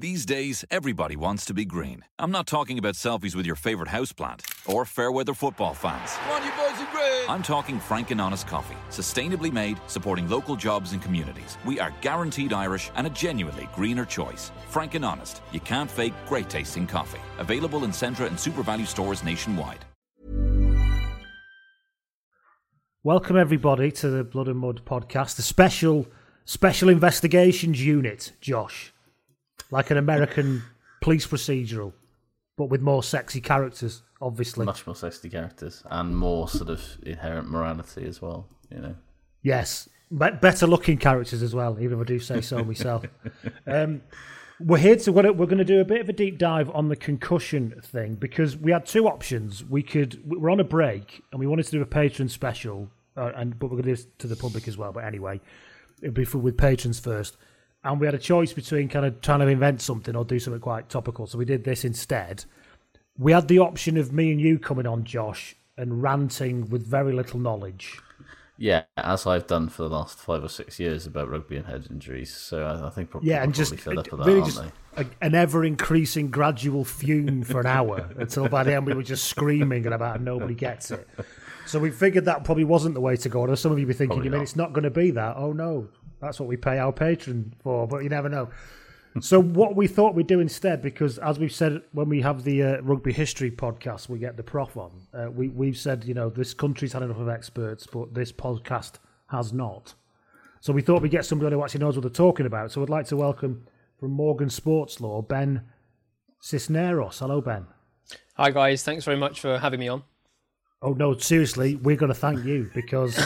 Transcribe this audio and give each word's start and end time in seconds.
These 0.00 0.26
days, 0.26 0.64
everybody 0.70 1.16
wants 1.16 1.44
to 1.46 1.52
be 1.52 1.64
green. 1.64 2.04
I'm 2.20 2.30
not 2.30 2.46
talking 2.46 2.78
about 2.78 2.94
selfies 2.94 3.34
with 3.34 3.44
your 3.44 3.56
favourite 3.56 3.90
houseplant 3.90 4.42
or 4.72 4.84
fair 4.84 5.10
weather 5.10 5.34
football 5.34 5.74
fans. 5.74 6.12
Come 6.12 6.30
on, 6.30 6.44
you 6.44 6.52
boys 6.52 6.80
are 6.80 6.92
green! 6.92 7.28
I'm 7.28 7.42
talking 7.42 7.80
Frank 7.80 8.12
and 8.12 8.20
Honest 8.20 8.46
coffee, 8.46 8.76
sustainably 8.90 9.52
made, 9.52 9.80
supporting 9.88 10.28
local 10.28 10.54
jobs 10.54 10.92
and 10.92 11.02
communities. 11.02 11.58
We 11.66 11.80
are 11.80 11.92
guaranteed 12.00 12.52
Irish 12.52 12.92
and 12.94 13.08
a 13.08 13.10
genuinely 13.10 13.68
greener 13.74 14.04
choice. 14.04 14.52
Frank 14.68 14.94
and 14.94 15.04
Honest, 15.04 15.42
you 15.50 15.58
can't 15.58 15.90
fake 15.90 16.14
great 16.28 16.48
tasting 16.48 16.86
coffee. 16.86 17.18
Available 17.38 17.82
in 17.82 17.90
Centra 17.90 18.28
and 18.28 18.36
SuperValu 18.36 18.86
stores 18.86 19.24
nationwide. 19.24 19.84
Welcome 23.02 23.36
everybody 23.36 23.90
to 23.90 24.08
the 24.10 24.22
Blood 24.22 24.46
and 24.46 24.60
Mud 24.60 24.82
podcast, 24.84 25.34
the 25.34 25.42
special 25.42 26.06
special 26.44 26.88
investigations 26.88 27.84
unit, 27.84 28.30
Josh 28.40 28.92
like 29.70 29.90
an 29.90 29.96
American 29.96 30.62
police 31.00 31.26
procedural, 31.26 31.92
but 32.56 32.66
with 32.66 32.80
more 32.80 33.02
sexy 33.02 33.40
characters, 33.40 34.02
obviously. 34.20 34.64
Much 34.64 34.86
more 34.86 34.96
sexy 34.96 35.28
characters 35.28 35.82
and 35.90 36.16
more 36.16 36.48
sort 36.48 36.70
of 36.70 36.82
inherent 37.02 37.50
morality 37.50 38.06
as 38.06 38.20
well, 38.20 38.48
you 38.70 38.78
know. 38.78 38.94
Yes, 39.42 39.88
Be- 40.10 40.30
better 40.30 40.66
looking 40.66 40.98
characters 40.98 41.42
as 41.42 41.54
well, 41.54 41.78
even 41.80 41.98
if 41.98 42.04
I 42.04 42.08
do 42.08 42.18
say 42.18 42.40
so 42.40 42.64
myself. 42.64 43.04
um, 43.66 44.02
we're 44.60 44.78
here 44.78 44.96
to 44.96 45.12
we're 45.12 45.32
going 45.32 45.58
to 45.58 45.64
do 45.64 45.80
a 45.80 45.84
bit 45.84 46.00
of 46.00 46.08
a 46.08 46.12
deep 46.12 46.36
dive 46.36 46.68
on 46.70 46.88
the 46.88 46.96
concussion 46.96 47.80
thing 47.84 48.16
because 48.16 48.56
we 48.56 48.72
had 48.72 48.86
two 48.86 49.06
options. 49.06 49.64
We 49.64 49.84
could 49.84 50.20
we're 50.24 50.50
on 50.50 50.58
a 50.58 50.64
break 50.64 51.22
and 51.30 51.38
we 51.38 51.46
wanted 51.46 51.66
to 51.66 51.70
do 51.70 51.82
a 51.82 51.86
patron 51.86 52.28
special, 52.28 52.90
uh, 53.16 53.30
and 53.36 53.56
but 53.56 53.66
we're 53.66 53.76
going 53.80 53.84
to 53.84 53.90
do 53.90 53.96
this 53.96 54.06
to 54.18 54.26
the 54.26 54.34
public 54.34 54.66
as 54.66 54.76
well. 54.76 54.90
But 54.90 55.04
anyway, 55.04 55.40
it'll 56.02 56.12
be 56.12 56.24
for, 56.24 56.38
with 56.38 56.56
patrons 56.56 56.98
first 56.98 57.36
and 57.88 57.98
we 58.00 58.06
had 58.06 58.14
a 58.14 58.18
choice 58.18 58.52
between 58.52 58.88
kind 58.88 59.06
of 59.06 59.20
trying 59.22 59.40
to 59.40 59.46
invent 59.46 59.80
something 59.80 60.14
or 60.14 60.24
do 60.24 60.38
something 60.38 60.60
quite 60.60 60.90
topical. 60.90 61.26
So 61.26 61.38
we 61.38 61.46
did 61.46 61.64
this 61.64 61.84
instead. 61.84 62.44
We 63.16 63.32
had 63.32 63.48
the 63.48 63.58
option 63.60 63.96
of 63.96 64.12
me 64.12 64.30
and 64.30 64.40
you 64.40 64.58
coming 64.58 64.86
on, 64.86 65.04
Josh, 65.04 65.56
and 65.76 66.02
ranting 66.02 66.68
with 66.68 66.86
very 66.86 67.14
little 67.14 67.40
knowledge. 67.40 67.98
Yeah, 68.58 68.82
as 68.96 69.26
I've 69.26 69.46
done 69.46 69.68
for 69.68 69.84
the 69.84 69.88
last 69.88 70.18
five 70.18 70.44
or 70.44 70.48
six 70.48 70.78
years 70.78 71.06
about 71.06 71.30
rugby 71.30 71.56
and 71.56 71.64
head 71.64 71.86
injuries. 71.88 72.34
So 72.34 72.64
I, 72.64 72.88
I 72.88 72.90
think 72.90 73.08
probably 73.08 73.30
yeah, 73.30 73.42
and 73.42 73.54
just 73.54 73.74
fed 73.76 73.96
up 73.96 74.10
with 74.10 74.26
really 74.26 74.40
that, 74.40 74.46
just 74.46 74.62
a, 74.96 75.06
an 75.22 75.34
ever 75.34 75.64
increasing 75.64 76.28
gradual 76.28 76.84
fume 76.84 77.44
for 77.44 77.60
an 77.60 77.66
hour 77.66 78.10
until 78.18 78.48
by 78.48 78.64
the 78.64 78.74
end 78.74 78.84
we 78.84 78.94
were 78.94 79.02
just 79.02 79.26
screaming 79.26 79.86
and 79.86 79.94
about 79.94 80.20
nobody 80.20 80.54
gets 80.54 80.90
it. 80.90 81.08
So 81.66 81.78
we 81.78 81.90
figured 81.90 82.24
that 82.24 82.44
probably 82.44 82.64
wasn't 82.64 82.94
the 82.94 83.00
way 83.00 83.16
to 83.16 83.28
go. 83.28 83.40
Or 83.40 83.54
some 83.54 83.72
of 83.72 83.78
you 83.78 83.86
be 83.86 83.92
thinking, 83.92 84.16
Probably 84.16 84.24
you 84.24 84.30
mean 84.30 84.38
not. 84.38 84.42
it's 84.42 84.56
not 84.56 84.72
going 84.72 84.84
to 84.84 84.90
be 84.90 85.10
that? 85.12 85.36
Oh 85.36 85.52
no, 85.52 85.88
that's 86.20 86.40
what 86.40 86.48
we 86.48 86.56
pay 86.56 86.78
our 86.78 86.92
patron 86.92 87.54
for, 87.62 87.86
but 87.86 88.02
you 88.02 88.08
never 88.08 88.28
know. 88.28 88.48
so 89.20 89.40
what 89.40 89.76
we 89.76 89.86
thought 89.86 90.14
we'd 90.14 90.26
do 90.26 90.40
instead, 90.40 90.82
because 90.82 91.18
as 91.18 91.38
we've 91.38 91.52
said 91.52 91.82
when 91.92 92.08
we 92.08 92.20
have 92.20 92.44
the 92.44 92.62
uh, 92.62 92.80
rugby 92.82 93.12
history 93.12 93.50
podcast, 93.50 94.08
we 94.08 94.18
get 94.18 94.36
the 94.36 94.42
prof 94.42 94.76
on. 94.76 94.90
Uh, 95.14 95.30
we 95.30 95.48
we've 95.48 95.78
said 95.78 96.04
you 96.04 96.14
know 96.14 96.28
this 96.28 96.54
country's 96.54 96.92
had 96.92 97.02
enough 97.02 97.18
of 97.18 97.28
experts, 97.28 97.86
but 97.86 98.14
this 98.14 98.32
podcast 98.32 98.94
has 99.30 99.52
not. 99.52 99.94
So 100.60 100.72
we 100.72 100.82
thought 100.82 101.02
we'd 101.02 101.10
get 101.10 101.24
somebody 101.24 101.54
who 101.54 101.62
actually 101.62 101.80
knows 101.80 101.96
what 101.96 102.02
they're 102.02 102.10
talking 102.10 102.46
about. 102.46 102.72
So 102.72 102.82
I'd 102.82 102.88
like 102.88 103.06
to 103.06 103.16
welcome 103.16 103.66
from 103.98 104.10
Morgan 104.10 104.50
Sports 104.50 105.00
Law 105.00 105.22
Ben 105.22 105.62
Cisneros. 106.40 107.18
Hello, 107.20 107.40
Ben. 107.40 107.66
Hi 108.36 108.50
guys, 108.50 108.82
thanks 108.84 109.04
very 109.04 109.16
much 109.16 109.40
for 109.40 109.58
having 109.58 109.80
me 109.80 109.88
on. 109.88 110.02
Oh 110.80 110.92
no, 110.92 111.16
seriously, 111.18 111.74
we're 111.76 111.96
going 111.96 112.12
to 112.12 112.18
thank 112.18 112.44
you 112.44 112.70
because 112.74 113.18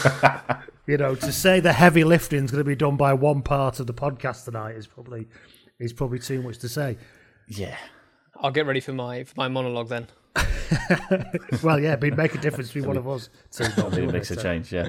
you 0.87 0.97
know 0.97 1.15
to 1.15 1.33
say 1.33 1.61
the 1.61 1.73
heavy 1.73 2.03
lifting 2.05 2.45
is 2.45 2.51
going 2.51 2.65
to 2.65 2.69
be 2.69 2.75
done 2.77 2.97
by 2.97 3.13
one 3.13 3.43
part 3.43 3.79
of 3.81 3.87
the 3.87 3.93
podcast 3.95 4.45
tonight 4.47 4.75
is 4.77 4.87
probably 4.87 5.29
is 5.79 5.93
probably 5.93 6.19
too 6.19 6.43
much 6.43 6.59
to 6.59 6.69
say. 6.69 6.97
yeah. 7.49 7.77
I'll 8.41 8.51
get 8.51 8.67
ready 8.67 8.81
for 8.81 8.93
my 8.93 9.23
for 9.25 9.35
my 9.37 9.49
monologue 9.49 9.89
then. 9.89 10.07
Well, 11.63 11.79
yeah, 11.79 11.93
it'd 11.93 12.17
make 12.17 12.35
a 12.35 12.39
difference 12.39 12.69
between 12.73 12.87
one 12.89 12.97
of 12.97 13.07
us. 13.07 13.29
two, 13.51 13.65
It 13.65 13.77
wouldn't 13.77 14.13
makes 14.13 14.31
a? 14.31 14.35
So- 14.37 14.43
change, 14.43 14.73
yeah. 14.73 14.89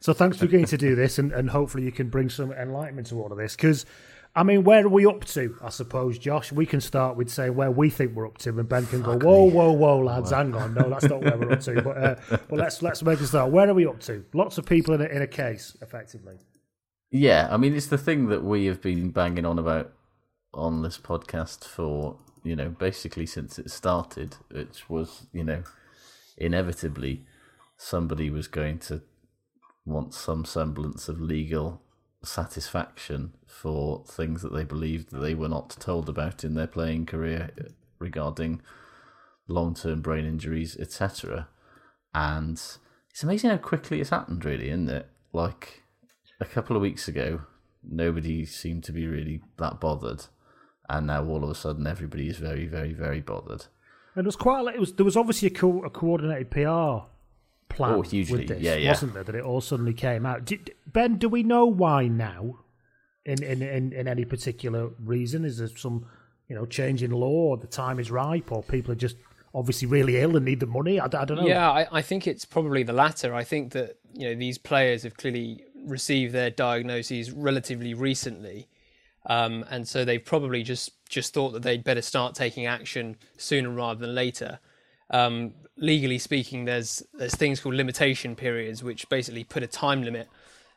So 0.00 0.12
thanks 0.12 0.36
for 0.38 0.44
agreeing 0.44 0.66
to 0.66 0.78
do 0.78 0.94
this, 0.94 1.18
and, 1.18 1.32
and 1.32 1.50
hopefully 1.50 1.82
you 1.82 1.90
can 1.90 2.08
bring 2.08 2.30
some 2.30 2.52
enlightenment 2.52 3.08
to 3.08 3.20
all 3.20 3.32
of 3.32 3.36
this. 3.36 3.56
Because, 3.56 3.84
I 4.38 4.44
mean, 4.44 4.62
where 4.62 4.86
are 4.86 4.88
we 4.88 5.04
up 5.04 5.24
to? 5.24 5.56
I 5.60 5.70
suppose, 5.70 6.16
Josh. 6.16 6.52
We 6.52 6.64
can 6.64 6.80
start 6.80 7.16
with 7.16 7.28
saying 7.28 7.56
where 7.56 7.72
we 7.72 7.90
think 7.90 8.14
we're 8.14 8.28
up 8.28 8.38
to, 8.38 8.50
and 8.50 8.68
Ben 8.68 8.86
can 8.86 9.02
go, 9.02 9.18
"Whoa, 9.18 9.50
whoa, 9.50 9.72
whoa, 9.72 9.98
lads, 9.98 10.30
hang 10.30 10.54
on, 10.54 10.74
no, 10.74 10.88
that's 10.88 11.06
not 11.06 11.22
where 11.22 11.36
we're 11.36 11.54
up 11.54 11.60
to." 11.62 11.82
But 11.82 11.98
uh, 11.98 12.14
well, 12.48 12.60
let's 12.60 12.80
let's 12.80 13.02
make 13.02 13.18
a 13.18 13.26
start. 13.26 13.50
Where 13.50 13.68
are 13.68 13.74
we 13.74 13.84
up 13.84 13.98
to? 14.02 14.24
Lots 14.32 14.56
of 14.56 14.64
people 14.64 14.94
in 14.94 15.00
a, 15.00 15.06
in 15.06 15.22
a 15.22 15.26
case, 15.26 15.76
effectively. 15.82 16.36
Yeah, 17.10 17.48
I 17.50 17.56
mean, 17.56 17.74
it's 17.74 17.88
the 17.88 17.98
thing 17.98 18.28
that 18.28 18.44
we 18.44 18.66
have 18.66 18.80
been 18.80 19.10
banging 19.10 19.44
on 19.44 19.58
about 19.58 19.92
on 20.54 20.82
this 20.82 20.98
podcast 20.98 21.64
for, 21.64 22.20
you 22.44 22.54
know, 22.54 22.68
basically 22.68 23.26
since 23.26 23.58
it 23.58 23.72
started, 23.72 24.36
which 24.52 24.88
was, 24.88 25.26
you 25.32 25.42
know, 25.42 25.64
inevitably 26.36 27.26
somebody 27.76 28.30
was 28.30 28.46
going 28.46 28.78
to 28.78 29.02
want 29.84 30.14
some 30.14 30.44
semblance 30.44 31.08
of 31.08 31.20
legal 31.20 31.82
satisfaction 32.22 33.34
for 33.46 34.04
things 34.06 34.42
that 34.42 34.52
they 34.52 34.64
believed 34.64 35.10
that 35.10 35.18
they 35.18 35.34
were 35.34 35.48
not 35.48 35.70
told 35.78 36.08
about 36.08 36.44
in 36.44 36.54
their 36.54 36.66
playing 36.66 37.06
career 37.06 37.50
regarding 37.98 38.60
long 39.46 39.74
term 39.74 40.00
brain 40.00 40.24
injuries, 40.24 40.76
etc. 40.78 41.48
And 42.14 42.60
it's 43.10 43.22
amazing 43.22 43.50
how 43.50 43.56
quickly 43.56 44.00
it's 44.00 44.10
happened, 44.10 44.44
really, 44.44 44.68
isn't 44.68 44.88
it? 44.88 45.08
Like 45.32 45.82
a 46.40 46.44
couple 46.44 46.76
of 46.76 46.82
weeks 46.82 47.08
ago, 47.08 47.42
nobody 47.82 48.44
seemed 48.44 48.84
to 48.84 48.92
be 48.92 49.06
really 49.06 49.42
that 49.58 49.80
bothered, 49.80 50.26
and 50.88 51.06
now 51.06 51.24
all 51.24 51.44
of 51.44 51.50
a 51.50 51.54
sudden, 51.54 51.86
everybody 51.86 52.28
is 52.28 52.38
very, 52.38 52.66
very, 52.66 52.92
very 52.92 53.20
bothered. 53.20 53.66
And 54.14 54.24
it 54.24 54.26
was 54.26 54.36
quite. 54.36 54.74
It 54.74 54.80
was 54.80 54.94
there 54.94 55.04
was 55.04 55.16
obviously 55.16 55.48
a, 55.48 55.50
co- 55.50 55.84
a 55.84 55.90
coordinated 55.90 56.50
PR 56.50 57.06
plan. 57.68 57.94
Oh, 57.94 58.02
hugely. 58.02 58.40
With 58.40 58.48
this, 58.48 58.62
Yeah, 58.62 58.74
yeah. 58.74 58.90
Wasn't 58.90 59.14
there 59.14 59.24
that 59.24 59.34
it 59.34 59.44
all 59.44 59.60
suddenly 59.60 59.94
came 59.94 60.26
out? 60.26 60.44
Did, 60.44 60.74
ben, 60.86 61.16
do 61.16 61.28
we 61.28 61.42
know 61.42 61.66
why 61.66 62.08
now? 62.08 62.60
In, 63.24 63.42
in 63.42 63.60
in 63.60 63.92
in 63.92 64.08
any 64.08 64.24
particular 64.24 64.88
reason? 65.04 65.44
Is 65.44 65.58
there 65.58 65.68
some 65.68 66.06
you 66.48 66.56
know 66.56 66.64
change 66.64 67.02
in 67.02 67.10
law? 67.10 67.50
Or 67.50 67.56
the 67.58 67.66
time 67.66 67.98
is 67.98 68.10
ripe, 68.10 68.50
or 68.50 68.62
people 68.62 68.92
are 68.92 68.96
just 68.96 69.16
obviously 69.54 69.86
really 69.86 70.16
ill 70.16 70.34
and 70.36 70.46
need 70.46 70.60
the 70.60 70.66
money? 70.66 70.98
I 70.98 71.08
don't 71.08 71.32
know. 71.32 71.46
Yeah, 71.46 71.70
I, 71.70 71.86
I 71.92 72.02
think 72.02 72.26
it's 72.26 72.46
probably 72.46 72.84
the 72.84 72.94
latter. 72.94 73.34
I 73.34 73.44
think 73.44 73.72
that 73.72 73.98
you 74.14 74.28
know 74.28 74.34
these 74.34 74.56
players 74.56 75.02
have 75.02 75.16
clearly 75.16 75.62
received 75.84 76.32
their 76.32 76.50
diagnoses 76.50 77.30
relatively 77.30 77.92
recently, 77.92 78.68
um, 79.26 79.64
and 79.70 79.86
so 79.86 80.06
they've 80.06 80.24
probably 80.24 80.62
just 80.62 80.92
just 81.10 81.34
thought 81.34 81.50
that 81.50 81.62
they'd 81.62 81.84
better 81.84 82.02
start 82.02 82.34
taking 82.34 82.64
action 82.64 83.16
sooner 83.36 83.68
rather 83.70 84.00
than 84.00 84.14
later. 84.14 84.58
Um, 85.10 85.52
legally 85.78 86.18
speaking, 86.18 86.64
there's 86.64 87.02
there's 87.14 87.34
things 87.34 87.60
called 87.60 87.74
limitation 87.74 88.36
periods, 88.36 88.82
which 88.82 89.08
basically 89.08 89.44
put 89.44 89.62
a 89.62 89.66
time 89.66 90.02
limit 90.02 90.28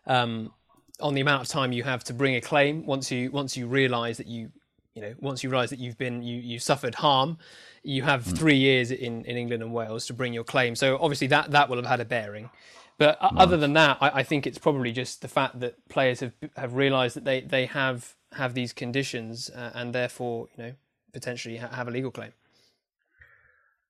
um, 0.07 0.53
on 0.99 1.13
the 1.13 1.21
amount 1.21 1.43
of 1.43 1.47
time 1.47 1.71
you 1.71 1.83
have 1.83 2.03
to 2.05 2.13
bring 2.13 2.35
a 2.35 2.41
claim. 2.41 2.85
Once 2.85 3.11
you 3.11 3.31
once 3.31 3.57
you 3.57 3.67
realise 3.67 4.17
that 4.17 4.27
you 4.27 4.51
you 4.93 5.01
know 5.01 5.13
once 5.19 5.43
you 5.43 5.49
realise 5.49 5.69
that 5.69 5.79
you've 5.79 5.97
been 5.97 6.21
you 6.21 6.37
you 6.37 6.59
suffered 6.59 6.95
harm, 6.95 7.37
you 7.83 8.03
have 8.03 8.23
three 8.23 8.57
years 8.57 8.91
in 8.91 9.25
in 9.25 9.37
England 9.37 9.63
and 9.63 9.73
Wales 9.73 10.05
to 10.07 10.13
bring 10.13 10.33
your 10.33 10.43
claim. 10.43 10.75
So 10.75 10.97
obviously 11.01 11.27
that 11.27 11.51
that 11.51 11.69
will 11.69 11.77
have 11.77 11.85
had 11.85 11.99
a 11.99 12.05
bearing. 12.05 12.49
But 12.97 13.17
other 13.19 13.57
than 13.57 13.73
that, 13.73 13.97
I, 13.99 14.19
I 14.19 14.23
think 14.23 14.45
it's 14.45 14.59
probably 14.59 14.91
just 14.91 15.23
the 15.23 15.27
fact 15.27 15.59
that 15.61 15.89
players 15.89 16.19
have 16.19 16.33
have 16.55 16.75
realised 16.75 17.15
that 17.15 17.25
they 17.25 17.41
they 17.41 17.65
have 17.65 18.15
have 18.33 18.53
these 18.53 18.73
conditions 18.73 19.49
uh, 19.49 19.71
and 19.73 19.93
therefore 19.93 20.47
you 20.55 20.63
know 20.63 20.73
potentially 21.11 21.57
ha- 21.57 21.69
have 21.69 21.87
a 21.87 21.91
legal 21.91 22.11
claim. 22.11 22.31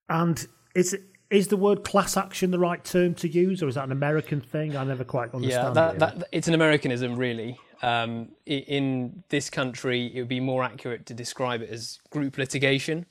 And 0.08 0.48
is 0.76 0.98
is 1.30 1.48
the 1.48 1.58
word 1.58 1.84
class 1.86 2.18
action 2.18 2.52
the 2.52 2.60
right 2.60 2.84
term 2.84 3.16
to 3.16 3.28
use, 3.28 3.64
or 3.64 3.70
is 3.70 3.76
that 3.76 3.86
an 3.86 3.92
American 3.92 4.42
thing? 4.42 4.76
I 4.76 4.84
never 4.84 5.06
quite 5.06 5.34
understand. 5.34 5.76
Yeah, 5.76 5.94
that, 5.94 5.96
it. 5.96 6.00
that, 6.00 6.28
it's 6.32 6.48
an 6.50 6.54
Americanism, 6.54 7.16
really. 7.16 7.58
Um, 7.82 8.30
in 8.46 9.24
this 9.30 9.50
country, 9.50 10.12
it 10.14 10.20
would 10.20 10.28
be 10.28 10.42
more 10.42 10.62
accurate 10.64 11.06
to 11.08 11.14
describe 11.14 11.62
it 11.62 11.70
as 11.70 12.00
group 12.10 12.38
litigation. 12.38 13.06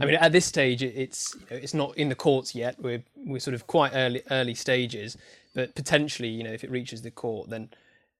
I 0.00 0.06
mean, 0.06 0.14
at 0.14 0.32
this 0.32 0.46
stage, 0.46 0.82
it's 0.82 1.34
you 1.34 1.40
know, 1.50 1.56
it's 1.56 1.74
not 1.74 1.98
in 1.98 2.08
the 2.08 2.14
courts 2.14 2.54
yet. 2.54 2.80
We're 2.80 3.02
we're 3.16 3.40
sort 3.40 3.54
of 3.54 3.66
quite 3.66 3.90
early 3.92 4.22
early 4.30 4.54
stages, 4.54 5.18
but 5.52 5.74
potentially, 5.74 6.28
you 6.28 6.44
know, 6.44 6.52
if 6.52 6.64
it 6.64 6.70
reaches 6.70 7.02
the 7.02 7.10
court, 7.10 7.50
then 7.50 7.70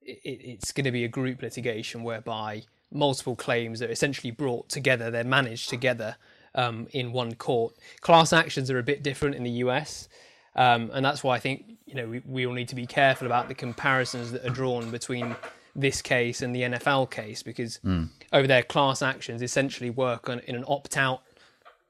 it, 0.03 0.21
it's 0.25 0.73
going 0.73 0.85
to 0.85 0.91
be 0.91 1.05
a 1.05 1.09
group 1.09 1.43
litigation 1.43 2.03
whereby 2.03 2.65
multiple 2.93 3.37
claims 3.37 3.81
are 3.81 3.89
essentially 3.89 4.33
brought 4.33 4.69
together. 4.69 5.11
They're 5.11 5.25
managed 5.25 5.71
together 5.71 6.17
um, 6.55 6.87
in 6.93 7.13
one 7.13 7.35
court. 7.35 7.75
Class 8.01 8.33
actions 8.33 8.71
are 8.71 8.79
a 8.79 8.83
bit 8.83 9.03
different 9.03 9.35
in 9.37 9.43
the 9.45 9.51
US, 9.65 10.09
um, 10.57 10.91
and 10.95 11.05
that's 11.05 11.23
why 11.25 11.37
I 11.37 11.41
think 11.41 11.65
you 11.87 11.95
know 11.95 12.07
we, 12.09 12.23
we 12.27 12.47
all 12.47 12.53
need 12.55 12.69
to 12.69 12.75
be 12.77 12.87
careful 12.87 13.27
about 13.27 13.49
the 13.49 13.55
comparisons 13.55 14.33
that 14.33 14.45
are 14.45 14.51
drawn 14.51 14.91
between 14.91 15.37
this 15.77 16.01
case 16.01 16.41
and 16.43 16.55
the 16.55 16.63
NFL 16.63 17.11
case 17.11 17.43
because 17.43 17.81
over 18.33 18.47
there 18.47 18.63
class 18.63 19.03
actions 19.03 19.43
essentially 19.43 19.91
work 19.91 20.29
on 20.29 20.39
in 20.41 20.55
an 20.55 20.65
opt-out 20.69 21.21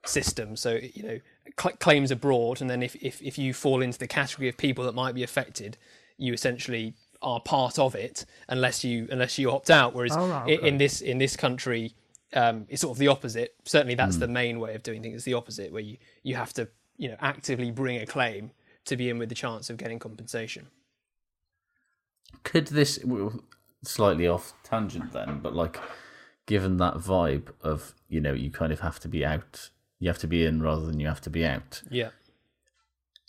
system. 0.06 0.56
So 0.56 0.78
you 0.94 1.02
know 1.02 1.20
cl- 1.60 1.76
claims 1.76 2.10
are 2.12 2.16
brought, 2.16 2.60
and 2.60 2.68
then 2.70 2.82
if, 2.82 2.94
if 2.96 3.20
if 3.22 3.38
you 3.38 3.52
fall 3.54 3.82
into 3.82 3.98
the 3.98 4.06
category 4.08 4.48
of 4.48 4.56
people 4.56 4.84
that 4.84 4.94
might 4.94 5.14
be 5.14 5.22
affected, 5.22 5.76
you 6.16 6.32
essentially 6.32 6.94
are 7.22 7.40
part 7.40 7.78
of 7.78 7.94
it 7.94 8.24
unless 8.48 8.84
you 8.84 9.08
unless 9.10 9.38
you 9.38 9.50
opt 9.50 9.70
out. 9.70 9.94
Whereas 9.94 10.12
Oh, 10.16 10.32
okay. 10.46 10.66
in 10.66 10.78
this 10.78 11.00
in 11.00 11.18
this 11.18 11.36
country, 11.36 11.94
um, 12.34 12.66
it's 12.68 12.82
sort 12.82 12.92
of 12.92 12.98
the 12.98 13.08
opposite. 13.08 13.54
Certainly, 13.64 13.94
that's 13.94 14.16
the 14.16 14.28
main 14.28 14.60
way 14.60 14.74
of 14.74 14.82
doing 14.82 15.02
things. 15.02 15.16
It's 15.16 15.24
the 15.24 15.34
opposite, 15.34 15.72
where 15.72 15.82
you 15.82 15.96
you 16.22 16.34
have 16.36 16.52
to 16.54 16.68
you 16.96 17.08
know 17.08 17.16
actively 17.20 17.70
bring 17.70 17.96
a 18.00 18.06
claim 18.06 18.50
to 18.86 18.96
be 18.96 19.08
in 19.08 19.18
with 19.18 19.28
the 19.28 19.34
chance 19.34 19.70
of 19.70 19.76
getting 19.76 19.98
compensation. 19.98 20.66
Could 22.42 22.66
this 22.68 22.98
slightly 23.82 24.26
off 24.26 24.52
tangent 24.62 25.12
then, 25.12 25.40
but 25.42 25.54
like 25.54 25.78
given 26.46 26.76
that 26.78 26.94
vibe 26.94 27.48
of 27.62 27.94
you 28.08 28.20
know 28.20 28.32
you 28.32 28.50
kind 28.50 28.72
of 28.72 28.80
have 28.80 29.00
to 29.00 29.08
be 29.08 29.24
out, 29.24 29.70
you 29.98 30.08
have 30.08 30.18
to 30.18 30.26
be 30.26 30.44
in 30.44 30.62
rather 30.62 30.84
than 30.86 31.00
you 31.00 31.06
have 31.06 31.20
to 31.22 31.30
be 31.30 31.44
out, 31.44 31.82
Yeah. 31.90 32.10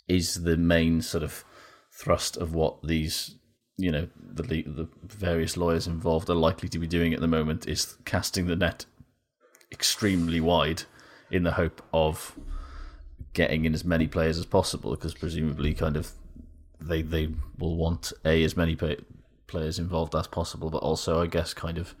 is 0.08 0.42
the 0.42 0.56
main 0.56 1.00
sort 1.02 1.22
of 1.22 1.44
thrust 1.92 2.36
of 2.36 2.54
what 2.54 2.82
these 2.82 3.36
you 3.78 3.90
know 3.90 4.08
the 4.18 4.42
the 4.42 4.88
various 5.02 5.56
lawyers 5.56 5.86
involved 5.86 6.28
are 6.30 6.34
likely 6.34 6.68
to 6.68 6.78
be 6.78 6.86
doing 6.86 7.14
at 7.14 7.20
the 7.20 7.28
moment 7.28 7.66
is 7.66 7.96
casting 8.04 8.46
the 8.46 8.56
net 8.56 8.84
extremely 9.72 10.40
wide 10.40 10.82
in 11.30 11.42
the 11.42 11.52
hope 11.52 11.82
of 11.92 12.36
getting 13.32 13.64
in 13.64 13.74
as 13.74 13.84
many 13.84 14.06
players 14.06 14.38
as 14.38 14.46
possible 14.46 14.92
because 14.92 15.14
presumably 15.14 15.74
kind 15.74 15.96
of 15.96 16.12
they 16.80 17.02
they 17.02 17.28
will 17.58 17.76
want 17.76 18.12
a 18.24 18.42
as 18.44 18.56
many 18.56 18.76
pa 18.76 18.92
players 19.46 19.78
involved 19.78 20.14
as 20.14 20.26
possible 20.26 20.70
but 20.70 20.78
also 20.78 21.20
I 21.22 21.26
guess 21.26 21.52
kind 21.54 21.78
of 21.78 21.94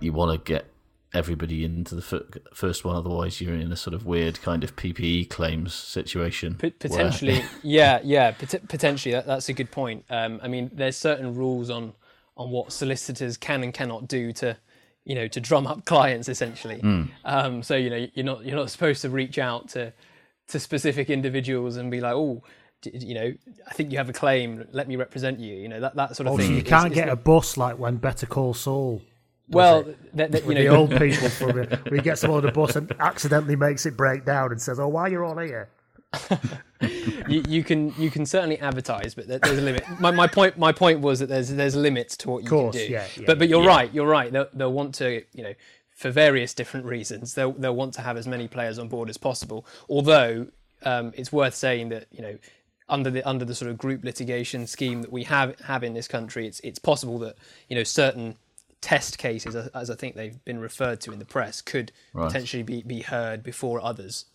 you 0.00 0.12
want 0.12 0.32
to 0.44 0.52
get 0.52 0.66
everybody 1.12 1.64
into 1.64 1.94
the 1.94 2.02
fir- 2.02 2.26
first 2.52 2.84
one 2.84 2.96
otherwise 2.96 3.40
you're 3.40 3.54
in 3.54 3.70
a 3.72 3.76
sort 3.76 3.94
of 3.94 4.04
weird 4.04 4.40
kind 4.42 4.64
of 4.64 4.74
PPE 4.76 5.30
claims 5.30 5.72
situation 5.72 6.54
P- 6.56 6.68
where- 6.68 6.72
potentially, 6.90 7.44
yeah, 7.62 8.00
yeah, 8.02 8.32
pot- 8.32 8.68
potentially. 8.68 9.12
That, 9.12 9.26
that's 9.26 9.48
a 9.48 9.52
good 9.52 9.70
point. 9.70 10.04
Um, 10.10 10.40
I 10.42 10.48
mean, 10.48 10.70
there's 10.74 10.96
certain 10.96 11.34
rules 11.34 11.70
on 11.70 11.92
on 12.36 12.50
what 12.50 12.72
solicitors 12.72 13.36
can 13.36 13.62
and 13.62 13.72
cannot 13.72 14.08
do 14.08 14.32
to, 14.32 14.56
you 15.04 15.14
know, 15.14 15.28
to 15.28 15.40
drum 15.40 15.66
up 15.66 15.84
clients 15.84 16.28
essentially. 16.28 16.80
Um, 17.24 17.62
so 17.62 17.76
you 17.76 17.90
know, 17.90 18.06
you're 18.14 18.24
not 18.24 18.44
you're 18.44 18.56
not 18.56 18.70
supposed 18.70 19.02
to 19.02 19.10
reach 19.10 19.38
out 19.38 19.68
to 19.70 19.92
to 20.48 20.60
specific 20.60 21.10
individuals 21.10 21.76
and 21.76 21.90
be 21.90 22.00
like, 22.00 22.14
oh, 22.14 22.42
you 22.92 23.14
know, 23.14 23.32
I 23.66 23.72
think 23.74 23.92
you 23.92 23.98
have 23.98 24.08
a 24.10 24.12
claim. 24.12 24.66
Let 24.72 24.88
me 24.88 24.96
represent 24.96 25.40
you. 25.40 25.54
You 25.56 25.68
know, 25.68 25.80
that 25.80 25.96
that 25.96 26.16
sort 26.16 26.26
of 26.26 26.34
Oh, 26.34 26.36
thing. 26.36 26.46
so 26.48 26.52
you 26.52 26.58
is- 26.58 26.64
can't 26.64 26.92
is 26.92 26.94
get 26.96 27.06
not- 27.06 27.12
a 27.12 27.16
bus 27.16 27.56
like 27.56 27.78
when 27.78 27.96
Better 27.96 28.26
Call 28.26 28.52
Saul. 28.54 29.00
well, 29.48 29.84
that, 30.14 30.32
that, 30.32 30.44
you 30.46 30.54
know, 30.54 30.62
the 30.62 30.68
old 30.68 30.90
people 30.96 31.28
from 31.28 31.58
it, 31.58 31.70
where 31.90 31.96
he 31.96 32.00
gets 32.02 32.22
them 32.22 32.30
on 32.30 32.42
the 32.42 32.50
bus 32.52 32.76
and 32.76 32.90
accidentally 32.98 33.56
makes 33.56 33.84
it 33.86 33.96
break 33.96 34.24
down 34.24 34.52
and 34.52 34.60
says, 34.60 34.78
"Oh, 34.80 34.88
why 34.88 35.08
you're 35.08 35.24
all 35.24 35.36
here?" 35.38 35.68
you, 37.28 37.42
you 37.48 37.64
can 37.64 37.92
you 37.98 38.10
can 38.10 38.26
certainly 38.26 38.58
advertise, 38.58 39.14
but 39.14 39.26
there's 39.28 39.58
a 39.58 39.62
limit. 39.62 39.84
My, 40.00 40.10
my 40.10 40.26
point 40.26 40.58
my 40.58 40.72
point 40.72 41.00
was 41.00 41.20
that 41.20 41.28
there's 41.28 41.48
there's 41.50 41.76
limits 41.76 42.16
to 42.18 42.30
what 42.30 42.42
you 42.44 42.48
Course, 42.50 42.76
can 42.76 42.86
do. 42.86 42.92
yeah, 42.92 43.06
yeah, 43.16 43.24
but 43.26 43.38
but 43.38 43.48
you're 43.48 43.62
yeah. 43.62 43.68
right. 43.68 43.94
You're 43.94 44.06
right. 44.06 44.32
They'll, 44.32 44.48
they'll 44.52 44.72
want 44.72 44.94
to 44.96 45.22
you 45.32 45.42
know 45.42 45.54
for 45.90 46.10
various 46.10 46.54
different 46.54 46.86
reasons. 46.86 47.34
They'll 47.34 47.52
they'll 47.52 47.76
want 47.76 47.94
to 47.94 48.02
have 48.02 48.16
as 48.16 48.26
many 48.26 48.48
players 48.48 48.78
on 48.78 48.88
board 48.88 49.08
as 49.08 49.16
possible. 49.16 49.64
Although 49.88 50.48
um, 50.84 51.12
it's 51.16 51.32
worth 51.32 51.54
saying 51.54 51.88
that 51.90 52.06
you 52.10 52.22
know 52.22 52.38
under 52.88 53.10
the 53.10 53.22
under 53.28 53.44
the 53.44 53.54
sort 53.54 53.70
of 53.70 53.78
group 53.78 54.04
litigation 54.04 54.66
scheme 54.66 55.02
that 55.02 55.12
we 55.12 55.24
have 55.24 55.58
have 55.60 55.82
in 55.84 55.94
this 55.94 56.08
country, 56.08 56.46
it's 56.46 56.60
it's 56.60 56.78
possible 56.78 57.18
that 57.20 57.36
you 57.68 57.76
know 57.76 57.84
certain 57.84 58.36
test 58.80 59.16
cases, 59.16 59.56
as- 59.56 59.68
as 59.68 59.88
I 59.88 59.94
think 59.94 60.14
they've 60.14 60.44
been 60.44 60.58
referred 60.58 61.00
to 61.02 61.12
in 61.12 61.18
the 61.18 61.24
press, 61.24 61.62
could 61.62 61.90
Right. 62.12 62.26
potentially 62.26 62.62
be, 62.62 62.82
be 62.82 63.00
heard 63.00 63.42
before 63.42 63.82
others. 63.82 64.26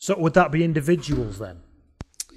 So 0.00 0.16
would 0.18 0.32
that 0.32 0.50
be 0.50 0.64
individuals 0.64 1.38
then? 1.38 1.60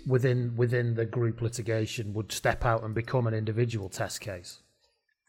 Within 0.06 0.56
within 0.58 0.96
the 0.96 1.06
group 1.06 1.42
litigation 1.42 2.14
would 2.14 2.32
step 2.34 2.66
out 2.66 2.84
and 2.84 2.94
become 2.94 3.26
an 3.26 3.34
individual 3.34 3.88
test 3.88 4.20
case. 4.20 4.60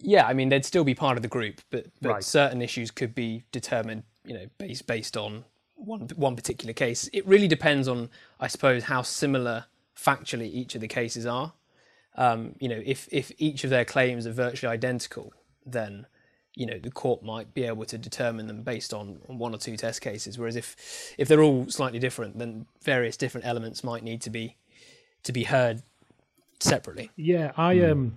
Yeah, 0.01 0.27
I 0.27 0.35
mean 0.35 0.49
they'd 0.49 0.65
still 0.65 0.83
be 0.83 0.97
part 0.97 1.17
of 1.17 1.23
the 1.23 1.29
group, 1.29 1.61
but 1.71 1.87
but 2.03 2.09
Right. 2.11 2.25
certain 2.25 2.61
issues 2.61 2.91
could 2.91 3.15
be 3.15 3.45
determined, 3.53 4.03
you 4.25 4.35
know, 4.35 4.47
based 4.59 4.89
based 4.89 5.17
on 5.17 5.45
one 5.77 6.09
one 6.17 6.35
particular 6.35 6.73
case. 6.75 7.09
It 7.13 7.25
really 7.25 7.47
depends 7.47 7.87
on, 7.87 8.11
I 8.41 8.49
suppose, 8.49 8.83
how 8.85 9.03
similar 9.03 9.67
factually 9.97 10.53
each 10.53 10.75
of 10.75 10.81
the 10.81 10.89
cases 10.89 11.27
are. 11.27 11.53
Um, 12.17 12.57
you 12.59 12.69
know, 12.69 12.83
if 12.85 13.09
if 13.13 13.31
each 13.39 13.63
of 13.63 13.71
their 13.71 13.85
claims 13.85 14.27
are 14.27 14.33
virtually 14.33 14.73
identical, 14.73 15.33
then 15.65 16.07
you 16.55 16.67
know 16.67 16.79
the 16.79 16.91
court 16.91 17.23
might 17.23 17.53
be 17.55 17.65
able 17.65 17.85
to 17.85 17.99
determine 17.99 18.47
them 18.47 18.63
based 18.63 18.95
on, 18.95 19.21
on 19.29 19.39
one 19.39 19.55
or 19.55 19.59
two 19.59 19.77
test 19.77 20.01
cases. 20.01 20.39
Whereas 20.39 20.57
if 20.57 21.15
if 21.19 21.29
they're 21.29 21.43
all 21.43 21.69
slightly 21.69 21.99
different, 21.99 22.39
then 22.39 22.67
various 22.83 23.17
different 23.17 23.47
elements 23.47 23.83
might 23.83 24.03
need 24.03 24.21
to 24.23 24.31
be 24.31 24.57
to 25.25 25.33
be 25.33 25.45
heard 25.45 25.83
separately. 26.61 27.11
Yeah, 27.17 27.53
I 27.57 27.81
um, 27.81 28.17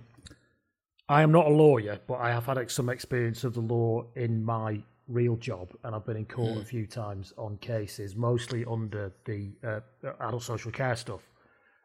I 1.08 1.22
am 1.22 1.32
not 1.32 1.46
a 1.46 1.50
lawyer, 1.50 1.98
but 2.06 2.14
I 2.14 2.30
have 2.30 2.46
had 2.46 2.70
some 2.70 2.88
experience 2.88 3.44
of 3.44 3.54
the 3.54 3.60
law 3.60 4.04
in 4.14 4.44
my 4.44 4.80
real 5.08 5.36
job, 5.36 5.70
and 5.84 5.94
I've 5.94 6.04
been 6.04 6.18
in 6.18 6.26
court 6.26 6.58
a 6.58 6.64
few 6.64 6.86
times 6.86 7.32
on 7.38 7.56
cases, 7.58 8.14
mostly 8.14 8.64
under 8.66 9.10
the 9.24 9.50
uh, 9.64 9.80
adult 10.20 10.42
social 10.42 10.70
care 10.70 10.96
stuff. 10.96 11.22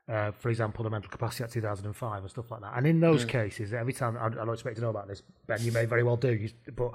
Uh, 0.10 0.32
for 0.32 0.50
example, 0.50 0.84
the 0.84 0.90
Mental 0.90 1.10
Capacity 1.10 1.44
Act 1.46 1.54
2005 1.54 2.22
and 2.22 2.30
stuff 2.30 2.52
like 2.52 2.62
that. 2.62 2.74
And 2.76 2.86
in 2.86 3.00
those 3.00 3.24
cases, 3.24 3.74
every 3.74 3.94
time 3.94 4.18
I, 4.18 4.26
I 4.26 4.30
don't 4.30 4.54
expect 4.54 4.76
to 4.76 4.82
know 4.82 4.90
about 4.90 5.08
this, 5.08 5.24
Ben, 5.48 5.62
you 5.62 5.72
may 5.72 5.86
very 5.86 6.04
well 6.04 6.18
do, 6.18 6.34
you, 6.34 6.50
but 6.76 6.92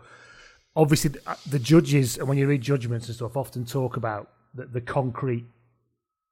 obviously 0.76 1.10
the, 1.10 1.20
uh, 1.26 1.34
the 1.48 1.58
judges, 1.58 2.18
and 2.18 2.28
when 2.28 2.36
you 2.36 2.46
read 2.46 2.60
judgments 2.60 3.06
and 3.06 3.16
stuff, 3.16 3.36
often 3.36 3.64
talk 3.64 3.96
about 3.96 4.30
the, 4.54 4.66
the 4.66 4.80
concrete 4.80 5.46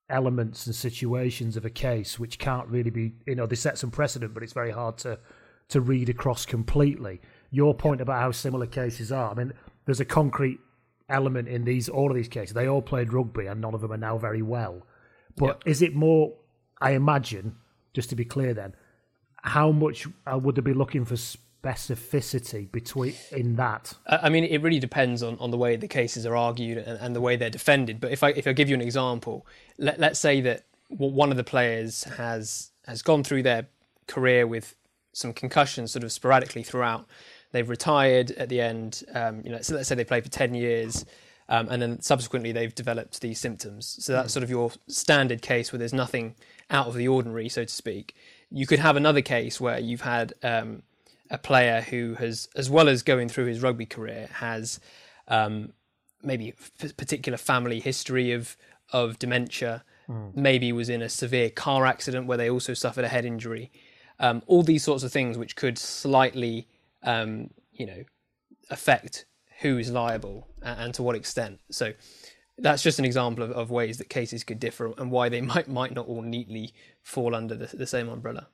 elements 0.08 0.66
and 0.66 0.74
situations 0.74 1.56
of 1.56 1.64
a 1.64 1.70
case 1.70 2.16
which 2.16 2.38
can't 2.38 2.68
really 2.68 2.90
be 2.90 3.12
you 3.26 3.34
know 3.34 3.44
they 3.44 3.56
set 3.56 3.76
some 3.76 3.90
precedent 3.90 4.32
but 4.32 4.40
it's 4.40 4.52
very 4.52 4.70
hard 4.70 4.96
to 4.96 5.18
to 5.68 5.80
read 5.80 6.08
across 6.08 6.46
completely. 6.46 7.20
Your 7.50 7.74
point 7.74 8.00
about 8.00 8.20
how 8.20 8.30
similar 8.30 8.66
cases 8.66 9.10
are 9.10 9.32
i 9.32 9.34
mean 9.34 9.52
there's 9.84 9.98
a 9.98 10.04
concrete 10.04 10.60
element 11.08 11.48
in 11.48 11.64
these 11.64 11.88
all 11.88 12.10
of 12.10 12.16
these 12.16 12.28
cases. 12.28 12.54
They 12.54 12.68
all 12.68 12.82
played 12.82 13.12
rugby 13.12 13.46
and 13.46 13.60
none 13.60 13.74
of 13.74 13.80
them 13.80 13.92
are 13.92 13.96
now 13.96 14.18
very 14.18 14.42
well. 14.42 14.86
But 15.36 15.62
is 15.66 15.82
it 15.82 15.94
more 15.94 16.34
i 16.80 16.92
imagine 16.92 17.56
just 17.92 18.10
to 18.10 18.16
be 18.16 18.24
clear 18.24 18.54
then 18.54 18.74
how 19.42 19.70
much 19.70 20.06
uh, 20.30 20.36
would 20.36 20.56
they 20.56 20.60
be 20.60 20.74
looking 20.74 21.04
for 21.04 21.14
specificity 21.14 22.70
between 22.70 23.14
in 23.32 23.56
that 23.56 23.94
I 24.06 24.16
I 24.24 24.28
mean, 24.28 24.44
it 24.44 24.62
really 24.62 24.78
depends 24.78 25.22
on, 25.22 25.36
on 25.38 25.50
the 25.50 25.56
way 25.56 25.76
the 25.76 25.88
cases 25.88 26.26
are 26.26 26.36
argued 26.36 26.78
and, 26.78 26.98
and 27.00 27.16
the 27.16 27.20
way 27.20 27.36
they're 27.36 27.50
defended. 27.50 28.00
But 28.00 28.12
if 28.12 28.22
I 28.22 28.30
if 28.30 28.46
I 28.46 28.52
give 28.52 28.68
you 28.68 28.74
an 28.74 28.80
example, 28.80 29.46
let, 29.78 29.98
let's 29.98 30.18
say 30.18 30.40
that 30.42 30.64
one 30.88 31.30
of 31.30 31.36
the 31.36 31.44
players 31.44 32.04
has 32.04 32.70
has 32.86 33.02
gone 33.02 33.24
through 33.24 33.42
their 33.42 33.66
career 34.06 34.46
with 34.46 34.76
some 35.12 35.32
concussions 35.32 35.92
sort 35.92 36.04
of 36.04 36.12
sporadically 36.12 36.62
throughout. 36.62 37.06
They've 37.52 37.68
retired 37.68 38.32
at 38.32 38.48
the 38.48 38.60
end. 38.60 39.02
Um, 39.14 39.42
you 39.44 39.50
know, 39.50 39.60
so 39.60 39.74
let's 39.74 39.88
say 39.88 39.94
they 39.94 40.04
played 40.04 40.24
for 40.24 40.30
ten 40.30 40.54
years, 40.54 41.04
um, 41.48 41.68
and 41.68 41.80
then 41.80 42.00
subsequently 42.00 42.52
they've 42.52 42.74
developed 42.74 43.20
these 43.20 43.40
symptoms. 43.40 43.96
So 44.00 44.12
that's 44.12 44.32
sort 44.32 44.42
of 44.42 44.50
your 44.50 44.72
standard 44.88 45.42
case 45.42 45.72
where 45.72 45.78
there's 45.78 45.92
nothing 45.94 46.34
out 46.70 46.86
of 46.86 46.94
the 46.94 47.08
ordinary, 47.08 47.48
so 47.48 47.64
to 47.64 47.72
speak. 47.72 48.14
You 48.50 48.66
could 48.66 48.78
have 48.78 48.96
another 48.96 49.22
case 49.22 49.60
where 49.60 49.78
you've 49.78 50.02
had 50.02 50.34
um, 50.42 50.82
a 51.30 51.38
player 51.38 51.80
who 51.80 52.14
has, 52.14 52.48
as 52.56 52.70
well 52.70 52.88
as 52.88 53.02
going 53.02 53.28
through 53.28 53.46
his 53.46 53.62
rugby 53.62 53.86
career, 53.86 54.28
has 54.34 54.80
um, 55.28 55.72
maybe 56.22 56.54
a 56.82 56.88
particular 56.94 57.38
family 57.38 57.80
history 57.80 58.32
of 58.32 58.56
of 58.92 59.18
dementia. 59.18 59.84
Maybe 60.36 60.72
was 60.72 60.88
in 60.88 61.02
a 61.02 61.08
severe 61.08 61.50
car 61.50 61.84
accident 61.84 62.28
where 62.28 62.38
they 62.38 62.48
also 62.48 62.74
suffered 62.74 63.04
a 63.04 63.08
head 63.08 63.24
injury. 63.24 63.72
Um, 64.20 64.42
all 64.46 64.62
these 64.62 64.84
sorts 64.84 65.02
of 65.02 65.12
things 65.12 65.36
which 65.36 65.56
could 65.56 65.78
slightly, 65.78 66.68
um, 67.02 67.50
you 67.72 67.86
know, 67.86 68.04
affect 68.70 69.24
who 69.60 69.78
is 69.78 69.90
liable 69.90 70.46
and, 70.62 70.80
and 70.80 70.94
to 70.94 71.02
what 71.02 71.16
extent. 71.16 71.58
So 71.70 71.92
that's 72.58 72.82
just 72.82 72.98
an 72.98 73.04
example 73.04 73.44
of, 73.44 73.50
of 73.52 73.70
ways 73.70 73.98
that 73.98 74.08
cases 74.08 74.44
could 74.44 74.58
differ 74.58 74.92
and 74.98 75.10
why 75.10 75.28
they 75.28 75.40
might 75.52 75.68
might 75.68 75.92
not 75.92 76.06
all 76.06 76.22
neatly 76.22 76.74
fall 77.02 77.34
under 77.34 77.54
the, 77.54 77.76
the 77.76 77.86
same 77.86 78.08
umbrella. 78.08 78.48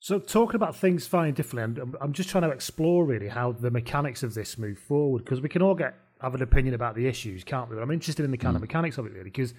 So 0.00 0.18
talking 0.18 0.56
about 0.56 0.76
things 0.76 1.06
fine 1.06 1.32
differently, 1.32 1.82
I'm, 1.82 1.96
I'm 2.00 2.12
just 2.12 2.28
trying 2.28 2.42
to 2.42 2.50
explore 2.50 3.06
really 3.06 3.28
how 3.28 3.52
the 3.52 3.70
mechanics 3.70 4.22
of 4.22 4.34
this 4.34 4.58
move 4.58 4.78
forward 4.78 5.24
because 5.24 5.40
we 5.40 5.48
can 5.48 5.62
all 5.62 5.74
get 5.74 5.94
have 6.20 6.34
an 6.34 6.42
opinion 6.42 6.74
about 6.74 6.94
the 6.94 7.06
issues, 7.06 7.44
can't 7.44 7.68
we? 7.68 7.76
But 7.76 7.82
I'm 7.82 7.90
interested 7.90 8.24
in 8.24 8.30
the 8.30 8.38
kind 8.38 8.56
of 8.56 8.60
hmm. 8.60 8.64
mechanics 8.64 8.98
of 8.98 9.06
it 9.06 9.12
really 9.12 9.24
because 9.24 9.54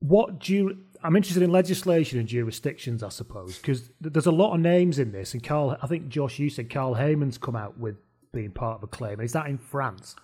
what 0.00 0.38
do 0.40 0.54
you, 0.54 0.78
I'm 1.02 1.16
interested 1.16 1.42
in 1.42 1.50
legislation 1.50 2.18
and 2.18 2.28
jurisdictions, 2.28 3.02
I 3.02 3.08
suppose, 3.08 3.58
because 3.58 3.90
there's 4.00 4.26
a 4.26 4.32
lot 4.32 4.54
of 4.54 4.60
names 4.60 4.98
in 4.98 5.12
this, 5.12 5.32
and 5.32 5.42
Carl, 5.42 5.76
I 5.82 5.86
think 5.86 6.08
Josh, 6.08 6.38
you 6.38 6.50
said 6.50 6.70
Carl 6.70 6.94
Hayman's 6.94 7.38
come 7.38 7.56
out 7.56 7.78
with 7.78 7.96
being 8.32 8.50
part 8.50 8.78
of 8.78 8.82
a 8.82 8.86
claim. 8.86 9.20
Is 9.20 9.32
that 9.32 9.46
in 9.46 9.58
France? 9.58 10.14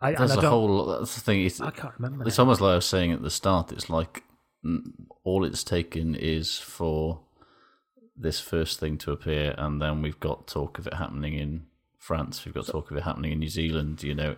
I, 0.00 0.10
and 0.10 0.18
There's 0.18 0.36
I 0.36 0.42
a 0.46 0.50
whole. 0.50 0.86
That's 0.98 1.14
the 1.14 1.20
thing. 1.20 1.44
It's, 1.44 1.60
I 1.60 1.70
can't 1.70 1.94
remember. 1.98 2.26
It's 2.26 2.38
now. 2.38 2.44
almost 2.44 2.60
like 2.60 2.72
I 2.72 2.74
was 2.76 2.86
saying 2.86 3.12
at 3.12 3.22
the 3.22 3.30
start. 3.30 3.72
It's 3.72 3.88
like 3.88 4.22
mm, 4.64 4.82
all 5.24 5.44
it's 5.44 5.64
taken 5.64 6.14
is 6.14 6.58
for 6.58 7.20
this 8.16 8.40
first 8.40 8.78
thing 8.80 8.98
to 8.98 9.12
appear, 9.12 9.54
and 9.56 9.80
then 9.80 10.02
we've 10.02 10.20
got 10.20 10.46
talk 10.46 10.78
of 10.78 10.86
it 10.86 10.94
happening 10.94 11.34
in 11.34 11.66
France. 11.98 12.44
We've 12.44 12.54
got 12.54 12.66
talk 12.66 12.90
of 12.90 12.96
it 12.96 13.02
happening 13.04 13.32
in 13.32 13.38
New 13.38 13.48
Zealand. 13.48 14.02
You 14.02 14.14
know, 14.14 14.36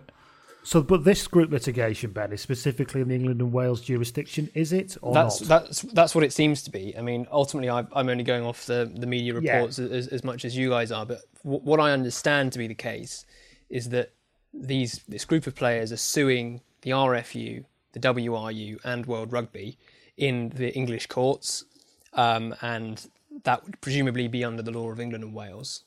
So, 0.63 0.81
but 0.81 1.03
this 1.03 1.27
group 1.27 1.51
litigation, 1.51 2.11
Ben, 2.11 2.31
is 2.31 2.41
specifically 2.41 3.01
in 3.01 3.09
the 3.09 3.15
England 3.15 3.41
and 3.41 3.51
Wales 3.51 3.81
jurisdiction, 3.81 4.49
is 4.53 4.71
it 4.71 4.95
or 5.01 5.13
that's 5.13 5.41
not? 5.41 5.65
that's 5.65 5.81
that's 5.81 6.15
what 6.15 6.23
it 6.23 6.31
seems 6.31 6.63
to 6.63 6.71
be. 6.71 6.95
I 6.97 7.01
mean, 7.01 7.27
ultimately, 7.31 7.69
I, 7.69 7.85
I'm 7.93 8.07
only 8.09 8.23
going 8.23 8.43
off 8.43 8.65
the 8.67 8.89
the 8.95 9.07
media 9.07 9.37
Yeah. 9.41 9.55
reports 9.57 9.79
as, 9.79 10.07
as 10.07 10.23
much 10.23 10.45
as 10.45 10.55
you 10.55 10.69
guys 10.69 10.91
are. 10.93 11.05
But 11.05 11.21
w- 11.43 11.61
what 11.63 11.79
I 11.81 11.91
understand 11.91 12.53
to 12.53 12.59
be 12.59 12.67
the 12.67 12.75
case 12.75 13.25
is 13.69 13.89
that 13.89 14.11
these 14.53 15.01
this 15.07 15.25
group 15.25 15.47
of 15.47 15.55
players 15.55 15.91
are 15.91 15.97
suing 15.97 16.61
the 16.81 16.91
RFU, 16.91 17.65
the 17.93 17.99
WRU, 17.99 18.79
and 18.83 19.05
World 19.05 19.31
Rugby 19.31 19.77
in 20.15 20.49
the 20.49 20.73
English 20.75 21.07
courts, 21.07 21.65
um, 22.13 22.55
and 22.61 23.07
that 23.43 23.63
would 23.63 23.79
presumably 23.81 24.27
be 24.27 24.43
under 24.43 24.63
the 24.63 24.71
law 24.71 24.91
of 24.91 24.99
England 24.99 25.23
and 25.23 25.33
Wales. 25.33 25.83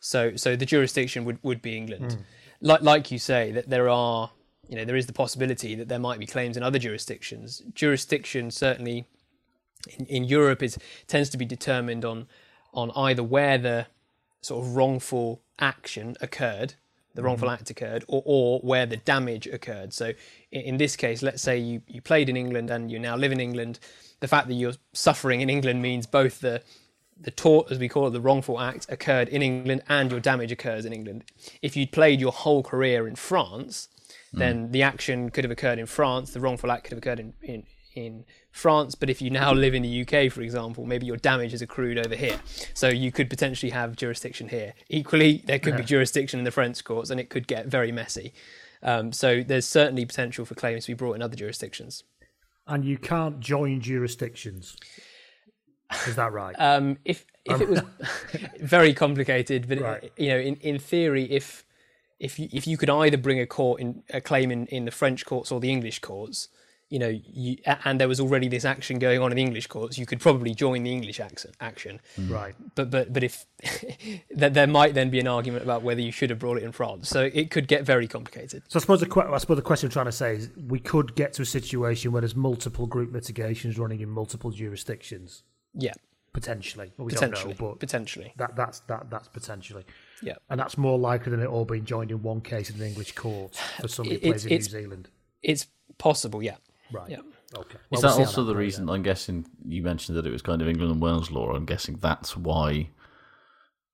So, 0.00 0.34
so 0.36 0.56
the 0.56 0.66
jurisdiction 0.66 1.24
would, 1.24 1.38
would 1.42 1.60
be 1.62 1.76
England. 1.76 2.18
Like, 2.62 2.82
like 2.82 3.10
you 3.10 3.18
say, 3.18 3.52
that 3.52 3.68
there 3.68 3.88
are, 3.88 4.30
you 4.66 4.76
know, 4.76 4.84
there 4.84 4.96
is 4.96 5.06
the 5.06 5.12
possibility 5.12 5.74
that 5.74 5.88
there 5.88 5.98
might 5.98 6.18
be 6.18 6.26
claims 6.26 6.56
in 6.56 6.62
other 6.62 6.78
jurisdictions. 6.78 7.62
Jurisdiction 7.74 8.50
certainly 8.50 9.06
in, 9.98 10.06
in 10.06 10.24
Europe 10.24 10.62
is 10.62 10.78
tends 11.06 11.30
to 11.30 11.36
be 11.36 11.44
determined 11.44 12.04
on 12.04 12.26
on 12.72 12.90
either 12.94 13.22
where 13.22 13.58
the 13.58 13.86
sort 14.40 14.64
of 14.64 14.76
wrongful 14.76 15.42
action 15.58 16.16
occurred, 16.20 16.74
the 17.14 17.22
wrongful 17.22 17.48
mm-hmm. 17.48 17.54
act 17.54 17.70
occurred, 17.70 18.04
or, 18.08 18.22
or 18.24 18.60
where 18.60 18.86
the 18.86 18.96
damage 18.96 19.46
occurred. 19.46 19.92
So 19.92 20.12
in, 20.52 20.60
in 20.62 20.76
this 20.76 20.96
case, 20.96 21.22
let's 21.22 21.42
say 21.42 21.58
you, 21.58 21.82
you 21.86 22.00
played 22.00 22.28
in 22.28 22.36
England 22.36 22.70
and 22.70 22.90
you 22.90 22.98
now 22.98 23.16
live 23.16 23.32
in 23.32 23.40
England. 23.40 23.80
The 24.20 24.28
fact 24.28 24.48
that 24.48 24.54
you're 24.54 24.74
suffering 24.92 25.40
in 25.40 25.50
England 25.50 25.82
means 25.82 26.06
both 26.06 26.40
the 26.40 26.62
the 27.22 27.30
tort, 27.30 27.70
as 27.70 27.78
we 27.78 27.86
call 27.86 28.06
it, 28.06 28.10
the 28.10 28.20
wrongful 28.20 28.58
act 28.58 28.86
occurred 28.88 29.28
in 29.28 29.42
England 29.42 29.82
and 29.88 30.10
your 30.10 30.20
damage 30.20 30.50
occurs 30.50 30.86
in 30.86 30.92
England. 30.94 31.24
If 31.60 31.76
you'd 31.76 31.92
played 31.92 32.18
your 32.18 32.32
whole 32.32 32.62
career 32.62 33.06
in 33.06 33.14
France, 33.14 33.88
then 34.32 34.68
mm. 34.68 34.72
the 34.72 34.82
action 34.82 35.30
could 35.30 35.44
have 35.44 35.50
occurred 35.50 35.78
in 35.78 35.86
France, 35.86 36.32
the 36.32 36.40
wrongful 36.40 36.70
act 36.70 36.84
could 36.84 36.92
have 36.92 36.98
occurred 36.98 37.20
in, 37.20 37.34
in, 37.42 37.64
in 37.94 38.24
France. 38.50 38.94
But 38.94 39.10
if 39.10 39.20
you 39.22 39.30
now 39.30 39.52
live 39.52 39.74
in 39.74 39.82
the 39.82 40.02
UK, 40.02 40.30
for 40.32 40.42
example, 40.42 40.84
maybe 40.86 41.06
your 41.06 41.16
damage 41.16 41.52
has 41.52 41.62
accrued 41.62 41.98
over 41.98 42.14
here. 42.14 42.40
So 42.74 42.88
you 42.88 43.10
could 43.12 43.28
potentially 43.30 43.70
have 43.70 43.96
jurisdiction 43.96 44.48
here. 44.48 44.74
Equally, 44.88 45.42
there 45.46 45.58
could 45.58 45.76
be 45.76 45.82
jurisdiction 45.84 46.38
in 46.40 46.44
the 46.44 46.50
French 46.50 46.82
courts 46.84 47.10
and 47.10 47.18
it 47.20 47.30
could 47.30 47.46
get 47.46 47.66
very 47.66 47.92
messy. 47.92 48.32
Um, 48.82 49.12
so 49.12 49.42
there's 49.42 49.66
certainly 49.66 50.06
potential 50.06 50.44
for 50.44 50.54
claims 50.54 50.84
to 50.86 50.92
be 50.92 50.94
brought 50.94 51.14
in 51.14 51.22
other 51.22 51.36
jurisdictions. 51.36 52.04
and 52.66 52.84
you 52.84 52.96
can't 52.98 53.40
join 53.40 53.80
jurisdictions. 53.80 54.76
Is 56.06 56.16
that 56.16 56.32
right? 56.32 56.54
Um, 56.60 56.98
if 57.04 57.26
if 57.44 57.60
it 57.60 57.68
was 57.68 57.82
very 58.60 58.94
complicated, 58.94 59.66
but 59.68 59.80
Right. 59.80 60.12
you 60.16 60.28
know, 60.28 60.38
in, 60.38 60.56
in 60.56 60.78
theory, 60.78 61.24
if 61.24 61.64
if 62.18 62.38
you, 62.38 62.48
if 62.52 62.66
you 62.66 62.76
could 62.76 62.90
either 62.90 63.16
bring 63.16 63.40
a 63.40 63.46
court 63.46 63.80
in 63.80 64.02
a 64.10 64.20
claim 64.20 64.50
in, 64.50 64.66
in 64.66 64.84
the 64.84 64.90
French 64.90 65.24
courts 65.24 65.50
or 65.50 65.58
the 65.58 65.70
English 65.70 65.98
courts, 66.00 66.48
you 66.90 66.98
know, 66.98 67.08
you, 67.08 67.56
and 67.84 68.00
there 68.00 68.08
was 68.08 68.18
already 68.18 68.48
this 68.48 68.64
action 68.64 68.98
going 68.98 69.20
on 69.20 69.30
in 69.30 69.36
the 69.36 69.42
English 69.42 69.68
courts, 69.68 69.96
you 69.96 70.04
could 70.06 70.18
probably 70.20 70.52
join 70.54 70.82
the 70.82 70.92
English 70.92 71.20
action. 71.20 71.52
Action, 71.60 72.00
right. 72.28 72.54
but 72.74 72.90
but 72.90 73.12
but 73.12 73.22
if 73.22 73.46
that 74.34 74.54
there 74.54 74.66
might 74.66 74.94
then 74.94 75.08
be 75.08 75.20
an 75.20 75.28
argument 75.28 75.62
about 75.62 75.82
whether 75.82 76.00
you 76.00 76.10
should 76.10 76.30
have 76.30 76.40
brought 76.40 76.58
it 76.58 76.64
in 76.64 76.72
France, 76.72 77.08
so 77.08 77.30
it 77.32 77.50
could 77.50 77.68
get 77.68 77.84
very 77.84 78.08
complicated. 78.08 78.64
So 78.68 78.78
I 78.78 78.80
suppose 78.80 79.00
the 79.00 79.28
I 79.32 79.38
suppose 79.38 79.56
the 79.56 79.62
question 79.62 79.86
I'm 79.86 79.92
trying 79.92 80.06
to 80.06 80.12
say 80.12 80.34
is 80.34 80.50
we 80.68 80.80
could 80.80 81.14
get 81.14 81.32
to 81.34 81.42
a 81.42 81.46
situation 81.46 82.10
where 82.10 82.22
there's 82.22 82.34
multiple 82.36 82.86
group 82.88 83.12
litigations 83.12 83.78
running 83.78 84.00
in 84.00 84.08
multiple 84.10 84.50
jurisdictions 84.50 85.44
Yeah, 85.74 85.92
potentially. 86.32 86.92
Well, 86.96 87.06
we 87.06 87.12
potentially, 87.12 87.54
don't 87.54 87.60
know, 87.60 87.70
but 87.70 87.78
potentially, 87.78 88.32
that 88.36 88.56
that's 88.56 88.80
that 88.80 89.08
that's 89.10 89.28
potentially. 89.28 89.84
yeah. 90.22 90.34
And 90.48 90.58
that's 90.58 90.76
more 90.76 90.98
likely 90.98 91.30
than 91.30 91.40
it 91.40 91.46
all 91.46 91.64
being 91.64 91.84
joined 91.84 92.10
in 92.10 92.20
one 92.22 92.40
case 92.40 92.68
in 92.68 92.80
an 92.80 92.86
English 92.88 93.12
court 93.12 93.54
for 93.80 93.86
somebody 93.86 94.16
who 94.16 94.30
It's- 94.30 94.42
plays 94.42 94.46
in 94.46 94.58
New 94.58 94.82
Zealand. 94.82 95.08
It's 95.42 95.68
possible, 95.96 96.42
yeah. 96.42 96.56
Right. 96.92 97.10
Yeah. 97.10 97.18
Okay. 97.56 97.78
Is 97.90 98.00
that 98.00 98.08
we'll 98.08 98.12
see 98.12 98.22
how 98.22 98.26
also 98.28 98.44
the 98.44 98.52
plays 98.52 98.58
reason? 98.58 98.88
out. 98.88 98.94
I'm 98.94 99.02
guessing 99.02 99.46
you 99.66 99.82
mentioned 99.82 100.16
that 100.18 100.26
it 100.26 100.30
was 100.30 100.42
kind 100.42 100.62
of 100.62 100.68
England 100.68 100.92
and 100.92 101.00
Wales 101.02 101.30
law. 101.30 101.52
I'm 101.54 101.64
guessing 101.64 101.96
that's 102.00 102.36
why 102.36 102.90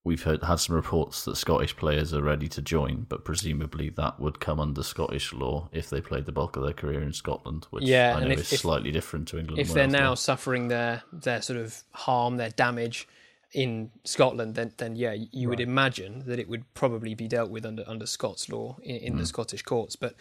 we've 0.05 0.23
heard, 0.23 0.43
had 0.45 0.57
some 0.61 0.77
reports 0.77 1.25
that 1.25 1.37
Scottish 1.37 1.75
players 1.77 2.15
are 2.15 2.23
ready 2.23 2.47
to 2.49 2.63
join, 2.63 3.07
but 3.09 3.25
presumably 3.25 3.89
that 3.91 4.21
would 4.21 4.39
come 4.39 4.61
under 4.61 4.83
Scottish 4.83 5.33
law 5.33 5.69
if 5.73 5.91
they 5.91 6.01
played 6.01 6.27
the 6.27 6.33
bulk 6.33 6.57
of 6.57 6.63
their 6.63 6.73
career 6.73 7.03
in 7.03 7.13
Scotland, 7.13 7.67
which 7.71 7.85
Yeah, 7.85 8.15
I 8.17 8.21
know 8.25 8.31
if- 8.31 8.41
is 8.41 8.53
if- 8.53 8.61
slightly 8.61 8.93
different 8.93 9.27
to 9.29 9.39
England. 9.39 9.59
if 9.59 9.69
and 9.69 9.77
they're 9.77 9.87
now 10.01 10.11
law. 10.11 10.15
suffering 10.15 10.69
their 10.69 11.03
their 11.13 11.43
sort 11.43 11.59
of 11.59 11.83
harm, 11.93 12.37
their 12.37 12.51
damage 12.51 13.09
in 13.53 13.91
Scotland, 14.05 14.55
then 14.55 14.73
then 14.77 14.97
yeah, 14.97 15.15
you 15.33 15.49
would 15.49 15.61
imagine 15.61 16.25
that 16.27 16.39
it 16.39 16.49
would 16.49 16.73
probably 16.75 17.15
be 17.15 17.29
dealt 17.29 17.51
with 17.51 17.65
under 17.65 17.85
under 17.87 18.07
Scots 18.07 18.49
law 18.49 18.77
in, 18.83 18.97
in 18.97 19.17
the 19.17 19.27
Scottish 19.27 19.63
courts. 19.63 19.97
But 19.97 20.15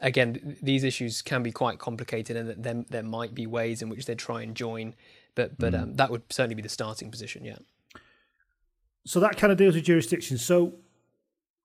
again, 0.00 0.56
these 0.62 0.84
issues 0.84 1.22
can 1.22 1.42
be 1.42 1.52
quite 1.52 1.78
complicated, 1.78 2.36
and 2.36 2.48
that 2.48 2.62
there 2.62 2.84
there 2.90 3.02
might 3.02 3.34
be 3.34 3.46
ways 3.46 3.82
in 3.82 3.88
which 3.88 4.06
they 4.06 4.14
try 4.14 4.42
and 4.42 4.54
join. 4.54 4.94
But 5.34 5.58
but 5.58 5.74
um, 5.74 5.94
that 5.94 6.10
would 6.10 6.22
certainly 6.30 6.56
be 6.56 6.62
the 6.62 6.68
starting 6.68 7.10
position. 7.10 7.44
Yeah. 7.44 7.58
So 9.06 9.20
that 9.20 9.36
kind 9.36 9.52
of 9.52 9.58
deals 9.58 9.74
with 9.74 9.84
jurisdiction. 9.84 10.38
So, 10.38 10.74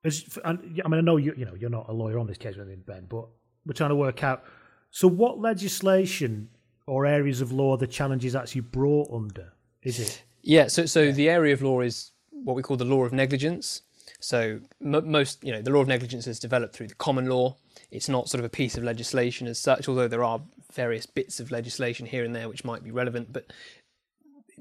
as, 0.04 0.40
and, 0.44 0.82
I 0.84 0.88
mean, 0.88 1.00
I 1.00 1.02
know 1.02 1.18
you, 1.18 1.34
you 1.38 1.46
know 1.46 1.54
you're 1.56 1.70
not 1.70 1.88
a 1.90 1.94
lawyer 1.94 2.18
on 2.18 2.28
this 2.28 2.38
case 2.38 2.58
or 2.58 2.62
anything, 2.62 2.84
Ben, 2.86 3.06
but 3.08 3.28
we're 3.66 3.74
trying 3.74 3.90
to 3.90 3.96
work 3.96 4.24
out. 4.24 4.44
So, 4.92 5.08
what 5.08 5.40
legislation 5.40 6.50
or 6.86 7.06
areas 7.06 7.42
of 7.42 7.52
law 7.52 7.76
the 7.78 7.88
challenge 7.88 8.24
is 8.24 8.36
actually 8.36 8.62
brought 8.62 9.12
under? 9.14 9.54
Is 9.84 10.00
it? 10.00 10.24
Yeah, 10.48 10.68
so 10.68 10.86
so 10.86 11.12
the 11.12 11.30
area 11.30 11.54
of 11.54 11.62
law 11.62 11.82
is 11.82 12.12
what 12.32 12.56
we 12.56 12.64
call 12.64 12.78
the 12.78 12.86
law 12.86 13.04
of 13.04 13.12
negligence. 13.12 13.82
So 14.22 14.62
m- 14.82 15.12
most, 15.12 15.44
you 15.44 15.52
know, 15.52 15.62
the 15.62 15.72
law 15.72 15.82
of 15.82 15.90
negligence 15.90 16.26
is 16.26 16.40
developed 16.40 16.74
through 16.74 16.88
the 16.88 16.96
common 16.96 17.26
law. 17.26 17.58
It's 17.92 18.08
not 18.08 18.30
sort 18.30 18.40
of 18.40 18.46
a 18.46 18.50
piece 18.50 18.78
of 18.78 18.84
legislation 18.86 19.46
as 19.48 19.60
such, 19.60 19.90
although 19.90 20.08
there 20.08 20.24
are 20.24 20.40
various 20.72 21.06
bits 21.06 21.42
of 21.42 21.52
legislation 21.52 22.06
here 22.06 22.24
and 22.24 22.34
there 22.34 22.48
which 22.48 22.64
might 22.64 22.82
be 22.82 22.92
relevant. 22.92 23.34
But 23.34 23.52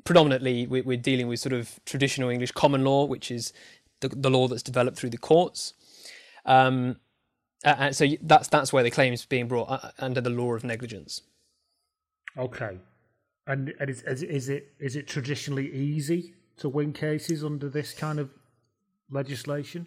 predominantly, 0.02 0.66
we- 0.66 0.82
we're 0.82 0.96
dealing 0.96 1.28
with 1.28 1.38
sort 1.38 1.52
of 1.52 1.78
traditional 1.84 2.30
English 2.30 2.50
common 2.50 2.82
law, 2.82 3.04
which 3.04 3.30
is 3.30 3.52
the, 4.00 4.08
the 4.08 4.28
law 4.30 4.48
that's 4.48 4.64
developed 4.64 4.98
through 4.98 5.10
the 5.10 5.18
courts. 5.18 5.72
Um, 6.44 6.96
and 7.62 7.94
so 7.94 8.08
that's 8.22 8.48
that's 8.48 8.72
where 8.72 8.82
the 8.82 8.90
claim 8.90 9.12
is 9.12 9.24
being 9.24 9.46
brought 9.46 9.70
uh, 9.70 9.92
under 10.00 10.20
the 10.20 10.30
law 10.30 10.52
of 10.54 10.64
negligence. 10.64 11.22
Okay. 12.36 12.78
And, 13.46 13.72
and 13.78 13.90
is, 13.90 14.02
is, 14.02 14.22
is 14.22 14.48
it 14.48 14.72
is 14.80 14.96
it 14.96 15.06
traditionally 15.06 15.72
easy 15.72 16.34
to 16.56 16.68
win 16.68 16.92
cases 16.92 17.44
under 17.44 17.68
this 17.68 17.92
kind 17.92 18.18
of 18.18 18.30
legislation? 19.10 19.86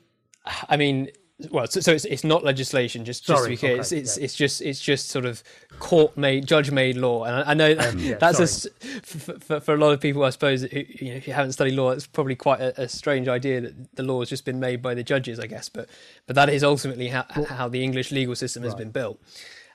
I 0.70 0.78
mean, 0.78 1.10
well, 1.52 1.68
so, 1.68 1.80
so 1.80 1.94
it's, 1.94 2.06
it's 2.06 2.24
not 2.24 2.44
legislation. 2.44 3.06
Just, 3.06 3.26
just 3.26 3.28
to 3.28 3.38
Sorry, 3.38 3.50
be 3.52 3.58
clear, 3.58 3.72
okay, 3.74 3.80
it's 3.82 3.92
it's, 3.92 4.18
yeah. 4.18 4.24
it's 4.24 4.36
just 4.36 4.62
it's 4.62 4.80
just 4.80 5.10
sort 5.10 5.26
of 5.26 5.44
court 5.80 6.18
made, 6.18 6.48
judge 6.48 6.72
made 6.72 6.98
law. 6.98 7.26
And 7.26 7.36
I, 7.36 7.52
I 7.52 7.54
know 7.54 7.76
Um, 7.78 8.00
yeah, 8.00 8.16
that's 8.16 8.40
a 8.40 8.70
for, 9.02 9.40
for, 9.40 9.60
for 9.60 9.74
a 9.74 9.78
lot 9.78 9.92
of 9.92 10.00
people, 10.00 10.24
I 10.24 10.30
suppose, 10.30 10.64
who, 10.64 10.80
you 10.88 11.12
know, 11.12 11.18
if 11.18 11.28
you 11.28 11.34
haven't 11.34 11.54
studied 11.54 11.76
law, 11.76 11.92
it's 11.92 12.08
probably 12.08 12.36
quite 12.36 12.62
a, 12.62 12.84
a 12.84 12.88
strange 12.90 13.28
idea 13.28 13.62
that 13.62 13.96
the 13.96 14.04
law 14.04 14.20
has 14.20 14.30
just 14.30 14.46
been 14.46 14.60
made 14.60 14.82
by 14.82 14.94
the 14.94 15.04
judges, 15.04 15.40
I 15.40 15.48
guess. 15.48 15.70
But 15.70 15.90
but 16.28 16.36
that 16.36 16.50
is 16.50 16.64
ultimately 16.64 17.10
how 17.10 17.26
how 17.50 17.68
the 17.70 17.84
English 17.84 18.12
legal 18.12 18.36
system 18.36 18.64
has 18.64 18.76
been 18.76 18.92
built. 18.92 19.20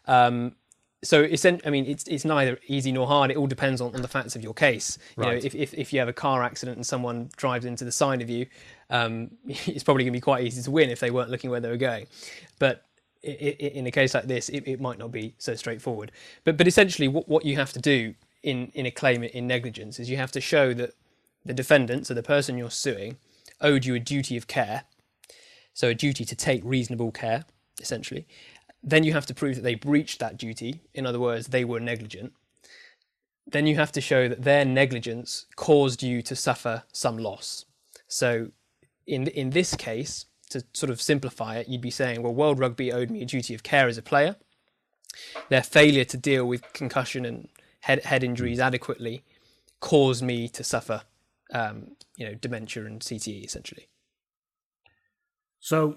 Um, 0.07 0.57
so 1.05 1.23
it's, 1.23 1.45
I 1.45 1.71
mean, 1.71 1.87
it's 1.87 2.05
it's 2.05 2.25
neither 2.25 2.59
easy 2.67 2.91
nor 2.91 3.07
hard. 3.07 3.31
It 3.31 3.37
all 3.37 3.47
depends 3.47 3.81
on, 3.81 3.95
on 3.95 4.03
the 4.03 4.09
facts 4.09 4.35
of 4.35 4.43
your 4.43 4.55
case. 4.55 4.99
You 5.17 5.25
know, 5.25 5.31
if, 5.31 5.55
if 5.55 5.75
if 5.75 5.93
you 5.93 5.99
have 6.01 6.09
a 6.09 6.13
car 6.13 6.43
accident 6.43 6.77
and 6.77 6.87
someone 6.87 7.31
drives 7.37 7.65
into 7.65 7.85
the 7.85 7.93
side 7.93 8.23
of 8.23 8.31
you, 8.31 8.47
um, 8.91 9.31
it's 9.47 9.85
probably 9.85 10.05
going 10.05 10.13
to 10.13 10.17
be 10.17 10.21
quite 10.21 10.45
easy 10.45 10.63
to 10.63 10.71
win 10.71 10.91
if 10.91 11.01
they 11.01 11.11
weren't 11.11 11.31
looking 11.31 11.51
where 11.51 11.61
they 11.61 11.71
were 11.71 11.77
going. 11.77 12.07
But 12.59 12.85
i 13.25 13.31
i 13.31 13.65
in 13.79 13.87
a 13.87 13.91
case 13.91 14.15
like 14.15 14.27
this, 14.27 14.49
it, 14.49 14.67
it 14.67 14.81
might 14.81 14.99
not 14.99 15.13
be 15.13 15.35
so 15.39 15.55
straightforward. 15.55 16.11
But 16.45 16.57
but 16.57 16.67
essentially, 16.67 17.09
what 17.09 17.29
what 17.29 17.45
you 17.45 17.57
have 17.57 17.73
to 17.75 17.81
do 17.81 18.15
in 18.43 18.73
in 18.75 18.87
a 18.87 18.91
claim 18.91 19.23
in 19.23 19.47
negligence 19.47 20.01
is 20.01 20.11
you 20.11 20.17
have 20.17 20.33
to 20.33 20.41
show 20.41 20.75
that 20.75 20.95
the 21.45 21.55
defendant, 21.55 22.07
so 22.07 22.15
the 22.15 22.23
person 22.23 22.57
you're 22.57 22.71
suing, 22.71 23.19
owed 23.61 23.85
you 23.85 23.95
a 23.95 24.01
duty 24.01 24.37
of 24.37 24.47
care, 24.47 24.85
so 25.75 25.89
a 25.89 25.95
duty 25.95 26.25
to 26.25 26.35
take 26.35 26.63
reasonable 26.65 27.13
care, 27.13 27.45
essentially. 27.81 28.27
Then 28.87 29.03
you 29.03 29.15
have 29.15 29.27
to 29.27 29.35
prove 29.35 29.57
that 29.57 29.63
they 29.63 29.75
breached 29.75 30.21
that 30.21 30.37
duty. 30.37 30.83
In 30.93 31.07
other 31.07 31.19
words, 31.19 31.49
they 31.49 31.65
were 31.65 31.81
negligent. 31.81 32.35
Then 33.47 33.67
you 33.67 33.77
have 33.77 33.93
to 33.93 34.01
show 34.01 34.29
that 34.29 34.43
their 34.43 34.65
negligence 34.65 35.47
caused 35.57 36.03
you 36.03 36.21
to 36.23 36.37
suffer 36.37 36.85
some 36.93 37.17
loss. 37.17 37.65
So, 38.07 38.51
in 39.07 39.27
in 39.29 39.51
this 39.51 39.75
case, 39.75 40.27
to 40.51 40.63
sort 40.73 40.91
of 40.91 41.01
simplify 41.01 41.57
it, 41.57 41.69
you'd 41.69 41.81
be 41.81 41.91
saying, 41.91 42.23
well, 42.23 42.35
World 42.35 42.59
Rugby 42.59 42.93
owed 42.93 43.11
me 43.11 43.23
a 43.23 43.27
duty 43.27 43.55
of 43.55 43.63
care 43.63 43.89
as 43.89 43.99
a 43.99 44.03
player. 44.03 44.37
Their 45.49 45.63
failure 45.63 46.05
to 46.05 46.17
deal 46.17 46.45
with 46.47 46.73
concussion 46.73 47.25
and 47.25 47.49
head 47.81 48.05
head 48.05 48.23
injuries 48.23 48.61
adequately 48.61 49.25
caused 49.81 50.23
me 50.23 50.49
to 50.49 50.63
suffer, 50.65 51.03
um, 51.53 51.97
you 52.17 52.27
know, 52.27 52.35
dementia 52.35 52.85
and 52.85 53.01
CTE 53.01 53.45
essentially. 53.45 53.89
So, 55.61 55.97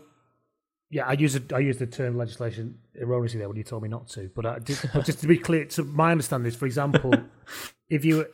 yeah, 0.89 1.05
I 1.05 1.13
use. 1.13 1.39
I 1.53 1.59
use 1.59 1.77
the 1.77 1.85
term 1.85 2.17
legislation 2.17 2.77
erroneously 2.99 3.39
there 3.39 3.47
when 3.49 3.57
you 3.57 3.63
told 3.63 3.83
me 3.83 3.89
not 3.89 4.07
to. 4.09 4.29
But, 4.33 4.45
I 4.45 4.59
did, 4.59 4.79
but 4.93 5.05
just 5.05 5.19
to 5.19 5.27
be 5.27 5.37
clear, 5.37 5.69
so 5.69 5.83
my 5.83 6.11
understanding 6.11 6.47
is, 6.47 6.55
for 6.55 6.65
example, 6.65 7.13
if 7.89 8.05
you, 8.05 8.25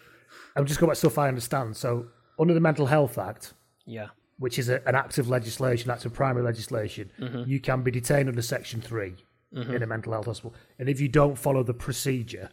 I'm 0.56 0.66
just 0.66 0.80
going 0.80 0.90
back 0.90 0.96
to 0.96 1.00
stuff 1.00 1.18
I 1.18 1.28
understand. 1.28 1.76
So, 1.76 2.08
under 2.40 2.54
the 2.54 2.60
Mental 2.60 2.86
Health 2.86 3.18
Act, 3.18 3.54
Yeah. 3.86 4.08
which 4.38 4.60
is 4.60 4.70
a, 4.70 4.88
an 4.88 4.94
act 4.94 5.18
of 5.18 5.30
legislation, 5.30 5.88
that's 5.88 6.06
a 6.06 6.12
primary 6.12 6.46
legislation, 6.46 7.12
mm-hmm. 7.20 7.50
you 7.50 7.60
can 7.60 7.82
be 7.82 7.90
detained 7.90 8.30
under 8.30 8.42
Section 8.42 8.82
3 8.82 9.16
in 9.52 9.64
mm-hmm. 9.64 9.84
a 9.84 9.88
mental 9.88 10.14
health 10.14 10.26
hospital. 10.26 10.54
And 10.78 10.90
if 10.90 11.00
you 11.00 11.08
don't 11.08 11.38
follow 11.38 11.64
the 11.64 11.74
procedure 11.74 12.50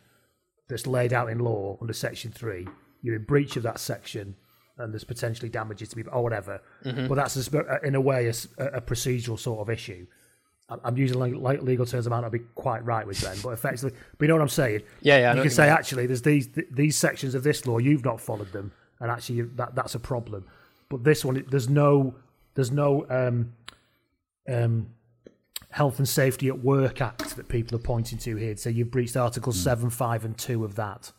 that's 0.68 0.86
laid 0.86 1.12
out 1.12 1.30
in 1.30 1.40
law 1.40 1.76
under 1.80 1.92
Section 1.92 2.30
3, 2.32 2.66
you're 3.02 3.16
in 3.16 3.24
breach 3.24 3.56
of 3.56 3.62
that 3.64 3.78
section 3.78 4.36
and 4.80 4.92
there's 4.92 5.04
potentially 5.04 5.48
damages 5.48 5.88
to 5.90 5.96
be, 5.96 6.02
or 6.04 6.22
whatever. 6.22 6.60
But 6.82 7.14
that's, 7.14 7.36
a, 7.52 7.78
in 7.84 7.94
a 7.94 8.00
way, 8.00 8.26
a 8.26 8.80
procedural 8.80 9.38
sort 9.38 9.60
of 9.60 9.70
issue. 9.70 10.06
I'm- 10.68 10.96
using 10.96 11.18
like, 11.18 11.62
legal 11.62 11.84
terms 11.84 12.06
I 12.06 12.10
might 12.10 12.20
not 12.20 12.30
be 12.30 12.38
quite 12.54 12.84
right 12.84 13.04
with 13.06 13.18
them, 13.20 13.36
but 13.42 13.50
effectively, 13.50 13.92
but 14.18 14.24
you 14.24 14.28
know 14.28 14.34
what 14.36 14.42
I'm 14.42 14.48
saying? 14.48 14.82
Yeah, 15.02 15.18
yeah, 15.18 15.34
You 15.34 15.42
can 15.42 15.50
say 15.50 15.64
mean. 15.64 15.72
actually, 15.72 16.06
there's 16.06 16.22
these 16.22 16.46
th- 16.46 16.68
these 16.70 16.96
sections 16.96 17.34
of 17.34 17.42
this 17.42 17.66
law 17.66 17.78
you've 17.78 18.04
not 18.04 18.20
followed 18.20 18.52
them, 18.52 18.70
and 19.00 19.10
actually 19.10 19.42
that 19.42 19.74
that's 19.74 19.96
a 19.96 19.98
problem. 19.98 20.46
But 20.88 21.02
this 21.02 21.24
one, 21.24 21.44
there's 21.50 21.68
no 21.68 22.14
there's 22.54 22.70
no 22.70 23.04
um, 23.10 23.52
um, 24.48 24.90
health 25.70 25.98
and 25.98 26.08
safety 26.08 26.46
at 26.48 26.60
work 26.62 27.00
act 27.00 27.34
that 27.36 27.48
people 27.48 27.76
are 27.76 27.80
pointing 27.82 28.18
to 28.18 28.36
here. 28.36 28.56
So 28.56 28.70
you've 28.70 28.92
breached 28.92 29.16
Articles 29.16 29.56
Hmm. 29.56 29.62
seven, 29.64 29.90
five, 29.90 30.24
and 30.24 30.38
two 30.38 30.64
of 30.64 30.76
that. 30.76 31.10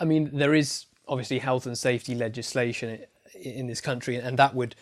I 0.00 0.06
mean, 0.06 0.30
there 0.32 0.54
is 0.54 0.86
obviously 1.06 1.38
health 1.38 1.66
and 1.66 1.76
safety 1.76 2.14
legislation 2.14 3.00
in 3.34 3.66
this 3.66 3.80
country, 3.80 4.16
and 4.16 4.38
that 4.38 4.54
would 4.54 4.74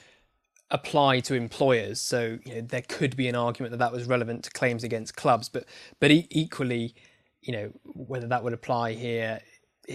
apply 0.70 1.20
to 1.20 1.34
employers. 1.34 2.00
So 2.00 2.38
you 2.44 2.54
know, 2.56 2.60
there 2.62 2.82
could 2.82 3.16
be 3.16 3.28
an 3.28 3.34
argument 3.34 3.72
that 3.72 3.78
that 3.78 3.92
was 3.92 4.06
relevant 4.06 4.44
to 4.44 4.50
claims 4.50 4.84
against 4.84 5.16
clubs, 5.16 5.48
but 5.48 5.64
but 6.00 6.10
e- 6.10 6.26
equally, 6.30 6.94
you 7.40 7.52
know, 7.52 7.72
whether 7.84 8.26
that 8.26 8.42
would 8.42 8.52
apply 8.52 8.94
here. 8.94 9.40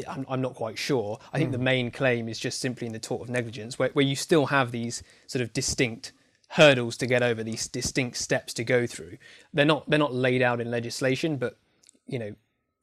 I'm, 0.05 0.25
I'm 0.27 0.41
not 0.41 0.53
quite 0.53 0.77
sure. 0.77 1.17
I 1.31 1.37
think 1.37 1.53
the 1.53 1.57
hmm. 1.57 1.63
main 1.63 1.91
claim 1.91 2.27
is 2.27 2.37
just 2.37 2.59
simply 2.59 2.87
in 2.87 2.93
the 2.93 2.99
tort 2.99 3.21
of 3.21 3.29
negligence, 3.29 3.79
where, 3.79 3.89
where 3.93 4.03
you 4.03 4.17
still 4.17 4.47
have 4.47 4.73
these 4.73 5.01
sort 5.27 5.41
of 5.41 5.53
distinct 5.53 6.11
hurdles 6.49 6.97
to 6.97 7.05
get 7.05 7.23
over, 7.23 7.41
these 7.41 7.69
distinct 7.69 8.17
steps 8.17 8.53
to 8.55 8.65
go 8.65 8.85
through. 8.85 9.17
They're 9.53 9.65
not 9.65 9.89
they're 9.89 9.97
not 9.97 10.13
laid 10.13 10.41
out 10.41 10.59
in 10.59 10.69
legislation, 10.69 11.37
but 11.37 11.57
you 12.05 12.19
know, 12.19 12.35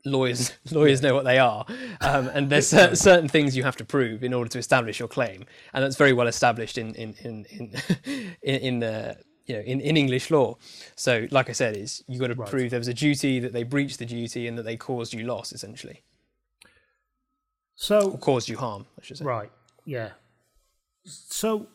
lawyers 0.05 0.53
lawyers 0.71 1.03
know 1.03 1.15
what 1.15 1.25
they 1.25 1.39
are, 1.39 1.65
um, 2.01 2.29
and 2.29 2.51
there's 2.51 2.69
cer- 2.69 2.95
certain 2.95 3.29
things 3.29 3.57
you 3.57 3.65
have 3.65 3.77
to 3.77 3.85
prove 3.85 4.23
in 4.23 4.33
order 4.33 4.49
to 4.51 4.59
establish 4.59 4.99
your 4.99 5.09
claim, 5.09 5.45
and 5.73 5.83
that's 5.83 5.97
very 5.97 6.13
well 6.13 6.27
established 6.27 6.79
in 6.79 6.95
in 6.95 7.15
in 7.21 7.45
in 7.51 7.73
in, 8.43 8.61
in 8.61 8.79
the 8.81 9.17
you 9.47 9.57
know 9.57 9.63
in, 9.63 9.81
in 9.81 9.97
English 9.97 10.31
law. 10.31 10.57
So, 10.97 11.27
like 11.31 11.49
I 11.49 11.53
said, 11.53 11.77
is 11.77 12.05
you 12.07 12.19
got 12.19 12.29
to 12.29 12.37
prove 12.37 12.71
there 12.71 12.81
was 12.81 12.89
a 12.89 12.95
duty 12.95 13.41
that 13.41 13.53
they 13.53 13.63
breached 13.63 13.99
the 13.99 14.07
duty 14.07 14.47
and 14.47 14.59
that 14.59 14.65
they 14.65 14.77
caused 14.77 15.15
you 15.15 15.25
loss, 15.25 15.53
essentially, 15.53 16.03
So 17.75 18.13
or 18.13 18.19
caused 18.19 18.49
you 18.49 18.57
harm, 18.57 18.87
I 18.99 19.05
should 19.05 19.19
say. 19.19 19.25
Right. 19.25 19.51
Yeah. 19.85 20.11
So, 21.05 21.67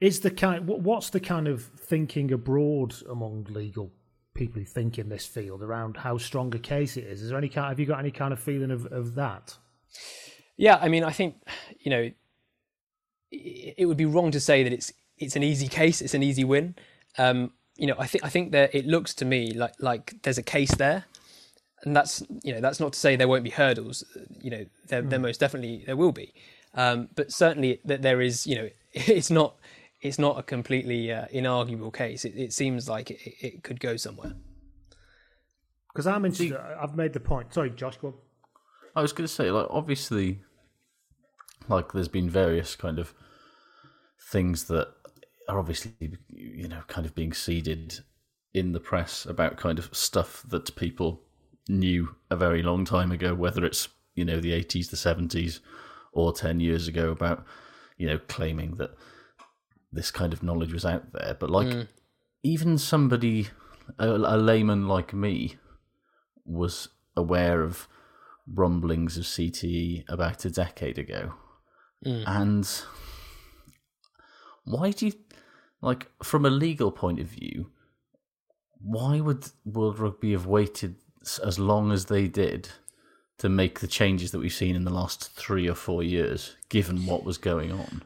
is 0.00 0.20
the 0.20 0.30
kind 0.30 0.66
what's 0.66 1.10
the 1.10 1.20
kind 1.20 1.48
of 1.48 1.62
thinking 1.62 2.32
abroad 2.32 2.94
among 3.08 3.44
legal 3.50 3.90
people 4.36 4.60
who 4.60 4.66
think 4.66 4.98
in 4.98 5.08
this 5.08 5.26
field 5.26 5.62
around 5.62 5.96
how 5.96 6.18
strong 6.18 6.54
a 6.54 6.58
case 6.58 6.96
it 6.96 7.04
is? 7.04 7.22
Is 7.22 7.30
there 7.30 7.38
any 7.38 7.48
kind? 7.48 7.68
Have 7.68 7.80
you 7.80 7.86
got 7.86 7.98
any 7.98 8.10
kind 8.10 8.32
of 8.32 8.38
feeling 8.38 8.70
of, 8.70 8.86
of 8.86 9.14
that? 9.16 9.56
Yeah, 10.56 10.78
I 10.80 10.88
mean, 10.88 11.02
I 11.02 11.10
think 11.10 11.36
you 11.80 11.90
know, 11.90 12.10
it, 13.30 13.74
it 13.78 13.86
would 13.86 13.96
be 13.96 14.04
wrong 14.04 14.30
to 14.30 14.40
say 14.40 14.62
that 14.62 14.72
it's 14.72 14.92
it's 15.18 15.36
an 15.36 15.42
easy 15.42 15.68
case, 15.68 16.00
it's 16.00 16.14
an 16.14 16.22
easy 16.22 16.44
win. 16.44 16.76
Um, 17.18 17.52
you 17.76 17.86
know, 17.86 17.96
I 17.98 18.06
think 18.06 18.24
I 18.24 18.28
think 18.28 18.52
that 18.52 18.74
it 18.74 18.86
looks 18.86 19.14
to 19.14 19.24
me 19.24 19.52
like 19.52 19.74
like 19.80 20.22
there's 20.22 20.38
a 20.38 20.42
case 20.42 20.74
there, 20.74 21.04
and 21.82 21.96
that's 21.96 22.22
you 22.42 22.52
know 22.52 22.60
that's 22.60 22.80
not 22.80 22.92
to 22.92 22.98
say 22.98 23.16
there 23.16 23.28
won't 23.28 23.44
be 23.44 23.50
hurdles. 23.50 24.04
You 24.40 24.50
know, 24.50 24.66
there, 24.88 25.02
there 25.02 25.18
most 25.18 25.40
definitely 25.40 25.82
there 25.86 25.96
will 25.96 26.12
be, 26.12 26.32
um, 26.74 27.08
but 27.14 27.32
certainly 27.32 27.80
that 27.84 28.02
there 28.02 28.20
is. 28.20 28.46
You 28.46 28.56
know, 28.56 28.68
it's 28.92 29.30
not 29.30 29.56
it's 30.06 30.18
not 30.18 30.38
a 30.38 30.42
completely 30.42 31.12
uh, 31.12 31.26
inarguable 31.32 31.92
case. 31.92 32.24
It, 32.24 32.34
it 32.36 32.52
seems 32.52 32.88
like 32.88 33.10
it, 33.10 33.20
it 33.40 33.62
could 33.62 33.80
go 33.80 33.96
somewhere. 33.96 34.32
Because 35.92 36.06
I'm 36.06 36.24
interested. 36.24 36.56
I've 36.56 36.94
made 36.94 37.12
the 37.12 37.20
point. 37.20 37.54
Sorry, 37.54 37.70
Josh. 37.70 37.96
Go 37.96 38.08
on. 38.08 38.14
I 38.94 39.02
was 39.02 39.12
going 39.12 39.26
to 39.26 39.32
say, 39.32 39.50
like, 39.50 39.66
obviously, 39.70 40.40
like, 41.68 41.92
there's 41.92 42.08
been 42.08 42.30
various 42.30 42.76
kind 42.76 42.98
of 42.98 43.14
things 44.30 44.64
that 44.64 44.88
are 45.48 45.58
obviously, 45.58 45.92
you 46.28 46.68
know, 46.68 46.82
kind 46.88 47.06
of 47.06 47.14
being 47.14 47.32
seeded 47.32 48.00
in 48.52 48.72
the 48.72 48.80
press 48.80 49.26
about 49.26 49.56
kind 49.56 49.78
of 49.78 49.94
stuff 49.94 50.42
that 50.48 50.74
people 50.76 51.22
knew 51.68 52.14
a 52.30 52.36
very 52.36 52.62
long 52.62 52.84
time 52.84 53.12
ago, 53.12 53.34
whether 53.34 53.64
it's, 53.64 53.88
you 54.14 54.24
know, 54.24 54.40
the 54.40 54.52
80s, 54.52 54.90
the 54.90 54.96
70s, 54.96 55.60
or 56.12 56.32
10 56.32 56.60
years 56.60 56.88
ago 56.88 57.10
about, 57.10 57.44
you 57.98 58.06
know, 58.06 58.18
claiming 58.28 58.76
that 58.76 58.90
this 59.92 60.10
kind 60.10 60.32
of 60.32 60.42
knowledge 60.42 60.72
was 60.72 60.84
out 60.84 61.12
there. 61.12 61.36
But, 61.38 61.50
like, 61.50 61.68
mm. 61.68 61.88
even 62.42 62.78
somebody, 62.78 63.48
a, 63.98 64.08
a 64.08 64.36
layman 64.36 64.88
like 64.88 65.12
me, 65.12 65.56
was 66.44 66.88
aware 67.16 67.62
of 67.62 67.88
rumblings 68.46 69.16
of 69.16 69.24
CTE 69.24 70.04
about 70.08 70.44
a 70.44 70.50
decade 70.50 70.98
ago. 70.98 71.34
Mm. 72.04 72.24
And 72.26 72.82
why 74.64 74.90
do 74.90 75.06
you, 75.06 75.12
like, 75.80 76.08
from 76.22 76.44
a 76.44 76.50
legal 76.50 76.90
point 76.90 77.20
of 77.20 77.26
view, 77.26 77.70
why 78.78 79.20
would 79.20 79.48
World 79.64 79.98
Rugby 79.98 80.32
have 80.32 80.46
waited 80.46 80.96
as 81.42 81.58
long 81.58 81.90
as 81.90 82.04
they 82.04 82.28
did 82.28 82.68
to 83.38 83.48
make 83.48 83.80
the 83.80 83.86
changes 83.86 84.30
that 84.30 84.38
we've 84.38 84.52
seen 84.52 84.76
in 84.76 84.84
the 84.84 84.92
last 84.92 85.32
three 85.32 85.68
or 85.68 85.74
four 85.74 86.02
years, 86.02 86.56
given 86.68 87.06
what 87.06 87.24
was 87.24 87.38
going 87.38 87.72
on? 87.72 88.02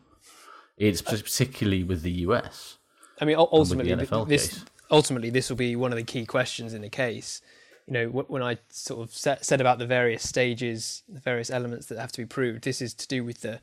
It's 0.80 1.02
particularly 1.02 1.84
with 1.84 2.02
the 2.02 2.10
US. 2.26 2.78
I 3.20 3.26
mean, 3.26 3.36
ultimately, 3.36 3.94
this 3.94 4.08
case. 4.48 4.64
ultimately 4.90 5.28
this 5.28 5.50
will 5.50 5.56
be 5.56 5.76
one 5.76 5.92
of 5.92 5.98
the 5.98 6.04
key 6.04 6.24
questions 6.24 6.72
in 6.72 6.80
the 6.80 6.88
case. 6.88 7.42
You 7.86 7.92
know, 7.92 8.08
when 8.08 8.42
I 8.42 8.58
sort 8.70 9.00
of 9.00 9.14
said 9.14 9.60
about 9.60 9.78
the 9.78 9.86
various 9.86 10.26
stages, 10.26 11.02
the 11.08 11.20
various 11.20 11.50
elements 11.50 11.86
that 11.86 11.98
have 11.98 12.12
to 12.12 12.22
be 12.22 12.26
proved, 12.26 12.64
this 12.64 12.80
is 12.80 12.94
to 12.94 13.06
do 13.06 13.22
with 13.24 13.42
the 13.42 13.60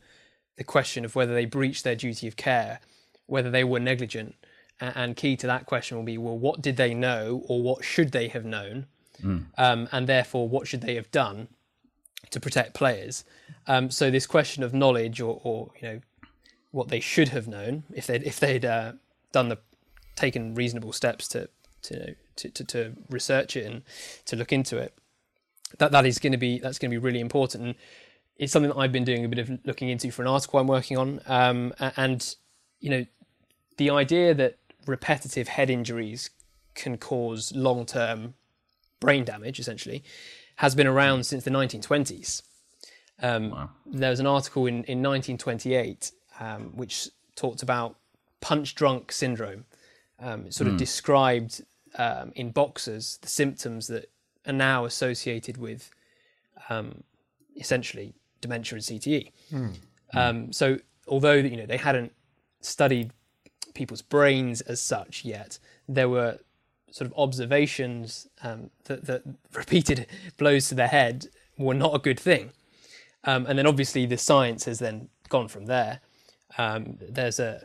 the 0.57 0.63
question 0.63 1.05
of 1.05 1.15
whether 1.15 1.33
they 1.33 1.45
breached 1.45 1.83
their 1.83 1.95
duty 1.95 2.27
of 2.27 2.35
care, 2.35 2.79
whether 3.25 3.49
they 3.49 3.63
were 3.63 3.79
negligent, 3.79 4.35
and 4.79 5.15
key 5.15 5.35
to 5.37 5.47
that 5.47 5.65
question 5.65 5.97
will 5.97 6.03
be, 6.03 6.17
well, 6.17 6.37
what 6.37 6.61
did 6.61 6.77
they 6.77 6.93
know, 6.93 7.43
or 7.47 7.61
what 7.61 7.83
should 7.83 8.11
they 8.11 8.27
have 8.27 8.45
known, 8.45 8.85
um, 9.57 9.87
and 9.91 10.07
therefore 10.07 10.47
what 10.49 10.67
should 10.67 10.81
they 10.81 10.95
have 10.95 11.09
done 11.11 11.47
to 12.31 12.39
protect 12.39 12.73
players. 12.73 13.23
Um, 13.67 13.89
so 13.89 14.11
this 14.11 14.27
question 14.27 14.63
of 14.63 14.73
knowledge, 14.73 15.21
or, 15.21 15.39
or 15.43 15.71
you 15.79 15.87
know, 15.87 16.01
what 16.71 16.89
they 16.89 16.99
should 16.99 17.29
have 17.29 17.47
known 17.47 17.83
if 17.93 18.07
they'd 18.07 18.23
if 18.23 18.39
they'd 18.39 18.65
uh, 18.65 18.93
done 19.31 19.49
the 19.49 19.57
taken 20.15 20.55
reasonable 20.55 20.91
steps 20.91 21.27
to 21.29 21.49
to, 21.83 22.15
to 22.35 22.49
to 22.49 22.63
to 22.63 22.93
research 23.09 23.55
it 23.55 23.65
and 23.65 23.83
to 24.25 24.35
look 24.35 24.51
into 24.51 24.77
it. 24.77 24.93
That 25.79 25.91
that 25.91 26.05
is 26.05 26.19
going 26.19 26.31
to 26.31 26.37
be 26.37 26.59
that's 26.59 26.79
going 26.79 26.91
to 26.91 26.93
be 26.93 27.03
really 27.03 27.19
important. 27.19 27.63
And 27.63 27.75
it's 28.37 28.53
something 28.53 28.69
that 28.69 28.77
I've 28.77 28.91
been 28.91 29.05
doing 29.05 29.25
a 29.25 29.29
bit 29.29 29.39
of 29.39 29.59
looking 29.65 29.89
into 29.89 30.11
for 30.11 30.21
an 30.21 30.27
article 30.27 30.59
I'm 30.59 30.67
working 30.67 30.97
on. 30.97 31.21
Um, 31.25 31.73
and 31.79 32.35
you 32.79 32.89
know, 32.89 33.05
the 33.77 33.89
idea 33.89 34.33
that 34.33 34.57
repetitive 34.85 35.47
head 35.47 35.69
injuries 35.69 36.29
can 36.75 36.97
cause 36.97 37.53
long 37.55 37.85
term 37.85 38.35
brain 38.99 39.23
damage, 39.23 39.59
essentially, 39.59 40.03
has 40.57 40.75
been 40.75 40.87
around 40.87 41.25
since 41.25 41.43
the 41.43 41.51
1920s. 41.51 42.41
Um, 43.21 43.49
wow. 43.51 43.69
There 43.85 44.09
was 44.09 44.19
an 44.19 44.27
article 44.27 44.65
in, 44.67 44.75
in 44.85 45.01
1928 45.01 46.11
um, 46.39 46.71
which 46.75 47.09
talked 47.35 47.63
about 47.63 47.95
punch 48.41 48.75
drunk 48.75 49.11
syndrome. 49.11 49.65
Um, 50.19 50.47
it 50.47 50.53
sort 50.53 50.65
mm. 50.65 50.71
of 50.71 50.73
hmm. 50.73 50.79
described 50.79 51.61
um, 51.97 52.31
in 52.35 52.51
boxers 52.51 53.19
the 53.21 53.27
symptoms 53.27 53.87
that 53.87 54.09
are 54.47 54.53
now 54.53 54.85
associated 54.85 55.57
with 55.57 55.91
um, 56.69 57.03
essentially 57.55 58.13
dementia 58.41 58.77
and 58.77 58.83
CTE. 58.83 59.31
Mm. 59.51 60.55
so, 60.55 60.79
although 61.07 61.33
you 61.33 61.57
know 61.57 61.65
they 61.65 61.77
hadn't 61.77 62.13
studied 62.61 63.11
people's 63.73 64.01
brains 64.01 64.61
as 64.61 64.81
such 64.81 65.23
yet, 65.23 65.59
there 65.87 66.09
were 66.09 66.39
sort 66.91 67.11
of 67.11 67.17
observations 67.17 68.27
um, 68.43 68.69
that, 68.85 69.05
that, 69.05 69.21
repeated 69.53 70.07
blows 70.37 70.69
to 70.69 70.75
the 70.75 70.87
head 70.87 71.27
were 71.57 71.73
not 71.73 71.93
a 71.93 71.99
good 71.99 72.19
thing. 72.19 72.51
Um, 73.23 73.45
and 73.45 73.57
then 73.59 73.67
obviously 73.67 74.05
the 74.05 74.17
science 74.17 74.65
has 74.65 74.79
then 74.79 75.09
gone 75.29 75.47
from 75.47 75.65
there. 75.65 75.99
Um, 76.57 76.97
there's 77.01 77.39
a, 77.39 77.63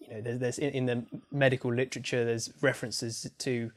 you 0.00 0.08
know, 0.08 0.20
there's, 0.20 0.40
there's 0.40 0.58
in, 0.58 0.70
in, 0.70 0.86
the 0.86 1.04
medical 1.32 1.72
literature, 1.72 2.24
there's 2.24 2.50
references 2.60 3.30
to 3.38 3.72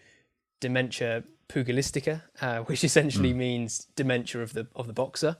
dementia 0.60 1.23
pugilistica, 1.50 2.21
uh, 2.41 2.60
which 2.60 2.84
essentially 2.89 3.34
mm. 3.34 3.38
means 3.38 3.88
dementia 3.95 4.41
of 4.41 4.54
the 4.54 4.67
of 4.76 4.88
the 4.88 4.93
boxer. 4.93 5.38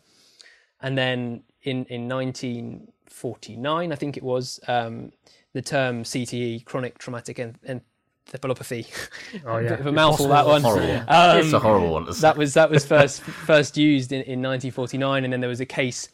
And 0.81 0.97
then 0.97 1.43
in 1.63 1.86
in 1.86 2.07
1949, 2.07 3.91
I 3.91 3.95
think 3.95 4.17
it 4.17 4.23
was, 4.23 4.60
um, 4.67 5.12
the 5.53 5.62
term 5.62 6.03
CTE, 6.03 6.65
chronic 6.65 6.99
traumatic 6.99 7.39
en- 7.39 7.55
encephalopathy. 8.31 8.88
Oh 9.45 9.57
yeah, 9.60 9.69
Bit 9.69 9.79
of 9.79 9.88
a 9.88 9.91
mouthful 9.91 10.27
that 10.27 10.45
one. 10.45 10.63
Um, 10.63 11.38
it's 11.38 11.53
a 11.53 11.60
horrible 11.60 11.89
one. 11.89 12.05
That 12.21 12.38
was 12.38 12.53
that 12.53 12.69
was 12.69 12.86
first 12.86 13.21
first 13.51 13.75
used 13.75 14.12
in, 14.12 14.21
in 14.21 14.41
1949, 14.41 15.23
and 15.23 15.33
then 15.33 15.39
there 15.39 15.49
was 15.49 15.60
a 15.60 15.65
case, 15.65 16.10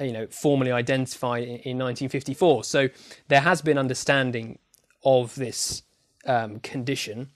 you 0.00 0.12
know, 0.12 0.26
formally 0.28 0.72
identified 0.72 1.44
in, 1.44 1.50
in 1.50 1.78
1954. 1.78 2.64
So 2.64 2.88
there 3.28 3.40
has 3.40 3.62
been 3.62 3.78
understanding 3.78 4.58
of 5.04 5.34
this 5.34 5.82
um, 6.26 6.60
condition 6.60 7.30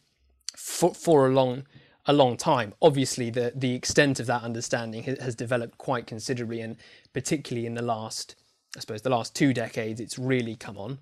for 0.57 0.95
for 0.95 1.27
a 1.27 1.31
long 1.31 1.67
a 2.07 2.13
long 2.13 2.37
time. 2.37 2.75
Obviously, 2.83 3.31
the 3.31 3.53
the 3.55 3.75
extent 3.75 4.21
of 4.21 4.27
that 4.27 4.43
understanding 4.43 5.05
has 5.05 5.35
developed 5.35 5.79
quite 5.79 6.07
considerably, 6.07 6.61
and 6.61 6.77
particularly 7.13 7.67
in 7.67 7.75
the 7.75 7.83
last, 7.83 8.35
I 8.77 8.81
suppose, 8.81 9.03
the 9.03 9.11
last 9.11 9.35
two 9.35 9.53
decades, 9.53 10.01
it's 10.01 10.19
really 10.19 10.57
come 10.57 10.77
on. 10.77 10.99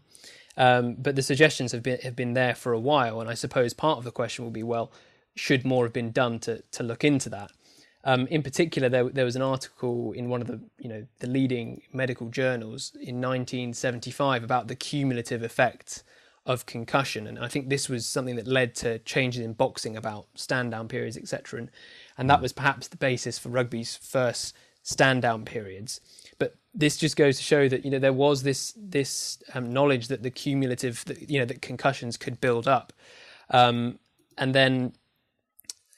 Um, 0.56 0.96
but 0.98 1.16
the 1.16 1.22
suggestions 1.22 1.72
have 1.72 1.82
been 1.82 2.00
have 2.00 2.16
been 2.16 2.34
there 2.34 2.54
for 2.54 2.72
a 2.72 2.80
while, 2.80 3.20
and 3.20 3.30
I 3.30 3.34
suppose 3.34 3.72
part 3.72 3.98
of 3.98 4.04
the 4.04 4.12
question 4.12 4.44
will 4.44 4.52
be, 4.52 4.62
well, 4.62 4.92
should 5.34 5.64
more 5.64 5.84
have 5.84 5.92
been 5.92 6.12
done 6.12 6.38
to 6.40 6.62
to 6.72 6.82
look 6.82 7.04
into 7.04 7.28
that? 7.30 7.50
Um, 8.04 8.26
in 8.28 8.42
particular, 8.42 8.88
there 8.88 9.08
there 9.08 9.24
was 9.24 9.36
an 9.36 9.42
article 9.42 10.12
in 10.12 10.28
one 10.28 10.40
of 10.40 10.46
the 10.46 10.60
you 10.78 10.88
know 10.88 11.06
the 11.18 11.26
leading 11.26 11.82
medical 11.92 12.28
journals 12.28 12.92
in 12.94 13.20
1975 13.20 14.42
about 14.42 14.68
the 14.68 14.74
cumulative 14.74 15.42
effects 15.42 16.02
of 16.46 16.64
concussion, 16.64 17.26
and 17.26 17.38
I 17.38 17.48
think 17.48 17.68
this 17.68 17.88
was 17.88 18.06
something 18.06 18.36
that 18.36 18.46
led 18.46 18.74
to 18.76 18.98
changes 19.00 19.44
in 19.44 19.52
boxing 19.52 19.96
about 19.96 20.26
stand 20.34 20.70
down 20.70 20.88
periods, 20.88 21.16
etc. 21.16 21.60
And 21.60 21.70
and 22.16 22.30
that 22.30 22.40
was 22.40 22.52
perhaps 22.52 22.88
the 22.88 22.96
basis 22.96 23.38
for 23.38 23.50
rugby's 23.50 23.96
first 23.96 24.56
stand 24.82 25.22
down 25.22 25.44
periods. 25.44 26.00
But 26.38 26.54
this 26.74 26.96
just 26.96 27.16
goes 27.16 27.36
to 27.36 27.42
show 27.42 27.68
that 27.68 27.84
you 27.84 27.90
know 27.90 27.98
there 27.98 28.14
was 28.14 28.42
this 28.42 28.72
this 28.76 29.42
um, 29.54 29.72
knowledge 29.72 30.08
that 30.08 30.22
the 30.22 30.30
cumulative 30.30 31.04
that, 31.04 31.28
you 31.28 31.38
know 31.38 31.44
that 31.44 31.60
concussions 31.60 32.16
could 32.16 32.40
build 32.40 32.66
up. 32.66 32.94
Um, 33.50 33.98
and 34.38 34.54
then 34.54 34.94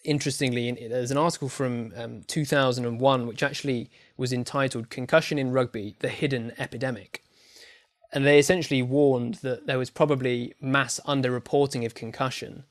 interestingly 0.04 0.70
there's 0.88 1.10
an 1.10 1.16
article 1.16 1.48
from 1.48 1.92
um, 1.96 2.22
2001 2.26 3.26
which 3.26 3.42
actually 3.42 3.88
was 4.16 4.32
entitled 4.32 4.90
concussion 4.90 5.38
in 5.38 5.52
rugby 5.52 5.94
the 6.00 6.08
hidden 6.08 6.52
epidemic 6.58 7.22
and 8.12 8.26
they 8.26 8.38
essentially 8.38 8.82
warned 8.82 9.34
that 9.36 9.66
there 9.66 9.78
was 9.78 9.90
probably 9.90 10.54
mass 10.60 11.00
underreporting 11.06 11.86
of 11.86 11.94
concussion 11.94 12.64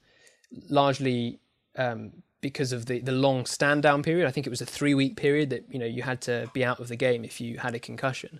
largely 0.69 1.39
um, 1.77 2.11
because 2.41 2.71
of 2.71 2.87
the, 2.87 2.99
the 2.99 3.11
long 3.11 3.45
stand 3.45 3.83
down 3.83 4.03
period. 4.03 4.27
I 4.27 4.31
think 4.31 4.47
it 4.47 4.49
was 4.49 4.61
a 4.61 4.65
three 4.65 4.93
week 4.93 5.15
period 5.15 5.49
that 5.51 5.65
you 5.69 5.79
know 5.79 5.85
you 5.85 6.03
had 6.03 6.21
to 6.21 6.49
be 6.53 6.65
out 6.65 6.79
of 6.79 6.87
the 6.87 6.95
game 6.95 7.23
if 7.23 7.39
you 7.39 7.59
had 7.59 7.75
a 7.75 7.79
concussion. 7.79 8.39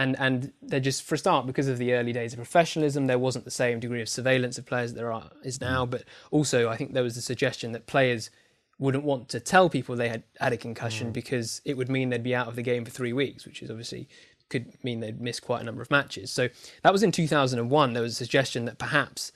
And 0.00 0.18
and 0.18 0.52
they're 0.62 0.80
just 0.80 1.02
for 1.02 1.14
a 1.14 1.18
start 1.18 1.46
because 1.46 1.68
of 1.68 1.76
the 1.76 1.92
early 1.92 2.14
days 2.14 2.32
of 2.32 2.38
professionalism, 2.38 3.06
there 3.06 3.18
wasn't 3.18 3.44
the 3.44 3.50
same 3.50 3.80
degree 3.80 4.00
of 4.00 4.08
surveillance 4.08 4.56
of 4.56 4.64
players 4.64 4.94
that 4.94 4.98
there 4.98 5.12
are, 5.12 5.30
is 5.44 5.60
now. 5.60 5.84
But 5.84 6.04
also, 6.30 6.70
I 6.70 6.76
think 6.78 6.94
there 6.94 7.02
was 7.02 7.16
the 7.16 7.20
suggestion 7.20 7.72
that 7.72 7.86
players 7.86 8.30
wouldn't 8.78 9.04
want 9.04 9.28
to 9.28 9.40
tell 9.40 9.68
people 9.68 9.94
they 9.94 10.08
had 10.08 10.22
had 10.40 10.54
a 10.54 10.56
concussion 10.56 11.10
mm. 11.10 11.12
because 11.12 11.60
it 11.66 11.76
would 11.76 11.90
mean 11.90 12.08
they'd 12.08 12.22
be 12.22 12.34
out 12.34 12.48
of 12.48 12.56
the 12.56 12.62
game 12.62 12.82
for 12.86 12.90
three 12.90 13.12
weeks, 13.12 13.44
which 13.44 13.62
is 13.62 13.70
obviously 13.70 14.08
could 14.48 14.72
mean 14.82 15.00
they'd 15.00 15.20
miss 15.20 15.38
quite 15.38 15.60
a 15.60 15.64
number 15.64 15.82
of 15.82 15.90
matches. 15.90 16.30
So 16.32 16.48
that 16.82 16.92
was 16.92 17.02
in 17.02 17.12
2001. 17.12 17.92
There 17.92 18.02
was 18.02 18.12
a 18.12 18.16
suggestion 18.16 18.64
that 18.64 18.78
perhaps 18.78 19.32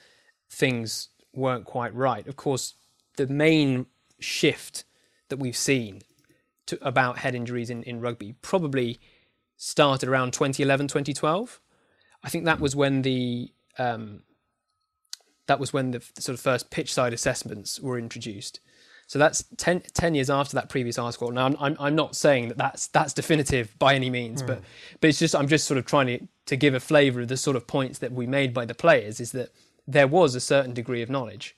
things 0.49 1.09
weren't 1.35 1.67
quite 1.67 1.95
right. 1.95 2.27
Of 2.27 2.37
course, 2.37 2.75
the 3.17 3.27
main 3.27 3.85
shift 4.19 4.85
that 5.29 5.37
we've 5.37 5.57
seen 5.57 6.01
to, 6.67 6.79
about 6.81 7.19
head 7.19 7.35
injuries 7.35 7.69
in, 7.69 7.83
in 7.83 8.01
rugby 8.01 8.35
probably 8.41 8.99
started 9.57 10.09
around 10.09 10.33
2011 10.33 10.89
2012 10.89 11.61
i 12.23 12.29
think 12.29 12.45
that 12.45 12.61
was 12.61 12.75
when 12.75 13.03
the 13.03 13.51
um, 13.79 14.23
that 15.47 15.61
was 15.61 15.73
when 15.73 15.91
the 15.91 16.01
sort 16.19 16.35
of 16.35 16.41
first 16.41 16.71
pitch 16.71 16.93
side 16.93 17.13
assessments 17.13 17.81
were 17.81 17.99
introduced. 17.99 18.61
So 19.07 19.19
that's 19.19 19.45
10, 19.59 19.83
10 19.93 20.15
years 20.15 20.31
after 20.31 20.55
that 20.55 20.71
previous 20.71 20.99
article. 20.99 21.31
Now 21.31 21.45
I'm, 21.45 21.57
I'm, 21.61 21.77
I'm 21.79 21.95
not 21.95 22.17
saying 22.17 22.49
that 22.49 22.57
that's 22.57 22.87
that's 22.87 23.13
definitive 23.13 23.79
by 23.79 23.95
any 23.95 24.09
means 24.09 24.43
mm. 24.43 24.47
but 24.47 24.63
but 25.01 25.09
it's 25.09 25.19
just 25.19 25.35
i'm 25.35 25.47
just 25.47 25.67
sort 25.67 25.77
of 25.77 25.85
trying 25.85 26.07
to 26.07 26.27
to 26.47 26.57
give 26.57 26.75
a 26.75 26.81
flavor 26.81 27.21
of 27.21 27.29
the 27.29 27.37
sort 27.37 27.57
of 27.57 27.67
points 27.67 27.99
that 27.99 28.13
we 28.13 28.27
made 28.27 28.55
by 28.55 28.65
the 28.65 28.75
players 28.75 29.21
is 29.21 29.33
that 29.33 29.51
there 29.87 30.09
was 30.09 30.35
a 30.35 30.41
certain 30.41 30.73
degree 30.73 31.03
of 31.03 31.11
knowledge. 31.11 31.57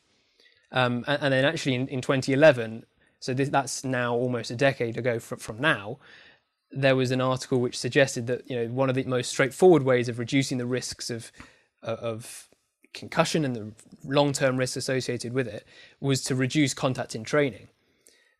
Um, 0.73 1.05
and, 1.07 1.23
and, 1.23 1.33
then 1.33 1.45
actually 1.45 1.77
in, 1.77 1.87
in 1.89 2.01
2011, 2.01 2.85
so 3.21 3.33
this, 3.33 3.49
that's 3.49 3.85
now 3.85 4.15
almost 4.15 4.51
a 4.51 4.57
decade 4.57 4.97
ago 4.99 5.21
from, 5.21 5.39
from 5.39 5.61
now, 5.61 5.99
there 6.71 6.97
was 6.97 7.11
an 7.11 7.21
article 7.21 7.61
which 7.61 7.79
suggested 7.79 8.27
that 8.27 8.49
you 8.51 8.57
know 8.57 8.67
one 8.69 8.89
of 8.89 8.95
the 8.95 9.05
most 9.05 9.31
straightforward 9.31 9.83
ways 9.83 10.09
of 10.09 10.19
reducing 10.19 10.59
the 10.59 10.67
risks 10.67 11.11
of 11.11 11.31
of 11.83 12.49
concussion 12.93 13.45
and 13.45 13.55
the 13.55 13.73
long-term 14.05 14.57
risks 14.57 14.77
associated 14.77 15.33
with 15.33 15.47
it 15.47 15.67
was 16.01 16.23
to 16.23 16.35
reduce 16.35 16.75
contact 16.75 17.15
in 17.15 17.23
training. 17.23 17.69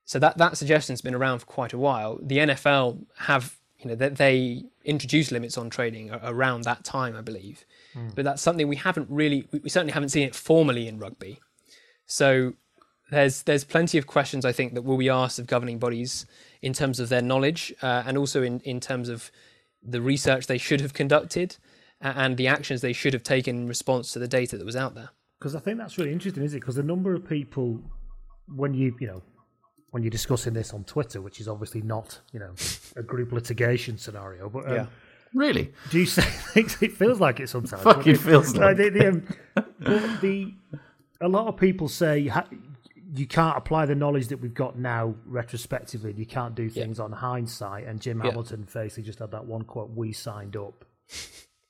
So 0.05 0.19
that 0.19 0.39
that 0.39 0.57
suggestion's 0.57 1.03
been 1.03 1.15
around 1.15 1.41
for 1.41 1.47
quite 1.47 1.73
a 1.73 1.79
while. 1.79 2.19
The 2.23 2.39
NFL 2.39 3.05
have 3.19 3.57
you 3.79 3.91
know 3.91 3.95
they, 3.95 4.09
they 4.09 4.65
introduced 4.85 5.33
limits 5.33 5.59
on 5.59 5.69
training 5.69 6.11
around 6.23 6.63
that 6.63 6.85
time, 6.85 7.17
I 7.17 7.21
believe, 7.21 7.65
mm. 7.95 8.15
but 8.15 8.25
that's 8.25 8.43
something 8.43 8.69
we 8.69 8.77
haven't 8.77 9.09
really 9.11 9.47
we 9.51 9.69
certainly 9.69 9.93
haven't 9.93 10.11
seen 10.11 10.27
it 10.27 10.35
formally 10.35 10.89
in 10.89 10.99
rugby. 10.99 11.41
So 12.07 12.55
there's 13.11 13.43
there's 13.43 13.65
plenty 13.65 13.99
of 13.99 14.07
questions 14.07 14.45
I 14.45 14.53
think 14.53 14.75
that 14.75 14.83
will 14.83 14.97
be 14.97 15.09
asked 15.09 15.39
of 15.39 15.47
governing 15.47 15.79
bodies 15.79 16.27
in 16.63 16.73
terms 16.73 17.01
of 17.01 17.09
their 17.09 17.23
knowledge 17.23 17.73
uh, 17.83 18.03
and 18.07 18.17
also 18.17 18.43
in, 18.43 18.61
in 18.61 18.81
terms 18.81 19.09
of 19.09 19.31
the 19.83 20.01
research 20.01 20.47
they 20.47 20.59
should 20.59 20.81
have 20.81 20.95
conducted 20.95 21.57
and 22.01 22.37
the 22.37 22.47
actions 22.47 22.81
they 22.81 22.93
should 22.93 23.13
have 23.13 23.23
taken 23.23 23.57
in 23.57 23.69
response 23.69 24.13
to 24.13 24.19
the 24.19 24.29
data 24.29 24.57
that 24.59 24.65
was 24.65 24.77
out 24.77 24.95
there. 24.95 25.11
Because 25.39 25.55
I 25.55 25.61
think 25.61 25.79
that's 25.79 25.99
really 25.99 26.13
interesting, 26.13 26.43
is 26.43 26.55
it? 26.55 26.61
Because 26.61 26.77
the 26.77 26.83
number 26.83 27.15
of 27.15 27.27
people 27.29 27.81
when 28.55 28.75
you 28.75 28.97
you 29.01 29.07
know 29.07 29.23
when 29.91 30.03
you're 30.03 30.11
discussing 30.11 30.53
this 30.53 30.73
on 30.73 30.85
Twitter, 30.85 31.21
which 31.21 31.41
is 31.41 31.49
obviously 31.49 31.83
not 31.83 32.21
you 32.33 32.41
know 32.41 32.53
a 32.97 33.03
group 33.03 33.33
litigation 33.33 33.99
scenario, 33.99 34.49
but 34.49 34.67
um, 34.67 34.75
yeah. 34.75 34.87
Really? 35.35 35.73
Do 35.91 35.99
you 35.99 36.07
say 36.07 36.27
it 36.55 36.93
feels 36.93 37.21
like 37.21 37.41
it 37.41 37.49
sometimes? 37.49 37.83
Fucking 37.83 38.17
feels 38.17 38.57
like. 38.57 38.77
the, 38.77 38.91
the, 38.91 39.09
um, 39.09 40.19
the, 40.21 40.55
a 41.21 41.29
lot 41.29 41.47
of 41.47 41.57
people 41.57 41.89
say 41.89 42.31
you 43.17 43.27
can't 43.27 43.57
apply 43.57 43.87
the 43.87 43.95
knowledge 43.95 44.29
that 44.29 44.41
we've 44.41 44.55
got 44.55 44.79
now 44.79 45.15
retrospectively. 45.25 46.13
You 46.17 46.27
can't 46.27 46.55
do 46.55 46.69
things 46.69 46.99
yeah. 46.99 47.05
on 47.05 47.13
hindsight. 47.13 47.87
And 47.87 48.01
Jim 48.01 48.19
yeah. 48.19 48.31
Hamilton 48.31 48.67
basically 48.73 49.05
just 49.05 49.19
had 49.19 49.31
that 49.33 49.47
one 49.47 49.63
quote: 49.63 49.91
"We 49.95 50.13
signed 50.13 50.57
up." 50.57 50.85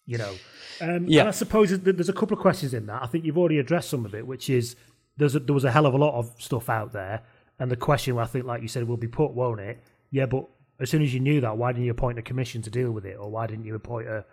You 0.08 0.18
know, 0.18 0.34
um, 0.80 1.06
yeah. 1.08 1.22
And 1.22 1.30
I 1.30 1.32
suppose 1.32 1.76
there's 1.80 2.08
a 2.08 2.12
couple 2.12 2.36
of 2.36 2.40
questions 2.40 2.72
in 2.72 2.86
that. 2.86 3.02
I 3.02 3.08
think 3.08 3.24
you've 3.24 3.36
already 3.36 3.58
addressed 3.58 3.90
some 3.90 4.04
of 4.04 4.14
it, 4.14 4.24
which 4.24 4.48
is 4.48 4.76
there's 5.16 5.34
a, 5.34 5.40
there 5.40 5.52
was 5.52 5.64
a 5.64 5.72
hell 5.72 5.84
of 5.84 5.94
a 5.94 5.96
lot 5.96 6.14
of 6.14 6.32
stuff 6.38 6.70
out 6.70 6.92
there, 6.92 7.24
and 7.58 7.72
the 7.72 7.76
question 7.76 8.16
I 8.16 8.24
think, 8.24 8.44
like 8.44 8.62
you 8.62 8.68
said, 8.68 8.86
will 8.86 8.96
be 8.96 9.08
put, 9.08 9.32
won't 9.32 9.58
it? 9.58 9.82
Yeah, 10.12 10.26
but 10.26 10.48
as 10.78 10.90
soon 10.90 11.02
as 11.02 11.12
you 11.12 11.18
knew 11.18 11.40
that, 11.40 11.58
why 11.58 11.72
didn't 11.72 11.86
you 11.86 11.90
appoint 11.90 12.20
a 12.20 12.22
commission 12.22 12.62
to 12.62 12.70
deal 12.70 12.92
with 12.92 13.04
it, 13.04 13.16
or 13.18 13.28
why 13.28 13.48
didn't 13.48 13.64
you 13.64 13.74
appoint 13.74 14.06
a 14.06 14.24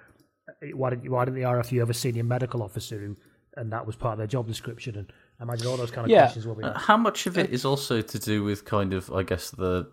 why 0.75 0.91
didn't 0.91 1.05
you, 1.05 1.11
why 1.11 1.25
didn't 1.25 1.37
the 1.37 1.47
RFU 1.47 1.79
have 1.79 1.89
a 1.89 1.95
senior 1.95 2.23
medical 2.23 2.61
officer 2.61 2.99
who 2.99 3.15
and 3.55 3.71
that 3.71 3.85
was 3.85 3.95
part 3.95 4.13
of 4.13 4.17
their 4.17 4.27
job 4.27 4.47
description. 4.47 4.97
And 4.97 5.13
I 5.43 5.45
imagine 5.45 5.67
all 5.67 5.75
those 5.77 5.91
kind 5.91 6.05
of 6.05 6.09
Yeah. 6.11 6.21
questions 6.21 6.47
will 6.47 6.55
be. 6.55 6.63
Uh, 6.63 6.69
asked. 6.73 6.85
How 6.85 6.95
much 6.95 7.27
of 7.27 7.37
it 7.37 7.49
is 7.49 7.65
also 7.65 7.99
to 8.01 8.19
do 8.19 8.43
with 8.45 8.63
kind 8.63 8.93
of, 8.93 9.11
I 9.11 9.23
guess, 9.23 9.51
the 9.51 9.91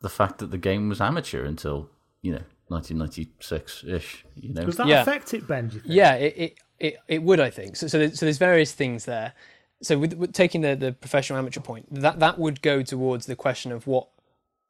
the 0.00 0.08
fact 0.08 0.38
that 0.38 0.50
the 0.50 0.58
game 0.58 0.88
was 0.88 1.00
amateur 1.00 1.44
until 1.44 1.90
you 2.22 2.32
know 2.32 2.42
1996 2.68 3.84
ish. 3.84 4.24
You 4.36 4.54
know, 4.54 4.64
Does 4.64 4.76
that 4.76 4.86
Yeah. 4.86 5.02
affect 5.02 5.34
it, 5.34 5.46
Ben? 5.46 5.68
Do 5.68 5.74
you 5.76 5.80
think? 5.82 5.94
Yeah, 5.94 6.14
it, 6.14 6.34
it, 6.36 6.58
it, 6.78 6.96
it 7.08 7.22
would, 7.22 7.40
I 7.40 7.50
think. 7.50 7.76
So, 7.76 7.86
so, 7.88 7.98
there's, 7.98 8.18
so 8.18 8.26
there's 8.26 8.38
various 8.38 8.72
things 8.72 9.04
there. 9.04 9.32
So 9.82 9.98
with, 9.98 10.14
with 10.14 10.32
taking 10.32 10.62
the, 10.62 10.74
the 10.76 10.92
professional 10.92 11.38
amateur 11.38 11.60
point, 11.60 11.86
that, 11.94 12.20
that 12.20 12.38
would 12.38 12.62
go 12.62 12.82
towards 12.82 13.26
the 13.26 13.36
question 13.36 13.70
of 13.72 13.86
what 13.86 14.08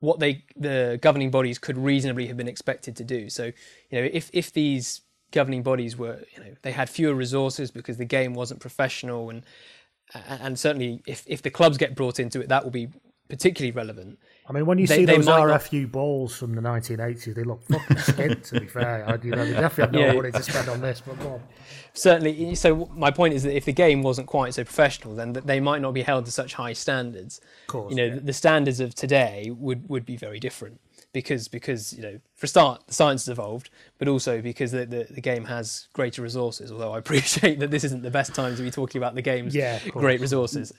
what 0.00 0.18
they 0.18 0.44
the 0.56 0.98
governing 1.00 1.30
bodies 1.30 1.58
could 1.58 1.78
reasonably 1.78 2.26
have 2.26 2.36
been 2.36 2.48
expected 2.48 2.94
to 2.96 3.04
do. 3.04 3.30
So, 3.30 3.44
you 3.90 4.00
know, 4.00 4.08
if 4.12 4.28
if 4.32 4.52
these 4.52 5.00
governing 5.30 5.62
bodies 5.62 5.96
were, 5.96 6.20
you 6.36 6.44
know, 6.44 6.54
they 6.62 6.72
had 6.72 6.90
fewer 6.90 7.14
resources 7.14 7.70
because 7.70 7.96
the 7.96 8.04
game 8.04 8.34
wasn't 8.34 8.60
professional, 8.60 9.30
and 9.30 9.42
and 10.28 10.58
certainly 10.58 11.02
if 11.06 11.24
if 11.26 11.42
the 11.42 11.50
clubs 11.50 11.76
get 11.78 11.94
brought 11.94 12.18
into 12.20 12.40
it, 12.40 12.48
that 12.48 12.64
will 12.64 12.70
be 12.70 12.88
particularly 13.28 13.70
relevant. 13.72 14.18
I 14.46 14.52
mean, 14.52 14.66
when 14.66 14.76
you 14.78 14.86
They- 14.86 14.96
see 14.98 15.04
they 15.06 15.16
those 15.16 15.24
might 15.26 15.38
not- 15.46 15.60
RFU 15.62 15.86
balls 15.90 16.36
from 16.36 16.54
the 16.54 16.60
1980s, 16.60 17.34
they 17.34 17.42
look 17.44 17.62
fucking 17.64 17.96
skint. 17.96 18.42
to 18.50 18.60
be 18.60 18.66
fair, 18.66 19.02
I, 19.08 19.18
you 19.24 19.30
know, 19.30 19.44
they 19.46 19.52
definitely 19.52 19.82
have 19.82 19.92
no 19.92 20.00
Yeah. 20.00 20.12
money 20.12 20.32
to 20.32 20.42
spend 20.42 20.68
on 20.68 20.82
this. 20.82 21.00
But 21.00 21.18
go 21.18 21.28
on. 21.34 21.42
certainly 21.94 22.54
so 22.54 22.90
my 22.94 23.10
point 23.10 23.32
is 23.34 23.42
that 23.44 23.56
if 23.56 23.64
the 23.64 23.72
game 23.72 24.02
wasn't 24.02 24.26
quite 24.26 24.52
so 24.52 24.62
professional 24.64 25.14
then 25.14 25.32
they 25.32 25.60
might 25.60 25.80
not 25.80 25.92
be 25.92 26.02
held 26.02 26.26
to 26.26 26.32
such 26.32 26.54
high 26.54 26.72
standards 26.74 27.40
course, 27.68 27.90
you 27.90 27.96
know 27.96 28.04
yeah. 28.14 28.18
the 28.22 28.32
standards 28.32 28.80
of 28.80 28.94
today 28.94 29.50
would 29.56 29.88
would 29.88 30.04
be 30.04 30.16
very 30.16 30.38
different 30.40 30.80
because 31.14 31.48
because 31.48 31.94
you 31.94 32.02
know 32.02 32.20
for 32.34 32.44
a 32.44 32.48
start 32.48 32.86
the 32.86 32.92
science 32.92 33.24
has 33.24 33.32
evolved 33.32 33.70
but 33.98 34.06
also 34.08 34.42
because 34.42 34.72
the, 34.72 34.84
the, 34.84 35.06
the 35.10 35.20
game 35.22 35.44
has 35.46 35.88
greater 35.94 36.20
resources 36.20 36.70
although 36.70 36.92
i 36.92 36.98
appreciate 37.04 37.58
that 37.60 37.70
this 37.70 37.84
isn't 37.84 38.02
the 38.02 38.10
best 38.10 38.34
time 38.34 38.54
to 38.54 38.62
be 38.62 38.70
talking 38.70 38.98
about 39.00 39.14
the 39.14 39.22
game's 39.22 39.54
Yeah, 39.54 39.78
great 39.88 40.20
resources 40.20 40.74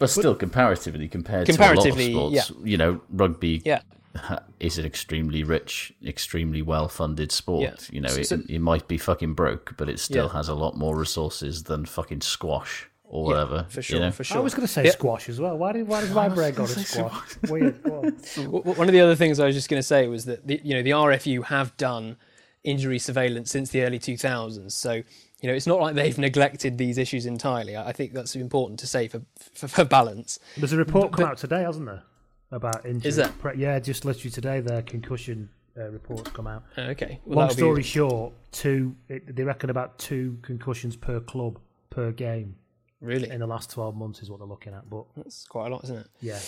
but 0.00 0.10
still, 0.10 0.34
comparatively 0.34 1.06
compared 1.08 1.46
Comparatively, 1.46 2.12
to 2.12 2.18
a 2.18 2.20
lot 2.20 2.32
of 2.36 2.42
sports, 2.44 2.66
you 2.66 2.76
know, 2.76 3.00
rugby 3.10 3.62
yeah 3.64 3.82
is 4.60 4.78
an 4.78 4.84
extremely 4.86 5.42
rich, 5.42 5.92
extremely 6.06 6.62
well-funded 6.62 7.32
sport. 7.32 7.62
Yeah. 7.62 7.74
You 7.90 8.00
know, 8.00 8.08
So- 8.08 8.20
it, 8.20 8.26
so- 8.28 8.42
it 8.48 8.60
might 8.60 8.86
be 8.86 8.96
fucking 8.96 9.34
broke, 9.34 9.74
but 9.76 9.88
it 9.88 9.98
still 9.98 10.26
Yeah. 10.26 10.32
has 10.34 10.48
a 10.48 10.54
lot 10.54 10.76
more 10.76 10.96
resources 10.96 11.64
than 11.64 11.84
fucking 11.84 12.20
squash 12.20 12.88
or 13.04 13.30
yeah, 13.32 13.38
whatever. 13.44 13.66
for 13.68 13.82
sure 13.82 13.96
you 13.96 14.02
know? 14.06 14.10
for 14.10 14.24
sure 14.24 14.38
I 14.38 14.40
was 14.40 14.54
going 14.54 14.66
to 14.66 14.72
say 14.72 14.84
Yeah. 14.84 14.90
squash 14.92 15.28
as 15.28 15.40
well. 15.40 15.56
Why 15.58 15.72
did 15.72 15.86
why 15.86 16.00
did 16.00 16.12
my 16.12 16.28
brain 16.28 16.54
go 16.54 16.66
to 16.66 16.78
squash? 16.80 17.36
Weird. 17.48 17.82
Go 17.82 17.96
on. 17.98 18.02
W- 18.36 18.50
w- 18.52 18.78
One 18.78 18.88
of 18.88 18.92
the 18.92 19.00
other 19.00 19.14
things 19.16 19.38
I 19.40 19.46
was 19.46 19.54
just 19.54 19.68
going 19.68 19.78
to 19.78 19.86
say 19.86 20.08
was 20.08 20.24
that 20.24 20.46
the, 20.46 20.60
you 20.64 20.74
know 20.74 20.82
the 20.82 20.90
RFU 20.90 21.44
have 21.44 21.76
done 21.76 22.16
injury 22.64 22.98
surveillance 22.98 23.50
since 23.50 23.70
the 23.70 23.82
early 23.82 23.98
2000s. 23.98 24.72
So 24.72 24.92
you 24.94 25.48
know 25.48 25.52
it's 25.54 25.66
not 25.66 25.80
like 25.80 25.94
they've 25.94 26.16
neglected 26.18 26.78
these 26.78 26.96
issues 26.98 27.26
entirely. 27.26 27.76
I 27.76 27.88
I 27.90 27.92
think 27.92 28.14
that's 28.14 28.34
important 28.34 28.80
to 28.80 28.86
say 28.86 29.06
for 29.08 29.20
for, 29.54 29.68
for 29.68 29.84
balance. 29.84 30.38
There's 30.56 30.72
a 30.72 30.76
report 30.78 31.12
come 31.12 31.26
out 31.26 31.36
today, 31.38 31.62
hasn't 31.62 31.86
there, 31.86 32.02
about 32.50 32.84
injury? 32.86 33.08
Is 33.08 33.16
there? 33.16 33.28
Pre- 33.38 33.56
yeah, 33.56 33.78
just 33.78 34.04
literally 34.04 34.30
today, 34.30 34.60
their 34.60 34.80
concussion 34.82 35.50
uh, 35.78 35.90
reports 35.90 36.30
come 36.30 36.46
out. 36.46 36.62
Uh, 36.78 36.82
Okay. 36.82 37.20
Well, 37.26 37.40
Long 37.40 37.50
story 37.50 37.76
Be, 37.80 37.82
short, 37.82 38.32
two. 38.52 38.94
It, 39.08 39.36
they 39.36 39.42
reckon 39.44 39.68
about 39.70 39.98
two 39.98 40.38
concussions 40.42 40.96
per 40.96 41.20
club 41.20 41.58
per 41.90 42.10
game 42.12 42.56
really, 43.04 43.30
in 43.30 43.40
the 43.40 43.46
last 43.46 43.70
12 43.70 43.96
months 43.96 44.22
is 44.22 44.30
what 44.30 44.38
they're 44.40 44.48
looking 44.48 44.74
at. 44.74 44.88
But 44.88 45.04
that's 45.16 45.46
quite 45.46 45.68
a 45.68 45.70
lot, 45.70 45.84
isn't 45.84 45.98
it? 45.98 46.06
yeah, 46.20 46.38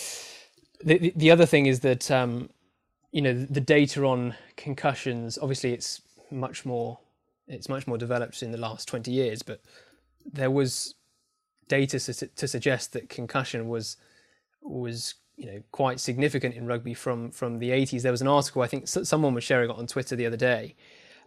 The, 0.83 0.97
the, 0.97 1.13
the 1.15 1.31
other 1.31 1.45
thing 1.45 1.65
is 1.65 1.81
that 1.81 2.09
um, 2.11 2.49
you 3.11 3.21
know 3.21 3.33
the 3.33 3.61
data 3.61 4.05
on 4.05 4.35
concussions. 4.55 5.37
Obviously, 5.41 5.73
it's 5.73 6.01
much 6.31 6.65
more 6.65 6.99
it's 7.47 7.69
much 7.69 7.87
more 7.87 7.97
developed 7.97 8.43
in 8.43 8.51
the 8.51 8.57
last 8.57 8.87
20 8.87 9.09
years, 9.11 9.41
but 9.41 9.61
there 10.25 10.51
was 10.51 10.95
data 11.69 11.99
su- 11.99 12.27
to 12.35 12.47
suggest 12.47 12.93
that 12.93 13.09
concussion 13.09 13.67
was 13.69 13.97
was 14.61 15.15
you 15.37 15.45
know 15.45 15.63
quite 15.71 15.99
significant 15.99 16.55
in 16.55 16.65
rugby 16.65 16.93
from 16.93 17.31
from 17.31 17.59
the 17.59 17.69
80s. 17.69 18.01
There 18.01 18.11
was 18.11 18.21
an 18.21 18.27
article 18.27 18.61
I 18.61 18.67
think 18.67 18.87
someone 18.87 19.33
was 19.33 19.43
sharing 19.43 19.69
it 19.69 19.77
on 19.77 19.87
Twitter 19.87 20.15
the 20.15 20.25
other 20.25 20.37
day 20.37 20.75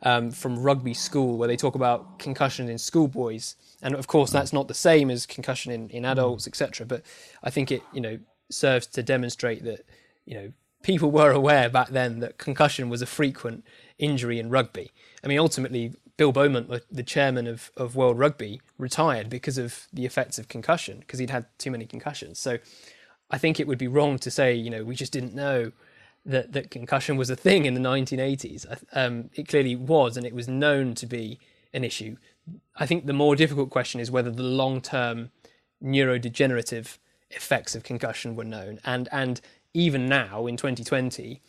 um, 0.03 0.31
from 0.31 0.59
Rugby 0.59 0.95
School 0.95 1.37
where 1.37 1.49
they 1.49 1.57
talk 1.57 1.75
about 1.75 2.19
concussion 2.19 2.69
in 2.69 2.79
schoolboys, 2.79 3.57
and 3.83 3.95
of 3.95 4.07
course 4.07 4.31
that's 4.31 4.53
not 4.53 4.69
the 4.69 4.75
same 4.75 5.11
as 5.11 5.27
concussion 5.27 5.73
in, 5.73 5.89
in 5.91 6.05
adults, 6.05 6.47
etc. 6.47 6.87
But 6.87 7.03
I 7.43 7.51
think 7.51 7.71
it 7.71 7.83
you 7.93 8.01
know 8.01 8.19
serves 8.51 8.87
to 8.89 9.03
demonstrate 9.03 9.65
that 9.65 9.85
you 10.25 10.35
know 10.35 10.53
people 10.83 11.11
were 11.11 11.31
aware 11.31 11.69
back 11.69 11.89
then 11.89 12.21
that 12.21 12.39
concussion 12.39 12.89
was 12.89 13.03
a 13.03 13.07
frequent 13.07 13.65
injury 13.99 14.39
in 14.39 14.49
rugby. 14.49 14.91
I 15.23 15.27
mean, 15.27 15.39
ultimately, 15.39 15.93
Bill 16.17 16.33
the- 16.33 16.83
the 16.91 17.03
chairman 17.03 17.47
of, 17.47 17.71
of 17.77 17.97
World 17.97 18.19
Rugby, 18.19 18.61
retired 18.79 19.31
because 19.31 19.59
of 19.59 19.87
the 19.93 20.05
effects 20.07 20.39
of 20.39 20.49
concussion 20.49 21.01
because 21.01 21.19
he'd 21.19 21.31
had 21.31 21.47
too 21.59 21.71
many 21.71 21.87
concussions. 21.87 22.39
So 22.39 22.59
I 23.31 23.39
think 23.39 23.61
it 23.61 23.67
would 23.67 23.79
be 23.79 23.89
wrong 23.89 24.19
to 24.19 24.31
say, 24.31 24.55
you 24.55 24.71
know, 24.71 24.85
we 24.85 24.95
just 24.95 25.13
didn't 25.13 25.35
know 25.35 25.73
that, 26.25 26.53
that 26.53 26.71
concussion 26.71 27.17
was 27.17 27.31
a 27.31 27.37
thing 27.37 27.65
in 27.65 27.75
the 27.75 27.81
1980s. 27.81 28.67
I- 28.67 29.01
Um, 29.05 29.31
it 29.35 29.49
clearly 29.49 29.77
was, 29.77 30.17
and 30.17 30.27
it 30.27 30.35
was 30.35 30.49
known 30.49 30.95
to 30.97 31.07
be 31.07 31.39
an 31.73 31.85
issue. 31.85 32.17
I 32.77 32.87
think 32.87 33.07
the 33.07 33.13
more 33.13 33.37
difficult 33.37 33.71
question 33.71 34.01
is 34.01 34.11
whether 34.11 34.31
the 34.31 34.43
long 34.43 34.81
term 34.81 35.31
neurodegenerative 35.83 36.99
effects 37.31 37.75
of 37.75 37.83
concussion 37.83 38.37
were 38.37 38.45
known. 38.45 38.81
And, 38.85 39.09
and 39.13 39.41
even 39.75 40.07
now, 40.09 40.47
in 40.47 40.57
2020, 40.57 41.41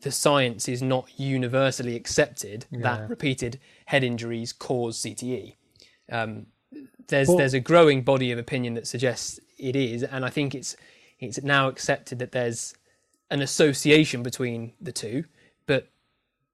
the 0.00 0.10
science 0.10 0.68
is 0.68 0.82
not 0.82 1.08
universally 1.18 1.94
accepted 1.94 2.66
that 2.72 3.08
repeated 3.08 3.60
head 3.86 4.02
injuries 4.02 4.52
cause 4.52 4.98
CTE. 4.98 5.54
Um, 6.10 6.46
there's 7.08 7.28
But- 7.28 7.36
there's 7.38 7.54
a 7.54 7.60
growing 7.60 8.02
body 8.02 8.32
of 8.32 8.38
opinion 8.38 8.74
that 8.74 8.86
suggests 8.86 9.38
it 9.58 9.76
is, 9.76 10.02
and 10.02 10.24
I 10.24 10.30
think 10.30 10.54
it's 10.54 10.76
it's 11.18 11.42
now 11.42 11.68
accepted 11.68 12.18
that 12.18 12.32
there's 12.32 12.72
an 13.30 13.40
association 13.42 14.22
between 14.22 14.72
the 14.80 14.92
two, 14.92 15.24
but 15.66 15.88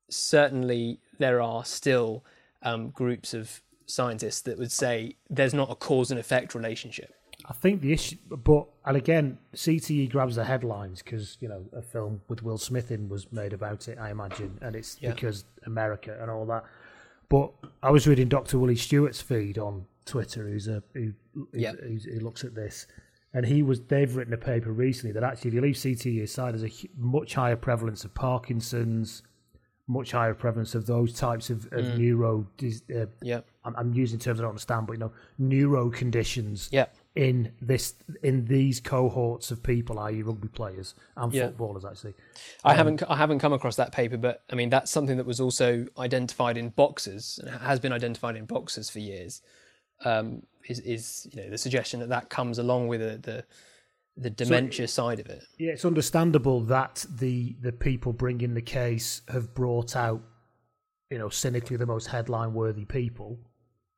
certainly 0.08 1.00
there 1.18 1.40
are 1.40 1.64
still 1.64 2.24
um, 2.62 2.90
groups 2.90 3.34
of 3.34 3.62
scientists 3.86 4.40
that 4.42 4.58
would 4.58 4.72
say 4.72 5.16
there's 5.30 5.54
not 5.54 5.70
a 5.70 5.74
cause 5.74 6.10
and 6.10 6.18
effect 6.18 6.54
relationship. 6.54 7.12
I 7.48 7.52
think 7.52 7.80
the 7.80 7.92
issue, 7.92 8.16
but 8.28 8.66
and 8.84 8.96
again, 8.96 9.38
CTE 9.54 10.10
grabs 10.10 10.36
the 10.36 10.44
headlines 10.44 11.02
because 11.02 11.36
you 11.40 11.48
know 11.48 11.64
a 11.72 11.82
film 11.82 12.22
with 12.28 12.42
Will 12.42 12.58
Smith 12.58 12.90
in 12.90 13.08
was 13.08 13.30
made 13.30 13.52
about 13.52 13.88
it, 13.88 13.98
I 13.98 14.10
imagine, 14.10 14.58
and 14.62 14.74
it's 14.74 14.96
Yeah. 15.00 15.12
because 15.12 15.44
America 15.64 16.16
and 16.20 16.30
all 16.30 16.46
that. 16.46 16.64
But 17.28 17.52
I 17.82 17.90
was 17.90 18.06
reading 18.06 18.28
Dr. 18.28 18.58
Willie 18.58 18.74
Stewart's 18.76 19.20
feed 19.20 19.58
on 19.58 19.84
Twitter, 20.06 20.48
who's 20.48 20.66
a 20.66 20.82
who 20.94 21.12
Yeah. 21.52 21.72
who 21.72 21.98
looks 22.20 22.42
at 22.42 22.54
this, 22.54 22.86
and 23.36 23.44
he 23.46 23.62
was 23.62 23.78
they've 23.92 24.16
written 24.16 24.32
a 24.32 24.38
paper 24.52 24.72
recently 24.72 25.12
that 25.12 25.22
actually, 25.22 25.48
if 25.48 25.54
you 25.54 25.60
leave 25.60 25.74
CTE 25.76 26.22
aside, 26.22 26.54
there's 26.54 26.64
a 26.64 26.88
much 26.96 27.34
higher 27.34 27.56
prevalence 27.56 28.02
of 28.06 28.14
Parkinson's, 28.14 29.22
much 29.86 30.10
higher 30.12 30.34
prevalence 30.34 30.74
of 30.74 30.86
those 30.86 31.12
types 31.12 31.50
of, 31.50 31.66
of 31.66 31.84
Mm. 31.84 31.96
neuro. 31.98 32.46
Uh, 32.62 33.06
Yeah, 33.22 33.40
I'm, 33.64 33.74
I'm 33.76 33.92
using 33.94 34.18
terms 34.18 34.40
I 34.40 34.42
don't 34.42 34.50
understand, 34.56 34.86
but 34.86 34.94
you 34.94 34.98
know, 35.00 35.12
neuro 35.38 35.90
conditions 35.90 36.68
yeah, 36.72 36.86
in 37.14 37.52
this 37.60 37.94
in 38.22 38.46
these 38.46 38.80
cohorts 38.80 39.50
of 39.50 39.62
people, 39.62 39.98
i.e., 39.98 40.22
rugby 40.22 40.48
players 40.48 40.94
and 41.16 41.32
Yeah. 41.32 41.46
footballers. 41.48 41.84
Actually, 41.84 42.14
I 42.64 42.70
Um, 42.70 42.76
haven't 42.78 43.02
I 43.10 43.16
haven't 43.16 43.38
come 43.40 43.52
across 43.52 43.76
that 43.76 43.92
paper, 43.92 44.16
but 44.16 44.42
I 44.50 44.54
mean 44.54 44.70
that's 44.70 44.90
something 44.90 45.18
that 45.18 45.26
was 45.26 45.40
also 45.40 45.86
identified 45.98 46.56
in 46.56 46.70
boxers 46.70 47.38
and 47.42 47.50
has 47.60 47.78
been 47.80 47.92
identified 47.92 48.34
in 48.36 48.46
boxers 48.46 48.88
for 48.88 49.00
years. 49.00 49.42
Um, 50.04 50.42
is 50.68 50.80
is 50.80 51.28
you 51.32 51.42
know 51.42 51.50
the 51.50 51.58
suggestion 51.58 52.00
that 52.00 52.08
that 52.08 52.28
comes 52.30 52.58
along 52.58 52.88
with 52.88 53.00
the 53.00 53.18
the, 53.18 53.44
the 54.16 54.30
dementia 54.30 54.88
side 54.88 55.20
of 55.20 55.26
it. 55.26 55.42
yeah, 55.58 55.72
it's 55.72 55.84
understandable 55.84 56.60
that 56.62 57.04
the 57.18 57.56
the 57.60 57.72
people 57.72 58.12
bringing 58.12 58.54
the 58.54 58.62
case 58.62 59.22
have 59.28 59.54
brought 59.54 59.94
out, 59.96 60.20
you 61.10 61.18
know, 61.18 61.28
cynically 61.28 61.76
the 61.76 61.86
most 61.86 62.06
headline 62.08 62.52
worthy 62.54 62.84
people. 62.84 63.38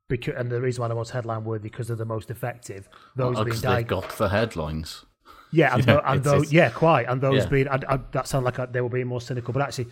Because, 0.09 0.35
and 0.38 0.50
the 0.50 0.61
reason 0.61 0.81
why 0.81 0.88
they're 0.88 0.96
most 0.96 1.11
headline 1.11 1.44
worthy 1.44 1.68
because 1.68 1.88
they're 1.88 1.96
the 1.96 2.04
most 2.07 2.31
effective. 2.31 2.88
Those 3.14 3.35
being 3.37 3.44
Because 3.44 3.61
they've 3.61 3.87
got 3.87 4.16
the 4.16 4.31
headlines. 4.31 5.04
Yeah, 5.52 5.74
and, 5.74 5.81
Yeah, 5.87 5.94
tho- 5.94 6.02
and 6.07 6.20
it's- 6.20 6.24
those, 6.35 6.50
yeah, 6.52 6.70
quite. 6.70 7.07
And 7.09 7.20
those 7.20 7.42
Yeah. 7.44 7.48
being, 7.50 7.68
I, 7.68 7.78
I, 7.87 7.98
that 8.12 8.26
sound 8.26 8.46
like 8.46 8.59
I, 8.59 8.64
they 8.64 8.81
were 8.81 8.88
being 8.88 9.07
more 9.07 9.20
cynical, 9.20 9.52
but 9.52 9.62
actually 9.62 9.88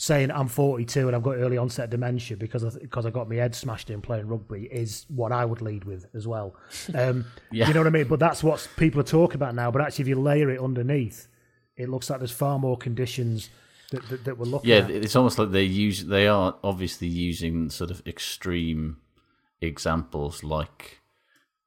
saying 0.00 0.30
I'm 0.30 0.46
42 0.48 1.08
and 1.08 1.16
I've 1.16 1.22
got 1.24 1.36
early 1.36 1.58
onset 1.58 1.90
dementia 1.90 2.36
because 2.36 2.64
I, 2.64 2.78
because 2.78 3.04
I 3.04 3.10
got 3.10 3.28
my 3.28 3.34
head 3.34 3.54
smashed 3.54 3.90
in 3.90 4.00
playing 4.00 4.28
rugby 4.28 4.68
is 4.70 5.04
what 5.08 5.32
I 5.32 5.44
would 5.44 5.60
lead 5.60 5.84
with 5.84 6.06
as 6.14 6.26
well. 6.26 6.54
Um, 6.94 7.24
Yeah. 7.50 7.66
You 7.68 7.74
know 7.74 7.80
what 7.80 7.88
I 7.88 7.90
mean? 7.90 8.06
But 8.08 8.20
that's 8.20 8.42
what 8.44 8.66
people 8.76 9.00
are 9.00 9.04
talking 9.04 9.34
about 9.34 9.54
now. 9.54 9.70
But 9.70 9.82
actually, 9.82 10.04
if 10.04 10.08
you 10.08 10.20
layer 10.20 10.50
it 10.50 10.60
underneath, 10.60 11.26
it 11.76 11.88
looks 11.88 12.08
like 12.10 12.20
there's 12.20 12.30
far 12.30 12.58
more 12.58 12.76
conditions 12.76 13.50
that, 13.90 14.08
that, 14.08 14.24
that 14.24 14.38
we're 14.38 14.44
looking 14.46 14.70
Yeah, 14.70 14.78
at. 14.84 14.90
it's 14.90 15.16
almost 15.16 15.38
like 15.38 15.50
they 15.50 15.64
use. 15.64 16.04
They 16.06 16.28
are 16.28 16.54
obviously 16.62 17.08
using 17.08 17.68
sort 17.70 17.90
of 17.90 18.02
extreme 18.06 18.98
examples 19.60 20.44
like 20.44 21.00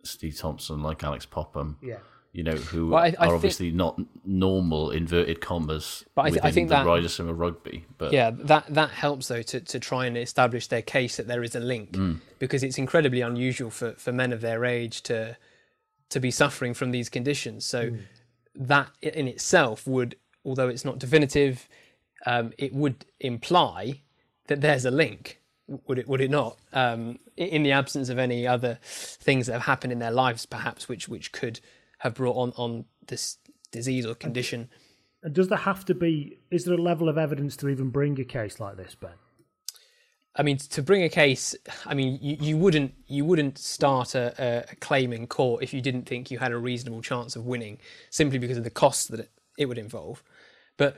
Steve 0.03 0.37
Thompson, 0.37 0.81
like 0.81 1.03
Alex 1.03 1.25
Popham, 1.25 1.77
Yeah. 1.81 1.97
You 2.33 2.43
know, 2.43 2.53
who 2.55 2.89
Well, 2.89 2.99
I- 3.03 3.07
I 3.07 3.07
are 3.07 3.11
think- 3.11 3.33
obviously 3.33 3.71
not 3.71 3.99
normal 4.25 4.91
inverted 4.91 5.41
commas 5.41 6.05
But 6.15 6.21
I 6.21 6.29
thi- 6.31 6.39
I 6.39 6.45
within 6.45 6.53
think 6.53 6.69
the 6.69 6.75
that- 6.75 6.85
riders 6.85 7.15
from 7.15 7.27
a 7.29 7.33
rugby. 7.33 7.85
But 7.97 8.13
yeah, 8.13 8.31
that 8.33 8.67
that 8.73 8.91
helps 8.91 9.27
though 9.27 9.41
to, 9.41 9.59
to 9.59 9.79
try 9.79 10.05
and 10.05 10.17
establish 10.17 10.67
their 10.67 10.81
case 10.81 11.17
that 11.17 11.27
there 11.27 11.43
is 11.43 11.55
a 11.55 11.59
link 11.59 11.97
because 12.39 12.63
it's 12.63 12.77
incredibly 12.77 13.21
unusual 13.21 13.69
for, 13.69 13.93
for 13.93 14.11
men 14.13 14.31
of 14.31 14.41
their 14.41 14.63
age 14.65 15.01
to 15.03 15.35
to 16.09 16.19
be 16.19 16.31
suffering 16.31 16.73
from 16.73 16.91
these 16.91 17.09
conditions. 17.09 17.65
So 17.65 17.91
that 18.55 18.89
in 19.01 19.27
itself 19.27 19.85
would, 19.87 20.15
although 20.43 20.67
it's 20.67 20.83
not 20.85 20.99
definitive, 20.99 21.67
um, 22.25 22.51
it 22.57 22.73
would 22.73 23.05
imply 23.19 24.01
that 24.47 24.59
there's 24.61 24.83
a 24.85 24.91
link. 24.91 25.39
Would 25.87 25.99
it? 25.99 26.07
Would 26.07 26.19
it 26.21 26.29
not? 26.31 26.57
Um, 26.73 27.19
in 27.37 27.63
the 27.63 27.71
absence 27.71 28.09
of 28.09 28.17
any 28.19 28.45
other 28.45 28.77
things 28.83 29.47
that 29.47 29.53
have 29.53 29.61
happened 29.63 29.93
in 29.93 29.99
their 29.99 30.11
lives, 30.11 30.45
perhaps 30.45 30.89
which 30.89 31.07
which 31.07 31.31
could 31.31 31.61
have 32.01 32.15
brought 32.15 32.35
on 32.35 32.53
on 32.57 32.85
this 33.07 33.37
disease 33.71 34.05
or 34.05 34.15
condition. 34.15 34.69
And 35.23 35.33
does 35.33 35.49
there 35.49 35.57
have 35.57 35.85
to 35.85 35.93
be? 35.93 36.39
Is 36.49 36.65
there 36.65 36.73
a 36.73 36.81
level 36.81 37.07
of 37.09 37.17
evidence 37.17 37.55
to 37.57 37.69
even 37.69 37.89
bring 37.89 38.19
a 38.19 38.23
case 38.23 38.59
like 38.59 38.75
this, 38.75 38.95
Ben? 38.95 39.11
I 40.35 40.43
mean, 40.43 40.57
to 40.57 40.81
bring 40.81 41.03
a 41.03 41.09
case, 41.09 41.55
I 41.85 41.93
mean, 41.93 42.17
you, 42.21 42.37
you 42.39 42.57
wouldn't 42.57 42.93
you 43.07 43.23
wouldn't 43.25 43.57
start 43.57 44.15
a, 44.15 44.65
a 44.71 44.75
claim 44.77 45.13
in 45.13 45.27
court 45.27 45.61
if 45.61 45.73
you 45.73 45.81
didn't 45.81 46.05
think 46.07 46.31
you 46.31 46.39
had 46.39 46.51
a 46.51 46.57
reasonable 46.57 47.01
chance 47.01 47.35
of 47.35 47.45
winning, 47.45 47.77
simply 48.09 48.39
because 48.39 48.57
of 48.57 48.63
the 48.63 48.69
costs 48.69 49.07
that 49.07 49.19
it, 49.19 49.31
it 49.57 49.65
would 49.67 49.77
involve. 49.77 50.23
But 50.77 50.97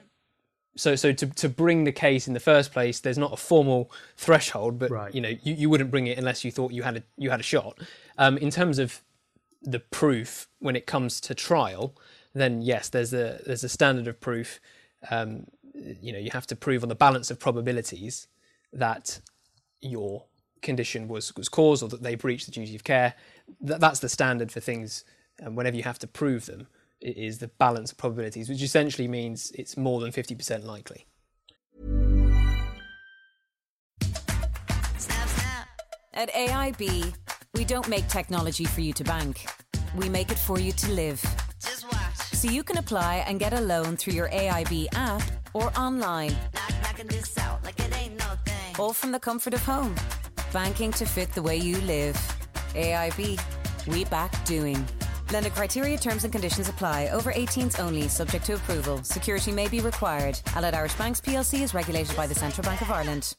so 0.78 0.96
so 0.96 1.12
to, 1.12 1.28
to 1.28 1.50
bring 1.50 1.84
the 1.84 1.92
case 1.92 2.28
in 2.28 2.34
the 2.34 2.40
first 2.40 2.72
place, 2.72 3.02
there's 3.02 3.18
not 3.18 3.34
a 3.34 3.38
formal 3.38 3.92
threshold, 4.16 4.80
but 4.80 4.90
Right. 4.90 5.14
you 5.14 5.20
know 5.20 5.30
you, 5.44 5.54
you 5.54 5.70
wouldn't 5.70 5.92
bring 5.92 6.08
it 6.08 6.18
unless 6.18 6.46
you 6.46 6.52
thought 6.52 6.72
you 6.72 6.84
had 6.84 6.98
a 6.98 7.04
you 7.18 7.30
had 7.30 7.40
a 7.42 7.44
shot. 7.44 7.78
Um, 8.18 8.38
in 8.38 8.52
terms 8.52 8.80
of 8.80 9.02
the 9.64 9.80
proof 9.80 10.48
when 10.60 10.76
it 10.76 10.86
comes 10.86 11.20
to 11.22 11.34
trial, 11.34 11.96
then 12.34 12.62
yes, 12.62 12.90
there's 12.90 13.14
a 13.14 13.40
there's 13.46 13.64
a 13.64 13.70
standard 13.70 14.08
of 14.08 14.20
proof. 14.20 14.60
Um, 15.10 15.48
you 15.74 16.12
know, 16.14 16.20
you 16.20 16.30
have 16.32 16.48
to 16.48 16.56
prove 16.56 16.84
on 16.84 16.90
the 16.90 16.96
balance 16.96 17.32
of 17.32 17.40
probabilities 17.40 18.28
that 18.72 19.20
your 19.82 20.26
condition 20.62 21.08
was 21.08 21.36
was 21.36 21.50
caused 21.50 21.84
or 21.84 21.90
that 21.90 22.04
they 22.04 22.16
breached 22.16 22.46
the 22.46 22.52
duty 22.52 22.76
of 22.76 22.84
care. 22.84 23.16
That, 23.62 23.80
that's 23.80 24.00
the 24.00 24.10
standard 24.10 24.52
for 24.52 24.60
things. 24.60 25.04
And 25.40 25.58
whenever 25.58 25.76
you 25.76 25.84
have 25.84 26.00
to 26.00 26.08
prove 26.08 26.46
them, 26.46 26.68
it 27.02 27.18
is 27.18 27.40
the 27.40 27.48
balance 27.48 27.92
of 27.92 27.98
probabilities, 27.98 28.50
which 28.50 28.62
essentially 28.62 29.08
means 29.08 29.52
it's 29.52 29.78
more 29.78 30.00
than 30.02 30.12
fifty 30.12 30.36
percent 30.36 30.66
likely. 30.66 31.06
At 36.16 36.32
AIB, 36.32 37.16
we 37.54 37.64
don't 37.64 37.88
make 37.88 38.08
technology 38.08 38.66
for 38.66 38.82
you 38.82 38.94
to 38.94 39.04
bank. 39.04 39.46
We 39.96 40.10
make 40.10 40.32
it 40.32 40.40
for 40.40 40.60
you 40.60 40.72
to 40.74 40.92
live. 40.92 41.22
Just 41.60 41.86
watch. 41.86 42.18
So 42.34 42.50
you 42.50 42.64
can 42.64 42.78
apply 42.78 43.24
and 43.28 43.40
get 43.40 43.54
a 43.54 43.62
loan 43.62 43.96
through 43.96 44.14
your 44.14 44.30
AIB 44.30 44.88
app 44.94 45.22
or 45.54 45.72
online, 45.78 46.36
Knock, 46.54 46.74
out 47.40 47.64
like 47.64 47.80
no 48.18 48.26
all 48.80 48.92
from 48.92 49.12
the 49.12 49.20
comfort 49.20 49.54
of 49.54 49.64
home. 49.64 49.96
Banking 50.52 50.92
to 50.94 51.06
fit 51.06 51.32
the 51.34 51.42
way 51.42 51.58
you 51.58 51.78
live. 51.82 52.16
AIB, 52.74 53.40
we 53.88 54.06
back 54.06 54.44
doing. 54.46 54.84
Lender 55.32 55.52
criteria, 55.52 55.98
terms 55.98 56.24
and 56.24 56.34
conditions 56.34 56.70
apply. 56.70 57.10
Over 57.10 57.32
18s 57.32 57.80
only, 57.80 58.08
subject 58.08 58.46
to 58.46 58.56
approval. 58.56 59.04
Security 59.04 59.52
may 59.52 59.68
be 59.68 59.80
required. 59.80 60.40
Allied 60.56 60.74
Irish 60.74 60.96
Banks 60.96 61.22
PLC 61.22 61.62
is 61.62 61.74
regulated 61.74 62.16
by 62.18 62.28
the 62.28 62.36
Central 62.36 62.66
Bank 62.66 62.82
of 62.82 62.92
Ireland. 62.92 63.36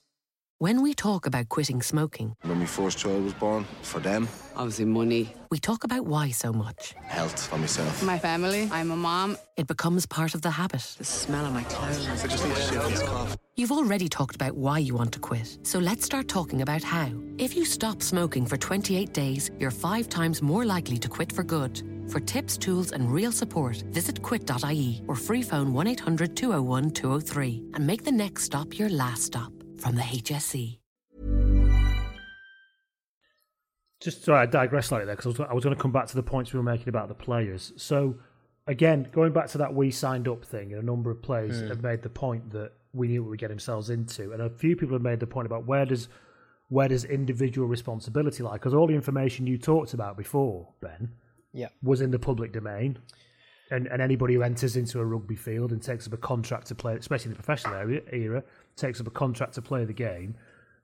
When 0.58 0.82
we 0.82 0.94
talk 0.94 1.26
about 1.26 1.48
quitting 1.48 1.82
smoking, 1.82 2.36
When 2.42 2.60
my 2.60 2.64
first 2.66 2.96
child 2.98 3.24
was 3.24 3.34
born, 3.34 3.66
for 3.82 3.98
them, 4.00 4.28
obviously 4.54 4.84
money, 4.84 5.34
we 5.50 5.58
talk 5.58 5.82
about 5.82 6.06
why 6.06 6.30
so 6.30 6.52
much. 6.52 6.94
health 7.02 7.48
for 7.48 7.58
myself. 7.58 8.02
My 8.04 8.18
family. 8.20 8.68
I'm 8.70 8.92
a 8.92 8.96
mom. 8.96 9.36
It 9.56 9.66
becomes 9.66 10.06
part 10.06 10.32
of 10.34 10.42
the 10.42 10.50
habit. 10.52 10.94
The 10.96 11.04
smell 11.04 11.44
of 11.44 11.52
my 11.52 11.64
clothes. 11.64 12.08
I 12.08 12.28
just 12.28 12.44
need 12.46 12.54
to 12.54 12.62
shake 12.62 12.82
this 12.88 13.02
cough. 13.02 13.36
You've 13.56 13.72
already 13.72 14.08
talked 14.08 14.36
about 14.36 14.54
why 14.56 14.78
you 14.78 14.94
want 14.94 15.12
to 15.14 15.18
quit, 15.18 15.58
so 15.64 15.80
let's 15.80 16.04
start 16.06 16.28
talking 16.28 16.62
about 16.62 16.84
how. 16.84 17.10
If 17.36 17.56
you 17.56 17.64
stop 17.64 18.00
smoking 18.00 18.46
for 18.46 18.56
28 18.56 19.12
days, 19.12 19.50
you're 19.58 19.72
five 19.72 20.08
times 20.08 20.40
more 20.40 20.64
likely 20.64 20.98
to 20.98 21.08
quit 21.08 21.32
for 21.32 21.42
good. 21.42 21.82
For 22.08 22.20
tips, 22.20 22.56
tools, 22.56 22.92
and 22.92 23.12
real 23.12 23.32
support, 23.32 23.82
visit 23.90 24.22
quit.ie 24.22 25.02
or 25.08 25.16
free 25.16 25.42
phone 25.42 25.72
1 25.72 25.86
800 25.88 26.36
201 26.36 26.90
203 26.92 27.62
and 27.74 27.84
make 27.84 28.04
the 28.04 28.12
next 28.12 28.44
stop 28.44 28.78
your 28.78 28.88
last 28.88 29.24
stop 29.24 29.52
from 29.84 29.96
the 29.96 30.02
HSE. 30.02 30.78
Just 34.00 34.24
sorry, 34.24 34.40
I 34.40 34.46
digress 34.46 34.86
slightly 34.88 35.06
there 35.06 35.14
because 35.14 35.38
I 35.38 35.42
was, 35.42 35.50
I 35.50 35.54
was 35.54 35.64
going 35.64 35.76
to 35.76 35.82
come 35.82 35.92
back 35.92 36.06
to 36.06 36.16
the 36.16 36.22
points 36.22 36.52
we 36.52 36.58
were 36.58 36.64
making 36.64 36.88
about 36.88 37.08
the 37.08 37.14
players. 37.14 37.72
So, 37.76 38.16
again, 38.66 39.08
going 39.12 39.32
back 39.32 39.48
to 39.48 39.58
that 39.58 39.74
we 39.74 39.90
signed 39.90 40.26
up 40.26 40.44
thing, 40.44 40.72
and 40.72 40.82
a 40.82 40.84
number 40.84 41.10
of 41.10 41.22
players 41.22 41.60
hmm. 41.60 41.68
have 41.68 41.82
made 41.82 42.02
the 42.02 42.08
point 42.08 42.50
that 42.52 42.72
we 42.94 43.08
knew 43.08 43.22
what 43.22 43.30
we 43.30 43.36
get 43.36 43.50
ourselves 43.50 43.90
into, 43.90 44.32
and 44.32 44.40
a 44.40 44.48
few 44.50 44.74
people 44.74 44.94
have 44.94 45.02
made 45.02 45.20
the 45.20 45.26
point 45.26 45.46
about 45.46 45.66
where 45.66 45.84
does 45.84 46.08
where 46.68 46.88
does 46.88 47.04
individual 47.04 47.68
responsibility 47.68 48.42
lie? 48.42 48.54
Because 48.54 48.72
all 48.72 48.86
the 48.86 48.94
information 48.94 49.46
you 49.46 49.58
talked 49.58 49.92
about 49.92 50.16
before, 50.16 50.68
Ben, 50.80 51.10
Yeah. 51.52 51.68
was 51.82 52.00
in 52.00 52.10
the 52.10 52.18
public 52.18 52.52
domain. 52.52 52.98
And, 53.70 53.86
and 53.86 54.00
anybody 54.02 54.34
who 54.34 54.42
enters 54.42 54.76
into 54.76 55.00
a 55.00 55.04
rugby 55.04 55.36
field 55.36 55.72
and 55.72 55.82
takes 55.82 56.06
up 56.06 56.12
a 56.12 56.18
contract 56.18 56.66
to 56.68 56.74
play, 56.74 56.96
especially 56.96 57.30
in 57.30 57.36
the 57.36 57.42
professional 57.42 57.74
area, 57.74 58.02
era, 58.12 58.44
takes 58.76 59.00
up 59.00 59.06
a 59.06 59.10
contract 59.10 59.54
to 59.54 59.62
play 59.62 59.84
the 59.84 59.92
game, 59.92 60.34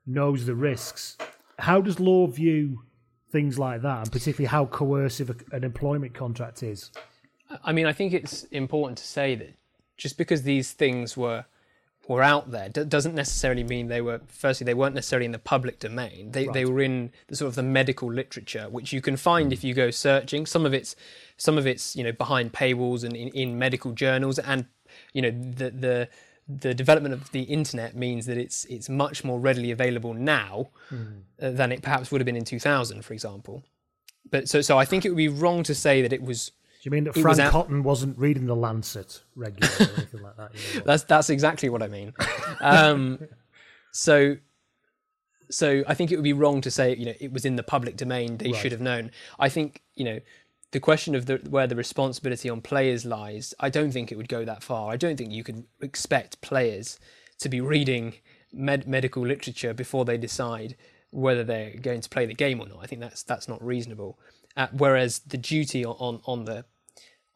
knows 0.05 0.45
the 0.45 0.55
risks. 0.55 1.17
How 1.59 1.81
does 1.81 1.99
law 1.99 2.27
view 2.27 2.83
things 3.31 3.57
like 3.57 3.81
that, 3.81 3.99
and 3.99 4.11
particularly 4.11 4.47
how 4.47 4.65
coercive 4.65 5.43
an 5.51 5.63
employment 5.63 6.13
contract 6.13 6.63
is? 6.63 6.91
I 7.63 7.71
mean, 7.71 7.85
I 7.85 7.93
think 7.93 8.13
it's 8.13 8.43
important 8.45 8.97
to 8.99 9.05
say 9.05 9.35
that 9.35 9.55
just 9.97 10.17
because 10.17 10.43
these 10.43 10.71
things 10.71 11.15
were 11.15 11.45
were 12.07 12.23
out 12.23 12.51
there 12.51 12.67
d- 12.67 12.83
doesn't 12.83 13.15
necessarily 13.15 13.63
mean 13.63 13.87
they 13.87 14.01
were. 14.01 14.21
Firstly, 14.27 14.65
they 14.65 14.73
weren't 14.73 14.95
necessarily 14.95 15.25
in 15.25 15.31
the 15.31 15.39
public 15.39 15.79
domain. 15.79 16.31
They 16.31 16.47
they 16.47 16.65
were 16.65 16.81
in 16.81 17.11
the 17.27 17.35
sort 17.35 17.49
of 17.49 17.55
the 17.55 17.63
medical 17.63 18.11
literature, 18.11 18.67
which 18.69 18.91
you 18.91 19.01
can 19.01 19.17
find 19.17 19.47
hmm. 19.47 19.53
if 19.53 19.63
you 19.63 19.73
go 19.73 19.91
searching. 19.91 20.45
Some 20.45 20.65
of 20.65 20.73
it's 20.73 20.95
some 21.37 21.57
of 21.57 21.67
it's 21.67 21.95
you 21.95 22.03
know 22.03 22.11
behind 22.11 22.53
paywalls 22.53 23.03
and 23.03 23.15
in, 23.15 23.29
in 23.29 23.59
medical 23.59 23.91
journals, 23.91 24.39
and 24.39 24.65
you 25.13 25.21
know 25.21 25.31
the 25.31 25.69
the 25.69 26.09
the 26.59 26.73
development 26.73 27.13
of 27.13 27.31
the 27.31 27.43
internet 27.43 27.95
means 27.95 28.25
that 28.25 28.37
it's 28.37 28.65
it's 28.65 28.89
much 28.89 29.23
more 29.23 29.39
readily 29.39 29.71
available 29.71 30.13
now 30.13 30.69
uh, 30.91 31.49
than 31.51 31.71
it 31.71 31.81
perhaps 31.81 32.11
would 32.11 32.19
have 32.21 32.25
been 32.25 32.35
in 32.35 32.45
2000, 32.45 33.03
for 33.03 33.13
example. 33.13 33.63
But 34.29 34.47
so 34.49 34.61
so 34.61 34.77
I 34.77 34.85
think 34.85 35.05
it 35.05 35.09
would 35.09 35.17
be 35.17 35.27
wrong 35.27 35.63
to 35.63 35.75
say 35.75 36.01
that 36.01 36.11
it 36.13 36.21
was 36.21 36.49
Do 36.49 36.53
you 36.83 36.91
mean 36.91 37.03
that 37.05 37.15
It 37.17 37.23
was 37.25 37.39
out- 37.39 37.51
Cotton 37.51 37.83
wasn't 37.83 38.17
reading 38.17 38.45
the 38.47 38.55
Lancet 38.55 39.21
regularly 39.35 39.85
or 39.85 39.97
anything 39.97 40.21
like 40.21 40.37
that? 40.37 40.51
you 40.73 40.79
know? 40.79 40.83
That's 40.89 41.03
that's 41.03 41.29
exactly 41.29 41.69
what 41.69 41.81
I 41.83 41.87
mean. 41.87 42.13
Um, 42.59 43.19
so, 43.91 44.37
so 45.49 45.83
I 45.87 45.93
think 45.95 46.11
it 46.11 46.15
would 46.15 46.23
be 46.23 46.33
wrong 46.33 46.61
to 46.61 46.71
say 46.71 46.95
you 46.95 47.05
know 47.05 47.13
it 47.19 47.31
was 47.33 47.45
in 47.45 47.55
the 47.55 47.63
public 47.63 47.97
domain. 47.97 48.37
They 48.37 48.53
should 48.53 48.71
have 48.71 48.81
known. 48.81 49.11
I 49.39 49.49
think 49.49 49.81
you 49.95 50.05
know 50.05 50.19
the 50.71 50.79
question 50.79 51.15
of 51.15 51.25
the, 51.25 51.35
where 51.49 51.67
the 51.67 51.75
responsibility 51.75 52.49
on 52.49 52.61
players 52.61 53.05
lies. 53.05 53.53
I 53.59 53.69
don't 53.69 53.91
think 53.91 54.11
it 54.11 54.17
would 54.17 54.29
go 54.29 54.45
that 54.45 54.63
far. 54.63 54.91
I 54.91 54.97
don't 54.97 55.17
think 55.17 55.31
you 55.31 55.43
could 55.43 55.65
expect 55.81 56.41
players 56.41 56.99
to 57.39 57.49
be 57.49 57.61
reading 57.61 58.13
med- 58.53 58.87
medical 58.87 59.25
literature 59.25 59.73
before 59.73 60.05
they 60.05 60.17
decide 60.17 60.75
whether 61.11 61.43
they're 61.43 61.75
going 61.75 62.01
to 62.01 62.09
play 62.09 62.25
the 62.25 62.33
game 62.33 62.61
or 62.61 62.67
not. 62.67 62.79
I 62.81 62.85
think 62.85 63.01
that's 63.01 63.23
that's 63.23 63.49
not 63.49 63.63
reasonable. 63.63 64.17
Uh, 64.55 64.67
whereas 64.71 65.19
the 65.19 65.37
duty 65.37 65.85
on, 65.85 65.95
on 65.99 66.21
on 66.25 66.45
the 66.45 66.65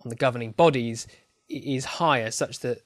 on 0.04 0.10
the 0.10 0.16
governing 0.16 0.52
bodies 0.52 1.08
is 1.50 1.86
higher, 1.86 2.32
such 2.32 2.60
that 2.60 2.82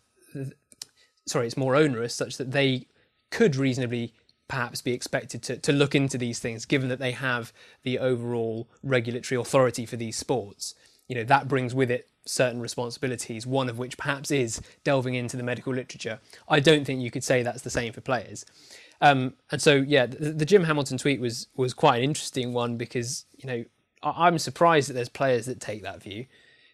sorry, 1.27 1.45
it's 1.45 1.57
more 1.57 1.75
onerous, 1.75 2.15
such 2.15 2.37
that 2.37 2.51
they 2.51 2.87
could 3.31 3.55
reasonably 3.55 4.13
perhaps 4.49 4.81
be 4.81 4.91
expected 4.91 5.41
to, 5.43 5.57
to 5.57 5.71
look 5.71 5.95
into 5.95 6.17
these 6.17 6.39
things, 6.39 6.65
given 6.65 6.89
that 6.89 6.99
they 6.99 7.13
have 7.13 7.53
the 7.83 7.97
overall 7.97 8.67
regulatory 8.83 9.39
authority 9.39 9.85
for 9.85 9.95
these 9.95 10.17
sports. 10.17 10.75
You 11.07 11.15
know, 11.15 11.23
that 11.23 11.47
brings 11.47 11.73
with 11.73 11.89
it 11.89 12.09
certain 12.25 12.59
responsibilities, 12.59 13.47
one 13.47 13.69
of 13.69 13.77
which 13.77 13.97
perhaps 13.97 14.29
is 14.31 14.61
delving 14.83 15.13
into 15.15 15.37
the 15.37 15.43
medical 15.43 15.73
literature. 15.73 16.19
I 16.49 16.59
don't 16.59 16.83
think 16.83 17.01
you 17.01 17.11
could 17.11 17.23
say 17.23 17.41
that's 17.41 17.61
the 17.61 17.69
same 17.69 17.93
for 17.93 18.01
players. 18.01 18.45
Um, 19.01 19.35
and 19.51 19.61
so, 19.61 19.75
yeah, 19.75 20.07
the, 20.07 20.31
the 20.31 20.45
Jim 20.45 20.65
Hamilton 20.65 20.97
tweet 20.97 21.21
was 21.21 21.47
was 21.55 21.73
quite 21.73 21.97
an 21.97 22.03
interesting 22.03 22.51
one 22.51 22.75
because 22.75 23.25
you 23.37 23.47
know 23.47 23.63
I, 24.03 24.27
I'm 24.27 24.37
surprised 24.37 24.89
that 24.89 24.93
there's 24.93 25.09
players 25.09 25.45
that 25.45 25.61
take 25.61 25.83
that 25.83 26.03
view, 26.03 26.25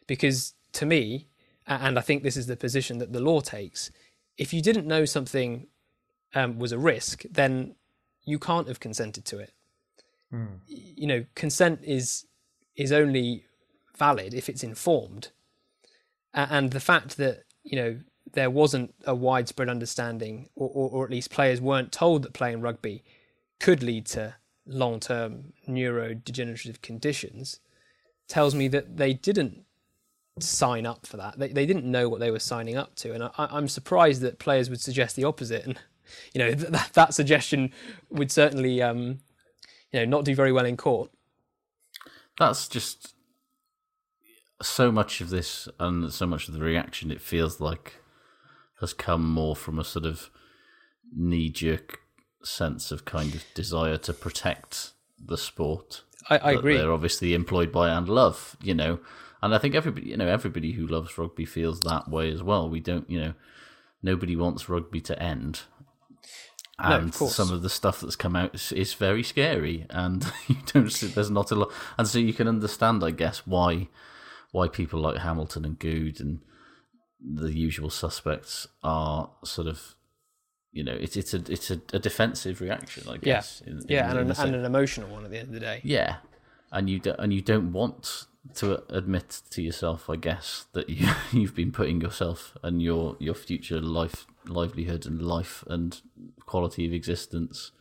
because 0.08 0.54
to 0.74 0.86
me, 0.86 1.28
and 1.68 2.00
I 2.00 2.02
think 2.02 2.24
this 2.24 2.38
is 2.38 2.48
the 2.48 2.56
position 2.56 2.98
that 3.00 3.13
the 3.13 3.21
law 3.21 3.42
takes, 3.42 3.92
if 4.38 4.54
you 4.54 4.62
didn't 4.62 4.88
know 4.88 5.06
something 5.06 5.67
um, 6.36 6.60
was 6.60 6.71
a 6.71 6.77
risk, 6.77 7.23
then 7.31 7.75
you 8.23 8.38
can't 8.40 8.67
have 8.67 8.79
consented 8.79 9.25
to 9.25 9.40
it. 9.40 9.54
Y- 10.67 10.94
You 10.98 11.08
know, 11.08 11.25
consent 11.36 11.79
is 11.83 12.25
is 12.75 12.92
only 12.92 13.46
valid 13.98 14.33
if 14.33 14.50
it's 14.50 14.63
informed, 14.63 15.29
and 16.33 16.71
the 16.71 16.79
fact 16.79 17.17
that 17.17 17.44
you 17.63 17.75
know 17.77 18.00
there 18.33 18.50
wasn't 18.50 18.94
a 19.06 19.15
widespread 19.15 19.69
understanding, 19.69 20.50
or, 20.56 20.69
or, 20.69 20.90
or 20.90 21.06
at 21.06 21.12
least 21.12 21.29
players 21.31 21.62
weren't 21.62 21.92
told 21.92 22.23
that 22.23 22.33
playing 22.33 22.60
rugby 22.62 23.04
could 23.60 23.81
lead 23.81 24.06
to 24.08 24.36
long-term 24.65 25.54
neurodegenerative 25.69 26.81
conditions, 26.81 27.60
tells 28.27 28.54
me 28.56 28.67
that 28.67 28.98
they 28.98 29.13
didn't 29.13 29.63
sign 30.40 30.86
up 30.86 31.06
for 31.06 31.17
that. 31.17 31.40
They 31.40 31.50
they 31.50 31.65
didn't 31.65 31.86
know 31.86 32.10
what 32.10 32.19
they 32.19 32.31
were 32.31 32.40
signing 32.40 32.75
up 32.75 32.96
to, 32.96 33.13
and 33.13 33.23
I, 33.23 33.31
I'm 33.38 33.67
surprised 33.69 34.21
that 34.21 34.40
players 34.40 34.69
would 34.69 34.81
suggest 34.81 35.15
the 35.15 35.23
opposite. 35.23 35.65
And 35.65 35.79
you 36.33 36.39
know 36.39 36.51
that 36.53 36.93
that 36.93 37.13
suggestion 37.13 37.71
would 38.10 38.31
certainly 38.31 38.81
um, 38.81 39.19
you 39.91 39.99
know 39.99 40.06
not 40.06 40.25
do 40.25 40.35
very 40.35 40.51
well 40.51 40.65
in 40.65 40.77
court. 40.77 41.12
That's 42.37 42.67
just 42.67 43.13
so 44.62 44.91
much 44.91 45.21
of 45.21 45.29
this 45.29 45.67
and 45.79 46.12
so 46.12 46.25
much 46.25 46.47
of 46.47 46.53
the 46.53 46.62
reaction. 46.62 47.12
It 47.12 47.21
feels 47.21 47.60
like 47.60 47.95
has 48.81 48.93
come 48.93 49.29
more 49.29 49.56
from 49.56 49.79
a 49.79 49.83
sort 49.83 50.06
of 50.06 50.29
knee 51.15 51.49
jerk 51.49 51.99
sense 52.43 52.91
of 52.91 53.06
kind 53.06 53.33
of 53.33 53.43
desire 53.53 53.97
to 53.97 54.13
protect 54.13 54.91
the 55.17 55.37
sport. 55.37 56.03
I, 56.29 56.37
I 56.37 56.51
agree. 56.53 56.77
They're 56.77 56.91
obviously 56.91 57.33
employed 57.33 57.71
by 57.71 57.89
and 57.89 58.10
love, 58.10 58.58
you 58.62 58.73
know, 58.73 58.99
and 59.45 59.53
I 59.53 59.60
think 59.60 59.75
everybody, 59.75 60.08
you 60.08 60.17
know, 60.17 60.27
everybody 60.27 60.71
who 60.71 60.87
loves 60.87 61.17
rugby 61.17 61.45
feels 61.45 61.83
that 61.83 62.10
way 62.10 62.31
as 62.31 62.41
well. 62.41 62.67
We 62.67 62.79
don't, 62.79 63.08
you 63.08 63.19
know, 63.19 63.33
nobody 64.01 64.35
wants 64.35 64.69
rugby 64.69 65.01
to 65.01 65.21
end. 65.21 65.62
No, 66.78 66.98
of 66.98 67.02
And 67.04 67.13
some 67.13 67.52
of 67.54 67.62
the 67.62 67.69
stuff 67.69 68.02
that's 68.02 68.17
come 68.17 68.36
out 68.36 68.54
is, 68.54 68.71
is 68.73 68.94
very 68.94 69.23
scary, 69.23 69.86
and 69.90 70.26
you 70.48 70.58
don't. 70.73 70.92
see- 70.92 71.08
There's 71.08 71.32
not 71.32 71.52
a 71.52 71.56
lot, 71.56 71.71
and 71.98 72.06
so 72.08 72.19
you 72.19 72.34
can 72.34 72.48
understand, 72.50 73.04
I 73.04 73.12
guess, 73.12 73.48
why 73.48 73.88
why 74.52 74.67
people 74.67 75.00
like 75.00 75.17
Hamilton 75.17 75.63
and 75.65 75.80
Goode 75.80 76.19
and 76.19 76.40
the 77.21 77.52
usual 77.54 77.90
suspects 77.90 78.67
are 78.84 79.30
sort 79.44 79.67
of, 79.67 79.96
you 80.73 80.84
know, 80.84 80.94
it's 80.94 81.15
it's 81.15 81.34
a 81.34 81.42
it's 81.50 81.71
a, 81.71 81.80
a 81.94 82.00
defensive 82.00 82.60
reaction, 82.62 83.04
I 83.08 83.13
Yeah, 83.13 83.19
guess. 83.19 83.62
in- 83.65 83.82
yeah, 83.88 84.12
in- 84.12 84.17
and 84.17 84.30
in 84.32 84.36
an, 84.36 84.46
and 84.48 84.56
an 84.56 84.65
emotional 84.65 85.10
one 85.10 85.23
at 85.23 85.32
the 85.32 85.38
end 85.40 85.48
of 85.48 85.54
the 85.54 85.60
day. 85.62 85.80
yeah, 85.84 86.17
and 86.73 86.90
you 86.90 87.00
don't 87.00 87.19
and 87.19 87.34
you 87.34 87.42
don't 87.42 87.71
want 87.71 88.26
to 88.54 88.83
admit 88.93 89.41
to 89.50 89.62
yourself, 89.62 90.10
I 90.10 90.15
guess, 90.15 90.65
that 90.73 90.89
you 90.89 91.10
you've 91.31 91.56
been 91.56 91.71
putting 91.71 92.02
yourself 92.02 92.56
and 92.63 92.81
your 92.81 93.15
your 93.19 93.33
future 93.33 93.81
life, 93.81 94.25
livelihood, 94.46 95.06
and 95.06 95.21
life 95.21 95.63
and 95.67 96.00
quality 96.46 96.85
of 96.85 96.93
existence 96.93 97.71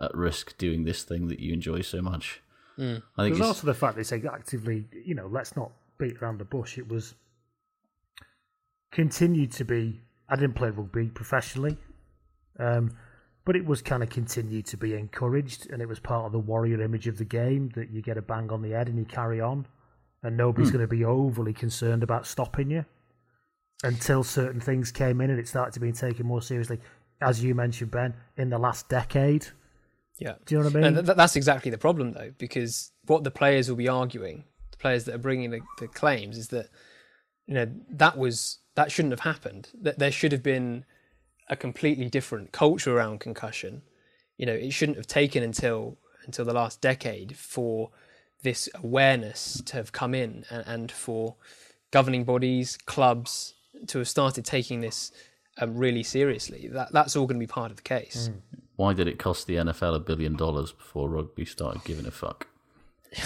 at 0.00 0.14
risk 0.14 0.56
doing 0.58 0.84
this 0.84 1.04
thing 1.04 1.28
that 1.28 1.40
you 1.40 1.52
enjoy 1.52 1.80
so 1.80 2.02
much. 2.02 2.42
Mm. 2.78 3.02
I 3.16 3.22
think 3.22 3.36
There's 3.36 3.38
it's, 3.38 3.48
also 3.48 3.66
the 3.66 3.74
fact 3.74 3.96
they 3.96 4.02
say 4.02 4.22
actively, 4.30 4.86
you 5.04 5.14
know, 5.14 5.28
let's 5.30 5.56
not 5.56 5.70
beat 5.98 6.20
around 6.20 6.38
the 6.38 6.44
bush. 6.44 6.78
It 6.78 6.88
was 6.88 7.14
continued 8.90 9.52
to 9.52 9.64
be. 9.64 10.00
I 10.28 10.36
didn't 10.36 10.54
play 10.54 10.70
rugby 10.70 11.08
professionally, 11.08 11.76
um, 12.58 12.96
but 13.44 13.56
it 13.56 13.64
was 13.64 13.82
kind 13.82 14.02
of 14.02 14.08
continued 14.08 14.66
to 14.66 14.76
be 14.76 14.94
encouraged, 14.94 15.70
and 15.70 15.82
it 15.82 15.88
was 15.88 16.00
part 16.00 16.26
of 16.26 16.32
the 16.32 16.38
warrior 16.38 16.80
image 16.80 17.06
of 17.06 17.18
the 17.18 17.24
game 17.24 17.70
that 17.74 17.90
you 17.90 18.02
get 18.02 18.16
a 18.16 18.22
bang 18.22 18.50
on 18.50 18.62
the 18.62 18.70
head 18.70 18.88
and 18.88 18.98
you 18.98 19.04
carry 19.04 19.40
on, 19.40 19.66
and 20.24 20.36
nobody's 20.36 20.70
Hmm. 20.70 20.78
going 20.78 20.88
to 20.88 20.96
be 20.96 21.04
overly 21.04 21.52
concerned 21.52 22.02
about 22.02 22.26
stopping 22.26 22.70
you 22.70 22.84
until 23.84 24.24
certain 24.24 24.60
things 24.60 24.90
came 24.90 25.20
in 25.20 25.30
and 25.30 25.38
it 25.38 25.46
started 25.46 25.72
to 25.74 25.80
be 25.80 25.92
taken 25.92 26.26
more 26.26 26.42
seriously. 26.42 26.80
As 27.20 27.44
you 27.44 27.54
mentioned, 27.54 27.90
Ben, 27.90 28.14
in 28.36 28.50
the 28.50 28.58
last 28.58 28.88
decade. 28.88 29.46
Yeah. 30.18 30.34
Do 30.46 30.54
you 30.54 30.60
know 30.60 30.66
what 30.66 30.76
I 30.76 30.80
mean? 30.80 30.96
And 30.98 31.06
th- 31.06 31.16
that's 31.16 31.36
exactly 31.36 31.70
the 31.70 31.78
problem, 31.78 32.12
though, 32.12 32.32
because 32.38 32.92
what 33.06 33.24
the 33.24 33.30
players 33.30 33.68
will 33.68 33.76
be 33.76 33.88
arguing, 33.88 34.44
the 34.70 34.76
players 34.78 35.04
that 35.04 35.14
are 35.14 35.18
bringing 35.18 35.50
the, 35.50 35.60
the 35.78 35.88
claims, 35.88 36.38
is 36.38 36.48
that 36.48 36.68
you 37.46 37.54
know 37.54 37.70
that 37.90 38.16
was 38.16 38.58
that 38.74 38.90
shouldn't 38.90 39.12
have 39.12 39.20
happened. 39.20 39.68
That 39.80 39.98
there 39.98 40.10
should 40.12 40.32
have 40.32 40.42
been 40.42 40.84
a 41.50 41.56
completely 41.56 42.08
different 42.08 42.52
culture 42.52 42.96
around 42.96 43.20
concussion. 43.20 43.82
You 44.38 44.46
know, 44.46 44.54
it 44.54 44.72
shouldn't 44.72 44.96
have 44.98 45.06
taken 45.06 45.42
until 45.42 45.98
until 46.24 46.44
the 46.44 46.54
last 46.54 46.80
decade 46.80 47.36
for 47.36 47.90
this 48.44 48.68
awareness 48.82 49.60
to 49.66 49.74
have 49.76 49.90
come 49.90 50.14
in 50.14 50.44
and, 50.50 50.64
and 50.66 50.92
for 50.92 51.34
governing 51.90 52.24
bodies, 52.24 52.76
clubs 52.86 53.54
to 53.88 53.98
have 53.98 54.08
started 54.08 54.44
taking 54.44 54.80
this 54.80 55.10
um, 55.58 55.76
really 55.76 56.02
seriously. 56.02 56.68
That 56.72 56.92
that's 56.92 57.16
all 57.16 57.26
going 57.26 57.40
to 57.40 57.46
be 57.46 57.50
part 57.50 57.70
of 57.72 57.76
the 57.76 57.82
case. 57.82 58.30
why 58.76 58.92
did 58.92 59.08
it 59.08 59.18
cost 59.18 59.46
the 59.46 59.56
NFL 59.56 59.96
a 59.96 59.98
billion 60.00 60.36
dollars 60.36 60.72
before 60.72 61.08
rugby 61.08 61.44
started 61.44 61.82
giving 61.84 62.06
a 62.06 62.10
fuck? 62.10 62.46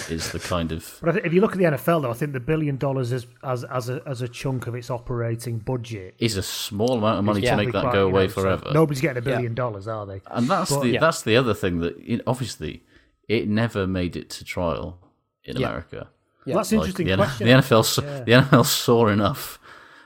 Is 0.07 0.31
the 0.31 0.39
kind 0.39 0.71
of 0.71 0.99
But 1.03 1.25
if 1.25 1.33
you 1.33 1.41
look 1.41 1.53
at 1.53 1.57
the 1.57 1.63
NFL, 1.63 2.03
though, 2.03 2.11
I 2.11 2.13
think 2.13 2.33
the 2.33 2.39
billion 2.39 2.77
dollars 2.77 3.11
is, 3.11 3.25
as 3.43 3.63
as 3.63 3.89
a 3.89 4.03
as 4.05 4.21
a 4.21 4.27
chunk 4.27 4.67
of 4.67 4.75
its 4.75 4.91
operating 4.91 5.57
budget 5.57 6.13
is 6.19 6.37
a 6.37 6.43
small 6.43 6.93
amount 6.99 7.17
of 7.17 7.25
money 7.25 7.41
is 7.41 7.49
to 7.49 7.57
make 7.57 7.71
that 7.71 7.81
quite, 7.81 7.93
go 7.93 8.03
you 8.07 8.11
away 8.13 8.23
know, 8.23 8.27
so 8.27 8.41
forever. 8.41 8.71
nobody's 8.71 9.01
getting 9.01 9.17
a 9.17 9.21
billion 9.21 9.55
dollars, 9.55 9.87
are 9.87 10.05
they? 10.05 10.21
And 10.27 10.47
that's 10.47 10.69
But- 10.71 10.81
the 10.83 10.89
Yeah. 10.89 10.99
that's 10.99 11.23
the 11.23 11.35
other 11.35 11.55
thing 11.55 11.79
that 11.79 11.99
you 12.07 12.17
know, 12.17 12.23
obviously 12.27 12.83
it 13.27 13.47
never 13.47 13.87
made 13.87 14.15
it 14.15 14.29
to 14.31 14.43
trial 14.45 14.99
in 15.45 15.57
Yeah. 15.57 15.67
America. 15.67 16.09
Yeah. 16.45 16.53
Well, 16.55 16.59
that's 16.63 16.71
an 16.71 16.77
interesting 16.79 17.05
the, 17.07 17.11
N- 17.13 17.17
question. 17.19 17.47
The 17.47 17.53
NFL 17.53 17.85
saw, 17.85 18.01
Yeah. 18.01 18.23
the 18.23 18.31
NFL 18.31 18.65
saw 18.65 19.07
enough 19.07 19.59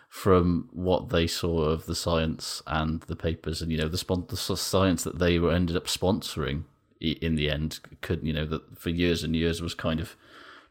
from 0.10 0.70
what 0.72 1.10
they 1.10 1.26
saw 1.28 1.62
of 1.64 1.86
the 1.86 1.96
science 1.96 2.62
and 2.68 3.02
the 3.04 3.16
papers, 3.16 3.62
and 3.62 3.72
you 3.72 3.78
know 3.78 3.88
the, 3.88 3.98
spon- 3.98 4.26
the 4.30 4.38
science 4.38 5.04
that 5.04 5.20
they 5.20 5.40
were 5.40 5.52
ended 5.52 5.76
up 5.76 5.86
sponsoring 5.86 6.64
in 7.02 7.36
the 7.36 7.50
end 7.50 7.80
could 8.02 8.24
you 8.26 8.32
know 8.32 8.46
that 8.46 8.78
for 8.80 8.90
years 8.90 9.24
and 9.24 9.36
years 9.36 9.62
was 9.62 9.74
kind 9.74 10.00
of 10.00 10.16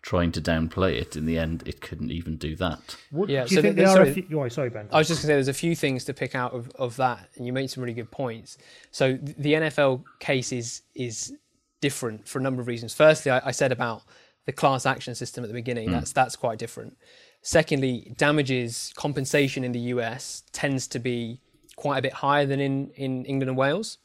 trying 0.00 0.32
to 0.32 0.40
downplay 0.40 0.94
it. 1.00 1.14
In 1.16 1.26
the 1.26 1.38
end, 1.38 1.62
it 1.66 1.80
couldn't 1.80 2.10
even 2.10 2.36
do 2.36 2.56
that. 2.56 2.96
What, 3.10 3.28
Yeah, 3.28 3.44
do 3.44 3.50
you 3.54 3.56
so 3.56 3.62
think 3.62 3.76
there- 3.76 3.84
they 3.86 3.90
are? 3.90 3.94
sorry. 3.96 4.12
Few, 4.22 4.40
oh, 4.40 4.48
sorry, 4.48 4.70
Ben. 4.70 4.88
I 4.92 4.98
was 4.98 5.06
just 5.08 5.20
going 5.22 5.26
to 5.28 5.32
say 5.32 5.34
there's 5.34 5.48
a 5.48 5.52
few 5.54 5.76
things 5.76 6.04
to 6.06 6.14
pick 6.14 6.34
out 6.34 6.52
of, 6.54 6.70
of 6.76 6.96
that, 6.96 7.28
and 7.36 7.46
you 7.46 7.52
made 7.52 7.68
some 7.70 7.82
really 7.82 7.94
good 7.94 8.10
points. 8.10 8.58
So 8.90 9.16
the 9.22 9.52
NFL 9.54 10.02
case 10.18 10.52
is 10.52 10.82
is 10.94 11.32
different 11.80 12.26
for 12.28 12.38
a 12.38 12.42
number 12.42 12.60
of 12.62 12.68
reasons. 12.68 12.94
Firstly, 12.94 13.30
I, 13.32 13.48
I 13.48 13.50
said 13.50 13.72
about 13.72 14.02
the 14.46 14.52
class 14.52 14.86
action 14.86 15.14
system 15.14 15.44
at 15.44 15.48
the 15.48 15.54
beginning. 15.54 15.88
Mm. 15.88 15.92
That's 15.92 16.12
that's 16.12 16.36
quite 16.36 16.58
different. 16.58 16.96
Secondly, 17.42 18.14
damages 18.16 18.92
compensation 18.96 19.64
in 19.64 19.72
the 19.72 19.80
US 19.80 20.42
tends 20.52 20.86
to 20.88 20.98
be 20.98 21.40
quite 21.76 21.98
a 21.98 22.02
bit 22.02 22.12
higher 22.12 22.46
than 22.46 22.60
in, 22.60 22.90
in 22.90 23.24
England 23.24 23.50
and 23.50 23.56
Wales. 23.58 23.98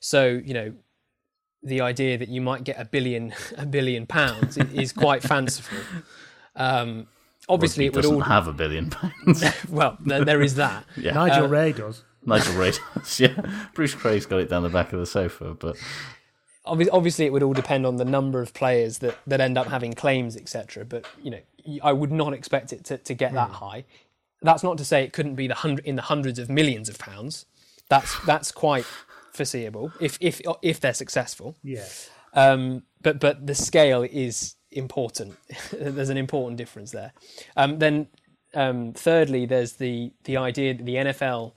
So 0.00 0.26
you 0.44 0.54
know, 0.54 0.72
the 1.62 1.80
idea 1.80 2.18
that 2.18 2.28
you 2.28 2.40
might 2.40 2.64
get 2.64 2.80
a 2.80 2.84
billion 2.84 3.34
a 3.56 3.66
billion 3.66 4.06
pounds 4.06 4.56
is, 4.56 4.72
is 4.72 4.92
quite 4.92 5.22
fanciful. 5.34 5.78
Um, 6.56 7.06
obviously, 7.48 7.86
Rugby 7.86 7.86
it 7.86 7.96
would 7.96 8.02
doesn't 8.02 8.16
all 8.16 8.22
have 8.22 8.48
a 8.48 8.52
billion 8.52 8.90
pounds. 8.90 9.44
well, 9.68 9.96
there, 10.04 10.24
there 10.24 10.42
is 10.42 10.56
that. 10.56 10.84
Yeah. 10.96 11.12
Nigel 11.12 11.44
Uh, 11.44 11.48
Wray 11.48 11.72
does. 11.72 12.04
Nigel 12.24 12.54
Wray 12.54 12.72
does, 12.94 13.20
yeah. 13.20 13.68
Bruce 13.74 13.94
Craig's 13.94 14.26
got 14.26 14.40
it 14.40 14.50
down 14.50 14.62
the 14.62 14.68
back 14.68 14.92
of 14.92 14.98
the 14.98 15.06
sofa, 15.06 15.54
but 15.54 15.76
Obvi- 15.76 16.17
Obviously, 16.64 17.24
it 17.24 17.32
would 17.32 17.42
all 17.42 17.54
depend 17.54 17.86
on 17.86 17.96
the 17.96 18.04
number 18.04 18.42
of 18.42 18.52
players 18.52 18.98
that, 18.98 19.16
that 19.26 19.40
end 19.40 19.56
up 19.56 19.68
having 19.68 19.94
claims, 19.94 20.36
etc. 20.36 20.84
But 20.84 21.06
you 21.22 21.30
know, 21.30 21.40
I 21.82 21.92
would 21.92 22.12
not 22.12 22.32
expect 22.34 22.72
it 22.72 22.84
to, 22.86 22.98
to 22.98 23.14
get 23.14 23.32
that 23.34 23.50
high. 23.50 23.84
That's 24.42 24.62
not 24.62 24.78
to 24.78 24.84
say 24.84 25.02
it 25.02 25.12
couldn't 25.12 25.34
be 25.34 25.46
the 25.46 25.54
hundred 25.54 25.84
in 25.86 25.96
the 25.96 26.02
hundreds 26.02 26.38
of 26.38 26.48
millions 26.48 26.88
of 26.88 26.98
pounds. 26.98 27.46
That's 27.88 28.18
that's 28.26 28.52
quite 28.52 28.84
foreseeable 29.32 29.92
if 30.00 30.18
if 30.20 30.40
if 30.62 30.80
they're 30.80 30.94
successful. 30.94 31.56
Yeah. 31.62 31.86
Um, 32.34 32.82
but 33.00 33.18
but 33.18 33.46
the 33.46 33.54
scale 33.54 34.02
is 34.02 34.56
important. 34.70 35.36
there's 35.72 36.10
an 36.10 36.18
important 36.18 36.58
difference 36.58 36.90
there. 36.90 37.12
Um, 37.56 37.78
then 37.78 38.08
um, 38.54 38.92
thirdly, 38.92 39.46
there's 39.46 39.74
the 39.74 40.12
the 40.24 40.36
idea 40.36 40.74
that 40.74 40.84
the 40.84 40.96
NFL 40.96 41.52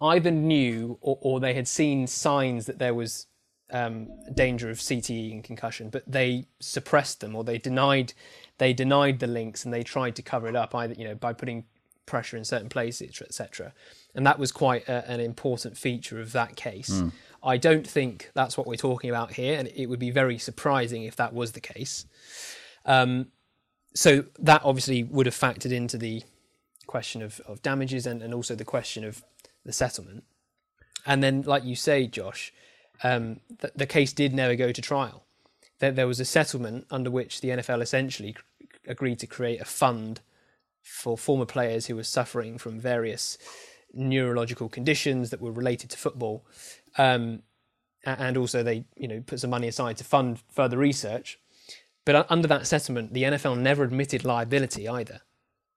either 0.00 0.30
knew 0.30 0.98
or, 1.00 1.18
or 1.20 1.40
they 1.40 1.54
had 1.54 1.68
seen 1.68 2.06
signs 2.06 2.66
that 2.66 2.78
there 2.78 2.94
was 2.94 3.26
um, 3.70 4.08
danger 4.34 4.70
of 4.70 4.78
CTE 4.78 5.32
and 5.32 5.44
concussion, 5.44 5.90
but 5.90 6.04
they 6.06 6.46
suppressed 6.60 7.20
them 7.20 7.34
or 7.34 7.44
they 7.44 7.58
denied 7.58 8.12
they 8.58 8.72
denied 8.72 9.18
the 9.18 9.26
links 9.26 9.64
and 9.64 9.74
they 9.74 9.82
tried 9.82 10.16
to 10.16 10.22
cover 10.22 10.48
it 10.48 10.56
up 10.56 10.74
either 10.74 10.94
you 10.94 11.04
know 11.04 11.14
by 11.14 11.32
putting 11.32 11.64
pressure 12.06 12.36
in 12.36 12.44
certain 12.44 12.68
places, 12.68 13.20
etc. 13.20 13.72
And 14.14 14.26
that 14.26 14.38
was 14.38 14.52
quite 14.52 14.88
a, 14.88 15.08
an 15.10 15.20
important 15.20 15.76
feature 15.76 16.20
of 16.20 16.32
that 16.32 16.56
case. 16.56 16.90
Mm. 16.90 17.12
I 17.42 17.56
don't 17.56 17.86
think 17.86 18.30
that's 18.34 18.56
what 18.56 18.66
we're 18.66 18.76
talking 18.76 19.10
about 19.10 19.32
here, 19.32 19.58
and 19.58 19.68
it 19.74 19.86
would 19.86 19.98
be 19.98 20.10
very 20.10 20.38
surprising 20.38 21.02
if 21.02 21.16
that 21.16 21.34
was 21.34 21.52
the 21.52 21.60
case. 21.60 22.06
Um, 22.84 23.28
so 23.94 24.24
that 24.38 24.62
obviously 24.64 25.02
would 25.02 25.26
have 25.26 25.34
factored 25.34 25.72
into 25.72 25.98
the 25.98 26.22
question 26.86 27.22
of, 27.22 27.40
of 27.46 27.62
damages 27.62 28.06
and, 28.06 28.22
and 28.22 28.32
also 28.32 28.54
the 28.54 28.64
question 28.64 29.04
of 29.04 29.22
the 29.64 29.72
settlement. 29.72 30.24
And 31.04 31.22
then, 31.22 31.42
like 31.42 31.64
you 31.64 31.76
say, 31.76 32.06
Josh, 32.06 32.52
um, 33.02 33.40
the, 33.60 33.72
the 33.74 33.86
case 33.86 34.12
did 34.12 34.34
never 34.34 34.54
go 34.56 34.72
to 34.72 34.82
trial. 34.82 35.24
There, 35.78 35.92
there 35.92 36.06
was 36.06 36.20
a 36.20 36.24
settlement 36.24 36.86
under 36.90 37.10
which 37.10 37.40
the 37.40 37.48
NFL 37.50 37.82
essentially 37.82 38.32
c- 38.32 38.66
agreed 38.86 39.18
to 39.20 39.26
create 39.26 39.60
a 39.60 39.64
fund 39.64 40.20
for 40.82 41.18
former 41.18 41.46
players 41.46 41.86
who 41.86 41.96
were 41.96 42.04
suffering 42.04 42.58
from 42.58 42.80
various 42.80 43.36
neurological 43.92 44.68
conditions 44.68 45.30
that 45.30 45.40
were 45.40 45.52
related 45.52 45.90
to 45.90 45.98
football. 45.98 46.44
Um, 46.96 47.42
and 48.04 48.36
also 48.36 48.62
they, 48.62 48.84
you 48.96 49.08
know, 49.08 49.20
put 49.26 49.40
some 49.40 49.50
money 49.50 49.68
aside 49.68 49.96
to 49.98 50.04
fund 50.04 50.38
further 50.52 50.78
research. 50.78 51.38
But 52.04 52.30
under 52.30 52.46
that 52.48 52.66
settlement, 52.68 53.12
the 53.14 53.24
NFL 53.24 53.58
never 53.58 53.82
admitted 53.82 54.24
liability 54.24 54.88
either. 54.88 55.22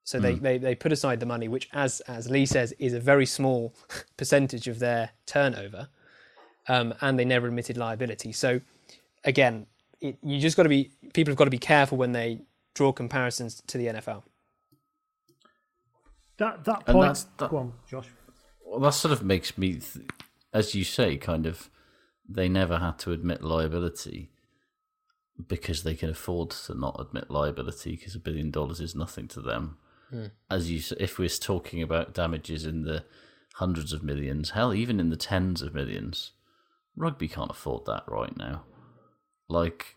So 0.04 0.20
they, 0.20 0.34
Mm. 0.34 0.40
they, 0.40 0.58
they 0.58 0.74
put 0.76 0.92
aside 0.92 1.18
the 1.20 1.26
money, 1.26 1.48
which, 1.48 1.68
as 1.72 2.00
as 2.02 2.30
Lee 2.30 2.46
says, 2.46 2.72
is 2.78 2.94
a 2.94 3.00
very 3.00 3.26
small 3.26 3.74
percentage 4.16 4.66
of 4.68 4.78
their 4.78 5.10
turnover, 5.26 5.88
um, 6.70 6.94
and 7.00 7.18
they 7.18 7.24
never 7.24 7.46
admitted 7.48 7.76
liability. 7.76 8.32
So 8.32 8.60
again, 9.24 9.66
it, 10.00 10.16
you 10.22 10.38
just 10.40 10.56
got 10.56 10.62
to 10.64 10.68
be 10.68 10.90
people 11.12 11.32
have 11.32 11.38
got 11.38 11.44
to 11.44 11.50
be 11.50 11.58
careful 11.58 11.98
when 11.98 12.12
they 12.12 12.40
draw 12.74 12.92
comparisons 12.92 13.60
to 13.66 13.76
the 13.78 13.86
NFL. 13.86 14.22
That 16.38 16.64
that 16.64 16.82
And 16.86 16.94
point. 16.94 17.00
that's- 17.08 17.26
that- 17.38 17.50
Go 17.50 17.56
on, 17.58 17.72
Josh. 17.88 18.08
Well, 18.64 18.80
that 18.80 18.94
sort 18.94 19.12
of 19.12 19.22
makes 19.22 19.58
me, 19.58 19.74
th- 19.80 20.06
as 20.52 20.74
you 20.74 20.84
say, 20.84 21.16
kind 21.16 21.46
of. 21.46 21.68
They 22.32 22.48
never 22.48 22.78
had 22.78 22.96
to 23.00 23.10
admit 23.10 23.42
liability 23.42 24.30
because 25.48 25.82
they 25.82 25.96
can 25.96 26.10
afford 26.10 26.50
to 26.50 26.74
not 26.78 26.94
admit 27.00 27.28
liability 27.28 27.96
because 27.96 28.14
a 28.14 28.20
billion 28.20 28.52
dollars 28.52 28.78
is 28.78 28.94
nothing 28.94 29.26
to 29.28 29.40
them. 29.40 29.78
Hmm. 30.10 30.26
As 30.48 30.70
you, 30.70 30.80
if 31.00 31.18
we're 31.18 31.28
talking 31.28 31.82
about 31.82 32.14
damages 32.14 32.64
in 32.64 32.82
the 32.84 33.04
hundreds 33.54 33.92
of 33.92 34.04
millions, 34.04 34.50
hell, 34.50 34.72
even 34.72 35.00
in 35.00 35.10
the 35.10 35.16
tens 35.16 35.60
of 35.60 35.74
millions, 35.74 36.30
rugby 37.00 37.28
can't 37.28 37.50
afford 37.50 37.86
that 37.86 38.04
right 38.06 38.36
now. 38.36 38.62
Like, 39.48 39.96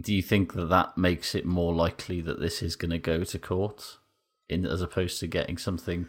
do 0.00 0.14
you 0.14 0.22
think 0.22 0.54
that 0.54 0.66
that 0.70 0.96
makes 0.96 1.34
it 1.34 1.44
more 1.44 1.74
likely 1.74 2.20
that 2.22 2.40
this 2.40 2.62
is 2.62 2.76
going 2.76 2.90
to 2.92 2.98
go 2.98 3.24
to 3.24 3.38
court, 3.38 3.98
in 4.48 4.64
as 4.66 4.80
opposed 4.80 5.20
to 5.20 5.26
getting 5.26 5.58
something? 5.58 6.08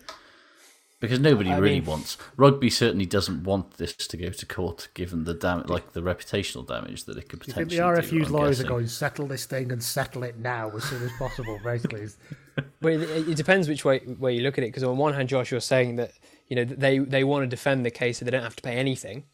Because 1.02 1.20
nobody 1.20 1.50
I 1.52 1.58
really 1.58 1.82
mean- 1.82 1.86
wants 1.90 2.18
rugby. 2.38 2.70
Certainly 2.70 3.08
doesn't 3.08 3.44
want 3.44 3.72
this 3.76 3.94
to 3.94 4.16
go 4.16 4.30
to 4.30 4.46
court, 4.46 4.88
given 4.94 5.26
the 5.26 5.34
dam- 5.34 5.64
like 5.68 5.92
the 5.92 6.02
reputational 6.02 6.66
damage 6.66 7.04
that 7.04 7.18
it 7.18 7.28
could 7.28 7.42
Do 7.42 7.48
you 7.48 7.54
think 7.54 7.70
potentially. 7.72 7.78
the 7.78 8.22
RFU's 8.22 8.28
I'm 8.28 8.34
lawyers 8.34 8.50
guessing. 8.60 8.66
are 8.68 8.70
going 8.70 8.86
to 8.86 8.90
settle 8.90 9.28
this 9.28 9.46
thing 9.46 9.72
and 9.74 9.84
settle 9.84 10.24
it 10.24 10.40
now 10.40 10.70
as 10.70 10.86
soon 10.86 11.04
as 11.04 11.12
possible? 11.20 11.60
Basically, 11.62 12.02
is- 12.04 12.18
Well, 12.82 13.02
it, 13.02 13.28
it 13.28 13.36
depends 13.36 13.68
which 13.68 13.84
way 13.84 14.00
way 14.18 14.34
you 14.34 14.44
look 14.44 14.58
at 14.58 14.64
it. 14.64 14.68
Because 14.68 14.84
on 14.84 14.96
one 14.96 15.14
hand, 15.14 15.28
Josh, 15.28 15.52
you're 15.52 15.60
saying 15.60 15.98
that 15.98 16.14
you 16.48 16.56
know 16.56 16.64
they 16.64 17.00
they 17.00 17.26
want 17.26 17.44
to 17.44 17.48
defend 17.48 17.86
the 17.86 17.92
case 17.92 18.20
so 18.20 18.24
they 18.26 18.32
don't 18.32 18.44
have 18.44 18.56
to 18.56 18.64
pay 18.64 18.76
anything. 18.78 19.26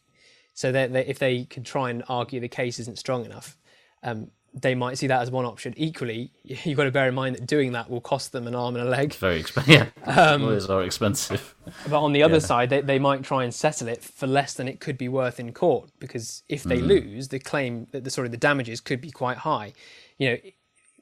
So 0.54 0.72
that 0.72 0.92
they, 0.92 1.06
if 1.06 1.18
they 1.18 1.44
can 1.44 1.62
try 1.64 1.90
and 1.90 2.02
argue 2.08 2.40
the 2.40 2.48
case 2.48 2.78
isn't 2.78 2.98
strong 2.98 3.24
enough, 3.24 3.56
um, 4.02 4.30
they 4.52 4.74
might 4.74 4.98
see 4.98 5.06
that 5.06 5.22
as 5.22 5.30
one 5.30 5.44
option. 5.44 5.72
Equally, 5.76 6.32
you've 6.42 6.76
got 6.76 6.84
to 6.84 6.90
bear 6.90 7.08
in 7.08 7.14
mind 7.14 7.36
that 7.36 7.46
doing 7.46 7.72
that 7.72 7.88
will 7.88 8.00
cost 8.00 8.32
them 8.32 8.46
an 8.46 8.54
arm 8.54 8.76
and 8.76 8.86
a 8.86 8.90
leg. 8.90 9.10
It's 9.10 9.16
very 9.16 9.38
expensive. 9.40 9.70
Yeah, 10.06 10.32
Um, 10.32 10.42
lawyers 10.42 10.68
are 10.68 10.82
expensive. 10.82 11.54
But 11.88 12.00
on 12.02 12.12
the 12.12 12.22
other 12.22 12.34
Yeah. 12.34 12.40
side, 12.40 12.70
they, 12.70 12.80
they 12.80 12.98
might 12.98 13.22
try 13.22 13.44
and 13.44 13.54
settle 13.54 13.88
it 13.88 14.02
for 14.02 14.26
less 14.26 14.54
than 14.54 14.66
it 14.68 14.80
could 14.80 14.98
be 14.98 15.08
worth 15.08 15.38
in 15.38 15.52
court 15.52 15.90
because 16.00 16.42
if 16.48 16.64
they 16.64 16.78
Mm. 16.80 16.86
lose, 16.88 17.28
the 17.28 17.38
claim, 17.38 17.86
the, 17.92 18.00
the 18.00 18.10
sorry, 18.10 18.28
the 18.28 18.36
damages 18.36 18.80
could 18.80 19.00
be 19.00 19.10
quite 19.10 19.38
high. 19.38 19.72
You 20.18 20.30
know, 20.30 20.36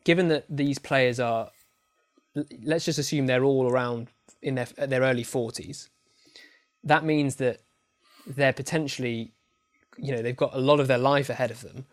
given 0.04 0.28
that 0.28 0.44
these 0.48 0.78
players 0.78 1.18
are, 1.18 1.50
let's 2.62 2.84
just 2.84 2.98
assume 2.98 3.26
they're 3.26 3.44
all 3.44 3.68
around 3.68 4.08
in 4.42 4.54
their 4.56 4.66
their 4.86 5.00
early 5.00 5.24
forties. 5.24 5.88
That 6.84 7.02
means 7.04 7.36
that 7.36 7.60
they're 8.26 8.52
potentially, 8.52 9.32
you 9.98 10.12
know, 10.12 10.22
they've 10.22 10.36
got 10.36 10.54
a 10.54 10.58
lot 10.58 10.80
of 10.80 10.88
their 10.88 10.98
life 10.98 11.30
ahead 11.30 11.50
of 11.50 11.60
them. 11.60 11.86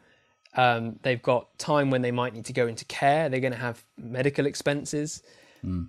Um, 0.55 0.99
they've 1.01 1.21
got 1.21 1.57
time 1.59 1.89
when 1.89 2.01
they 2.01 2.11
might 2.11 2.33
need 2.33 2.45
to 2.45 2.53
go 2.53 2.65
into 2.67 2.85
care. 2.85 3.27
They're 3.29 3.41
going 3.41 3.53
to 3.53 3.59
have 3.59 3.83
medical 3.97 4.45
expenses 4.45 5.21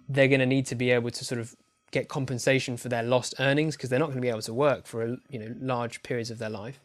they're 0.08 0.28
going 0.28 0.40
to 0.40 0.46
need 0.46 0.66
to 0.66 0.74
be 0.74 0.90
able 0.90 1.10
to 1.10 1.24
sort 1.24 1.40
of 1.40 1.54
get 1.90 2.08
compensation 2.08 2.76
for 2.76 2.88
their 2.88 3.02
lost 3.02 3.34
earnings 3.38 3.76
because 3.76 3.90
they're 3.90 3.98
not 3.98 4.06
going 4.06 4.16
to 4.16 4.22
be 4.22 4.28
able 4.28 4.42
to 4.42 4.54
work 4.54 4.86
for 4.86 5.02
a, 5.02 5.16
you 5.30 5.38
know 5.38 5.54
large 5.60 6.02
periods 6.02 6.30
of 6.30 6.38
their 6.38 6.50
life. 6.50 6.80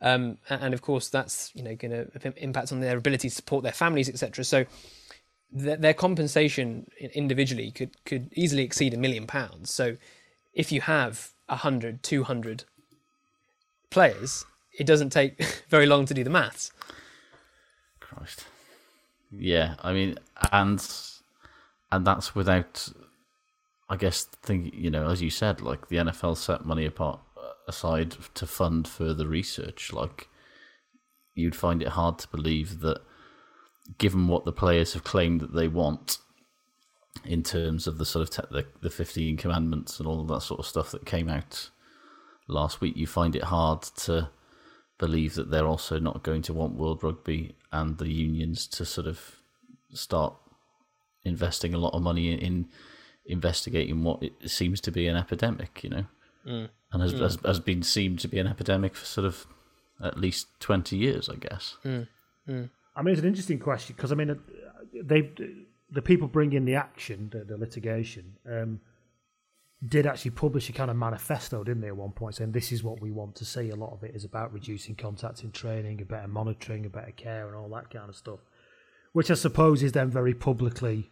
Um, 0.00 0.38
and 0.48 0.74
of 0.74 0.82
course, 0.82 1.08
that's 1.08 1.50
you 1.54 1.62
know 1.62 1.74
going 1.74 1.90
to 1.90 2.42
impact 2.42 2.72
on 2.72 2.80
their 2.80 2.96
ability 2.96 3.28
to 3.28 3.34
support 3.34 3.62
their 3.62 3.72
families, 3.72 4.08
etc. 4.08 4.44
So 4.44 4.66
their, 5.50 5.76
their 5.76 5.94
compensation 5.94 6.90
individually 7.14 7.70
could 7.70 8.04
could 8.04 8.30
easily 8.34 8.62
exceed 8.62 8.94
a 8.94 8.98
million 8.98 9.26
pounds. 9.26 9.70
So 9.70 9.96
if 10.52 10.70
you 10.70 10.82
have 10.82 11.32
100, 11.46 12.02
200 12.02 12.64
players, 13.90 14.44
it 14.78 14.86
doesn't 14.86 15.10
take 15.10 15.44
very 15.68 15.86
long 15.86 16.06
to 16.06 16.14
do 16.14 16.24
the 16.24 16.30
maths. 16.30 16.72
Christ. 18.00 18.46
Yeah, 19.30 19.74
I 19.82 19.92
mean, 19.92 20.18
and 20.52 20.82
and 21.92 22.06
that's 22.06 22.34
without, 22.34 22.88
I 23.90 23.96
guess, 23.96 24.24
think 24.24 24.72
you 24.72 24.90
know, 24.90 25.10
as 25.10 25.20
you 25.20 25.30
said, 25.30 25.60
like 25.60 25.88
the 25.88 25.96
NFL 25.96 26.36
set 26.36 26.64
money 26.64 26.86
apart 26.86 27.20
uh, 27.36 27.50
aside 27.66 28.16
to 28.34 28.46
fund 28.46 28.88
further 28.88 29.26
research. 29.26 29.92
Like, 29.92 30.28
you'd 31.34 31.56
find 31.56 31.82
it 31.82 31.88
hard 31.88 32.18
to 32.20 32.28
believe 32.28 32.80
that, 32.80 33.02
given 33.98 34.28
what 34.28 34.46
the 34.46 34.52
players 34.52 34.94
have 34.94 35.04
claimed 35.04 35.40
that 35.42 35.52
they 35.52 35.68
want, 35.68 36.18
in 37.24 37.42
terms 37.42 37.86
of 37.86 37.98
the 37.98 38.06
sort 38.06 38.22
of 38.22 38.30
te- 38.30 38.54
the 38.54 38.64
the 38.80 38.90
fifteen 38.90 39.36
commandments 39.36 39.98
and 39.98 40.08
all 40.08 40.20
of 40.20 40.28
that 40.28 40.40
sort 40.40 40.60
of 40.60 40.66
stuff 40.66 40.90
that 40.92 41.04
came 41.04 41.28
out 41.28 41.68
last 42.46 42.80
week, 42.80 42.96
you 42.96 43.06
find 43.06 43.36
it 43.36 43.44
hard 43.44 43.82
to 43.82 44.30
believe 44.98 45.34
that 45.34 45.50
they're 45.50 45.66
also 45.66 45.98
not 45.98 46.22
going 46.22 46.42
to 46.42 46.52
want 46.52 46.74
World 46.74 47.02
Rugby 47.04 47.54
and 47.72 47.98
the 47.98 48.08
unions 48.12 48.66
to 48.68 48.84
sort 48.84 49.06
of 49.06 49.36
start 49.92 50.34
investing 51.24 51.74
a 51.74 51.78
lot 51.78 51.94
of 51.94 52.02
money 52.02 52.32
in, 52.32 52.38
in 52.38 52.68
investigating 53.26 54.02
what 54.02 54.22
it 54.22 54.32
seems 54.50 54.80
to 54.82 54.90
be 54.90 55.06
an 55.06 55.16
epidemic, 55.16 55.82
you 55.84 55.90
know, 55.90 56.04
Mm. 56.46 56.68
and 56.92 57.02
has, 57.02 57.12
Mm. 57.14 57.20
has 57.20 57.38
has 57.44 57.60
been 57.60 57.82
seemed 57.82 58.20
to 58.20 58.28
be 58.28 58.38
an 58.38 58.46
epidemic 58.46 58.94
for 58.94 59.04
sort 59.04 59.26
of 59.26 59.46
at 60.00 60.16
least 60.18 60.46
twenty 60.60 60.96
years, 60.96 61.28
I 61.28 61.34
guess. 61.34 61.76
I 62.96 63.02
mean, 63.02 63.12
it's 63.12 63.20
an 63.20 63.28
interesting 63.28 63.58
question 63.58 63.94
because 63.96 64.12
I 64.12 64.14
mean, 64.14 64.30
uh, 64.30 64.36
they 65.02 65.30
the 65.90 66.00
people 66.02 66.28
bringing 66.28 66.64
the 66.64 66.74
action, 66.76 67.28
the, 67.32 67.44
the 67.44 67.56
litigation, 67.58 68.36
um, 68.50 68.80
did 69.86 70.06
actually 70.06 70.32
publish 70.32 70.68
a 70.68 70.72
kind 70.72 70.90
of 70.90 70.96
manifesto, 70.96 71.62
didn't 71.62 71.82
they? 71.82 71.88
At 71.88 71.96
one 71.96 72.12
point, 72.12 72.34
saying 72.34 72.52
this 72.52 72.72
is 72.72 72.82
what 72.82 73.00
we 73.00 73.10
want 73.10 73.36
to 73.36 73.44
see. 73.44 73.70
A 73.70 73.76
lot 73.76 73.92
of 73.92 74.02
it 74.02 74.14
is 74.14 74.24
about 74.24 74.52
reducing 74.52 74.96
contact 74.96 75.44
in 75.44 75.52
training, 75.52 76.00
a 76.02 76.04
better 76.04 76.28
monitoring, 76.28 76.84
a 76.84 76.90
better 76.90 77.12
care, 77.12 77.46
and 77.46 77.56
all 77.56 77.68
that 77.70 77.90
kind 77.90 78.08
of 78.08 78.16
stuff. 78.16 78.40
Which 79.12 79.30
I 79.30 79.34
suppose 79.34 79.82
is 79.82 79.92
then 79.92 80.10
very 80.10 80.34
publicly 80.34 81.10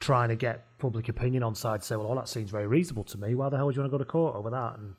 trying 0.00 0.28
to 0.28 0.36
get 0.36 0.78
public 0.78 1.08
opinion 1.08 1.42
on 1.42 1.54
side 1.54 1.80
to 1.80 1.86
say, 1.86 1.96
well, 1.96 2.06
all 2.06 2.14
that 2.14 2.28
seems 2.28 2.50
very 2.50 2.66
reasonable 2.66 3.04
to 3.04 3.18
me. 3.18 3.34
Why 3.34 3.48
the 3.48 3.56
hell 3.56 3.66
would 3.66 3.76
you 3.76 3.82
want 3.82 3.90
to 3.92 3.98
go 3.98 4.02
to 4.02 4.08
court 4.08 4.36
over 4.36 4.50
that? 4.50 4.78
And 4.78 4.94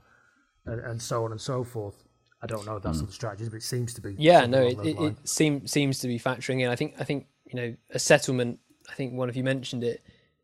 and, 0.66 0.82
and 0.82 1.02
so 1.02 1.26
on 1.26 1.32
and 1.32 1.42
so 1.42 1.64
forth. 1.64 1.96
I 2.42 2.48
don't 2.48 2.66
know 2.66 2.78
if 2.78 2.84
that's 2.84 2.98
hmm. 2.98 3.04
what 3.04 3.10
the 3.10 3.16
strategy 3.16 3.50
but 3.50 3.58
it 3.58 3.64
seems 3.64 3.94
to 3.96 4.02
be. 4.02 4.16
Yeah, 4.18 4.46
no, 4.46 4.62
it, 4.62 4.80
it, 4.80 5.00
it 5.00 5.28
seem, 5.28 5.68
seems 5.68 6.00
to 6.00 6.08
be 6.08 6.18
factoring 6.18 6.62
in. 6.62 6.70
I 6.70 6.76
think, 6.76 6.96
I 7.00 7.04
think 7.04 7.28
you 7.46 7.60
know, 7.60 7.76
a 7.90 8.00
settlement. 8.00 8.60
I 8.90 8.94
think 8.94 9.14
one 9.14 9.30
of 9.30 9.36
you 9.36 9.44
mentioned 9.44 9.84
it 9.84 10.02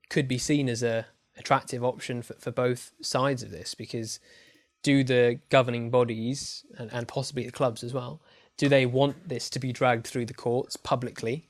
could 0.09 0.27
be 0.27 0.37
seen 0.37 0.67
as 0.69 0.83
a 0.83 1.05
attractive 1.37 1.83
option 1.83 2.21
for, 2.21 2.33
for 2.35 2.51
both 2.51 2.91
sides 3.01 3.43
of 3.43 3.51
this 3.51 3.75
because 3.75 4.19
do 4.83 5.03
the 5.03 5.39
governing 5.49 5.89
bodies 5.89 6.65
and, 6.77 6.91
and 6.93 7.07
possibly 7.07 7.45
the 7.45 7.51
clubs 7.51 7.83
as 7.83 7.93
well 7.93 8.21
do 8.57 8.69
they 8.69 8.85
want 8.85 9.27
this 9.27 9.49
to 9.49 9.59
be 9.59 9.73
dragged 9.73 10.07
through 10.07 10.25
the 10.25 10.33
courts 10.33 10.77
publicly 10.77 11.49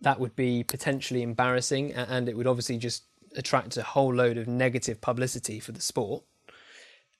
that 0.00 0.18
would 0.18 0.34
be 0.34 0.64
potentially 0.64 1.22
embarrassing 1.22 1.92
and 1.92 2.28
it 2.28 2.36
would 2.36 2.46
obviously 2.46 2.78
just 2.78 3.04
attract 3.36 3.76
a 3.76 3.82
whole 3.82 4.12
load 4.12 4.36
of 4.36 4.48
negative 4.48 5.00
publicity 5.00 5.60
for 5.60 5.72
the 5.72 5.80
sport 5.80 6.24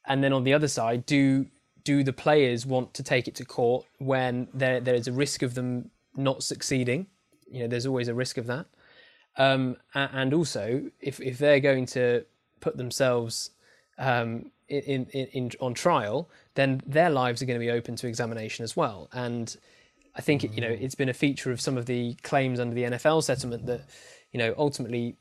and 0.07 0.25
then 0.25 0.33
on 0.33 0.45
the 0.45 0.55
other 0.55 0.68
side, 0.68 1.07
do 1.07 1.47
do 1.85 2.03
the 2.05 2.12
players 2.12 2.66
want 2.66 2.93
to 2.95 3.03
take 3.03 3.27
it 3.27 3.35
to 3.37 3.45
court 3.45 3.87
when 3.99 4.49
there 4.53 4.81
there 4.81 4.95
is 4.95 5.09
a 5.09 5.12
risk 5.12 5.43
of 5.43 5.55
them 5.55 5.91
not 6.16 6.43
succeeding? 6.43 7.07
You 7.51 7.61
know, 7.61 7.68
there's 7.68 7.87
always 7.87 8.09
a 8.09 8.14
risk 8.14 8.39
of 8.39 8.47
that. 8.47 8.66
Um, 9.37 9.76
and 9.95 10.35
also, 10.35 10.91
if 11.01 11.20
if 11.20 11.39
they're 11.39 11.61
going 11.61 11.87
to 11.87 12.24
put 12.61 12.76
themselves 12.76 13.51
um, 13.99 14.51
in, 14.68 15.07
in, 15.07 15.26
in 15.26 15.51
on 15.61 15.74
trial, 15.74 16.28
then 16.55 16.83
their 16.87 17.11
lives 17.11 17.43
are 17.43 17.47
going 17.47 17.59
to 17.59 17.64
be 17.64 17.70
open 17.70 17.97
to 17.97 18.07
examination 18.07 18.64
as 18.64 18.76
well. 18.76 19.09
And 19.12 19.57
I 20.14 20.20
think 20.20 20.43
you 20.43 20.61
know 20.61 20.68
it's 20.68 20.95
been 20.95 21.09
a 21.09 21.14
feature 21.14 21.53
of 21.53 21.61
some 21.61 21.78
of 21.78 21.87
the 21.87 22.14
claims 22.22 22.61
under 22.61 22.74
the 22.74 22.85
NFL 22.85 23.22
settlement 23.22 23.66
that 23.66 23.83
you 24.33 24.39
know 24.39 24.55
ultimately 24.59 25.16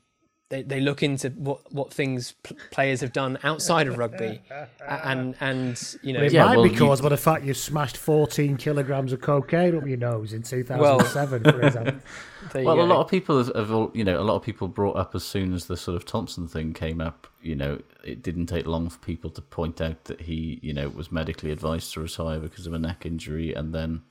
they, 0.50 0.62
they 0.62 0.80
look 0.80 1.02
into 1.02 1.30
what 1.30 1.72
what 1.72 1.92
things 1.94 2.34
p- 2.42 2.56
players 2.72 3.00
have 3.00 3.12
done 3.12 3.38
outside 3.44 3.86
of 3.86 3.96
rugby, 3.96 4.40
and 4.88 5.36
and 5.40 5.96
you 6.02 6.12
know 6.12 6.18
But 6.18 6.26
it 6.26 6.32
Yeah, 6.32 6.44
might 6.46 6.56
well, 6.56 6.64
be 6.64 6.70
you- 6.72 6.78
caused 6.78 7.02
by 7.04 7.08
the 7.08 7.16
fact 7.16 7.44
you 7.44 7.54
smashed 7.54 7.96
14 7.96 8.56
kilograms 8.56 9.12
of 9.12 9.20
cocaine 9.20 9.76
up 9.76 9.86
your 9.86 9.96
nose 9.96 10.32
in 10.32 10.42
2007, 10.42 11.44
for 11.44 11.62
example. 11.62 11.94
there 12.52 12.62
you 12.62 12.66
Well, 12.68 12.80
a 12.80 12.82
lot 12.82 13.00
of 13.00 13.08
people 13.08 13.38
have, 13.38 13.54
have, 13.54 13.72
all- 13.72 13.92
you 13.94 14.02
know, 14.02 14.20
a 14.20 14.24
lot 14.24 14.34
of 14.34 14.42
people 14.42 14.66
brought 14.66 14.96
up 14.96 15.14
as 15.14 15.22
soon 15.22 15.54
as 15.54 15.66
the 15.66 15.76
sort 15.76 15.94
of 15.96 16.04
Thompson 16.04 16.48
thing 16.48 16.72
came 16.74 17.00
up. 17.00 17.28
You 17.40 17.54
know, 17.54 17.80
it 18.04 18.20
didn't 18.22 18.46
take 18.46 18.66
long 18.66 18.90
for 18.90 18.98
people 18.98 19.30
to 19.30 19.40
point 19.40 19.80
out 19.80 20.04
that 20.04 20.22
he, 20.22 20.58
you 20.62 20.74
know, 20.74 20.88
was 20.88 21.12
medically 21.12 21.52
advised 21.52 21.92
to 21.94 22.00
retire 22.00 22.40
because 22.40 22.66
of 22.66 22.72
a 22.74 22.78
neck 22.78 23.06
injury, 23.06 23.54
and 23.54 23.72
then, 23.72 24.02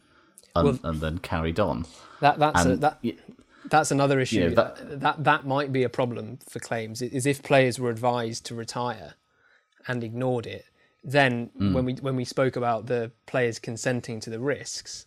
and, 0.56 0.66
Well- 0.66 0.80
and 0.86 1.02
then 1.02 1.18
carried 1.18 1.60
on. 1.60 1.86
that 2.22 2.40
that's 2.40 2.66
a, 2.66 2.70
and- 2.72 2.82
that 2.82 3.00
that's 3.70 3.92
another 3.92 4.20
issue. 4.20 4.42
Yeah, 4.42 4.50
that, 4.50 5.00
that- 5.02 5.24
that 5.24 5.46
might 5.46 5.72
be 5.72 5.84
a 5.84 5.90
problem 5.90 6.40
for 6.50 6.60
claims. 6.60 7.02
Is 7.02 7.26
if 7.26 7.44
players 7.44 7.80
were 7.80 7.90
advised 7.90 8.46
to 8.48 8.56
retire 8.56 9.14
and 9.88 10.04
ignored 10.04 10.46
it, 10.46 10.66
then 11.04 11.50
Hmm. 11.58 11.74
when 11.74 11.86
we 11.86 11.94
when 11.94 12.16
we 12.16 12.26
spoke 12.26 12.56
about 12.56 12.88
the 12.88 13.12
players 13.26 13.60
consenting 13.60 14.20
to 14.22 14.30
the 14.30 14.40
risks, 14.40 15.06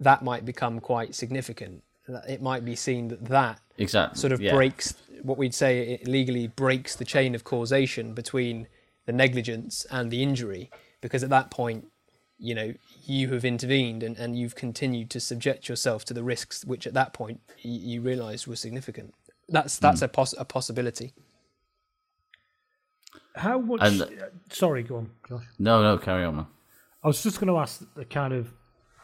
that 0.00 0.22
might 0.22 0.44
become 0.44 0.80
quite 0.80 1.14
significant. 1.14 1.82
It 2.28 2.42
might 2.42 2.64
be 2.64 2.74
seen 2.74 3.08
that 3.08 3.24
that 3.26 3.60
Exactly. 3.78 4.18
sort 4.18 4.32
of 4.32 4.40
yeah. 4.40 4.52
breaks 4.54 4.94
what 5.22 5.38
we'd 5.38 5.54
say 5.54 5.80
it 5.94 6.08
legally 6.08 6.48
breaks 6.48 6.96
the 6.96 7.04
chain 7.04 7.34
of 7.36 7.44
causation 7.44 8.12
between 8.12 8.66
the 9.06 9.12
negligence 9.12 9.86
and 9.90 10.10
the 10.10 10.20
injury 10.20 10.68
because 11.00 11.22
at 11.22 11.30
that 11.30 11.48
point 11.50 11.86
you 12.38 12.54
know 12.56 12.74
you 13.04 13.32
have 13.32 13.44
intervened 13.44 14.02
and, 14.02 14.16
and 14.16 14.38
you've 14.38 14.54
continued 14.54 15.10
to 15.10 15.20
subject 15.20 15.68
yourself 15.68 16.04
to 16.04 16.14
the 16.14 16.22
risks 16.22 16.64
which 16.64 16.86
at 16.86 16.94
that 16.94 17.12
point 17.12 17.40
you, 17.58 17.72
you 17.72 18.00
realized 18.00 18.46
were 18.46 18.56
significant 18.56 19.14
that's 19.48 19.78
that's 19.78 20.00
Hmm. 20.00 20.04
a, 20.04 20.08
poss- 20.08 20.34
a 20.38 20.44
possibility 20.44 21.12
How 23.34 23.58
much? 23.58 23.80
And- 23.82 24.02
uh, 24.02 24.06
sorry, 24.50 24.82
go 24.82 24.96
on, 24.96 25.10
Josh. 25.28 25.44
No, 25.58 25.82
no, 25.82 25.98
carry 25.98 26.24
on, 26.24 26.36
man. 26.36 26.46
I 27.02 27.06
was 27.08 27.22
just 27.22 27.40
going 27.40 27.48
to 27.48 27.58
ask 27.58 27.82
the 27.94 28.04
kind 28.04 28.32
of 28.32 28.52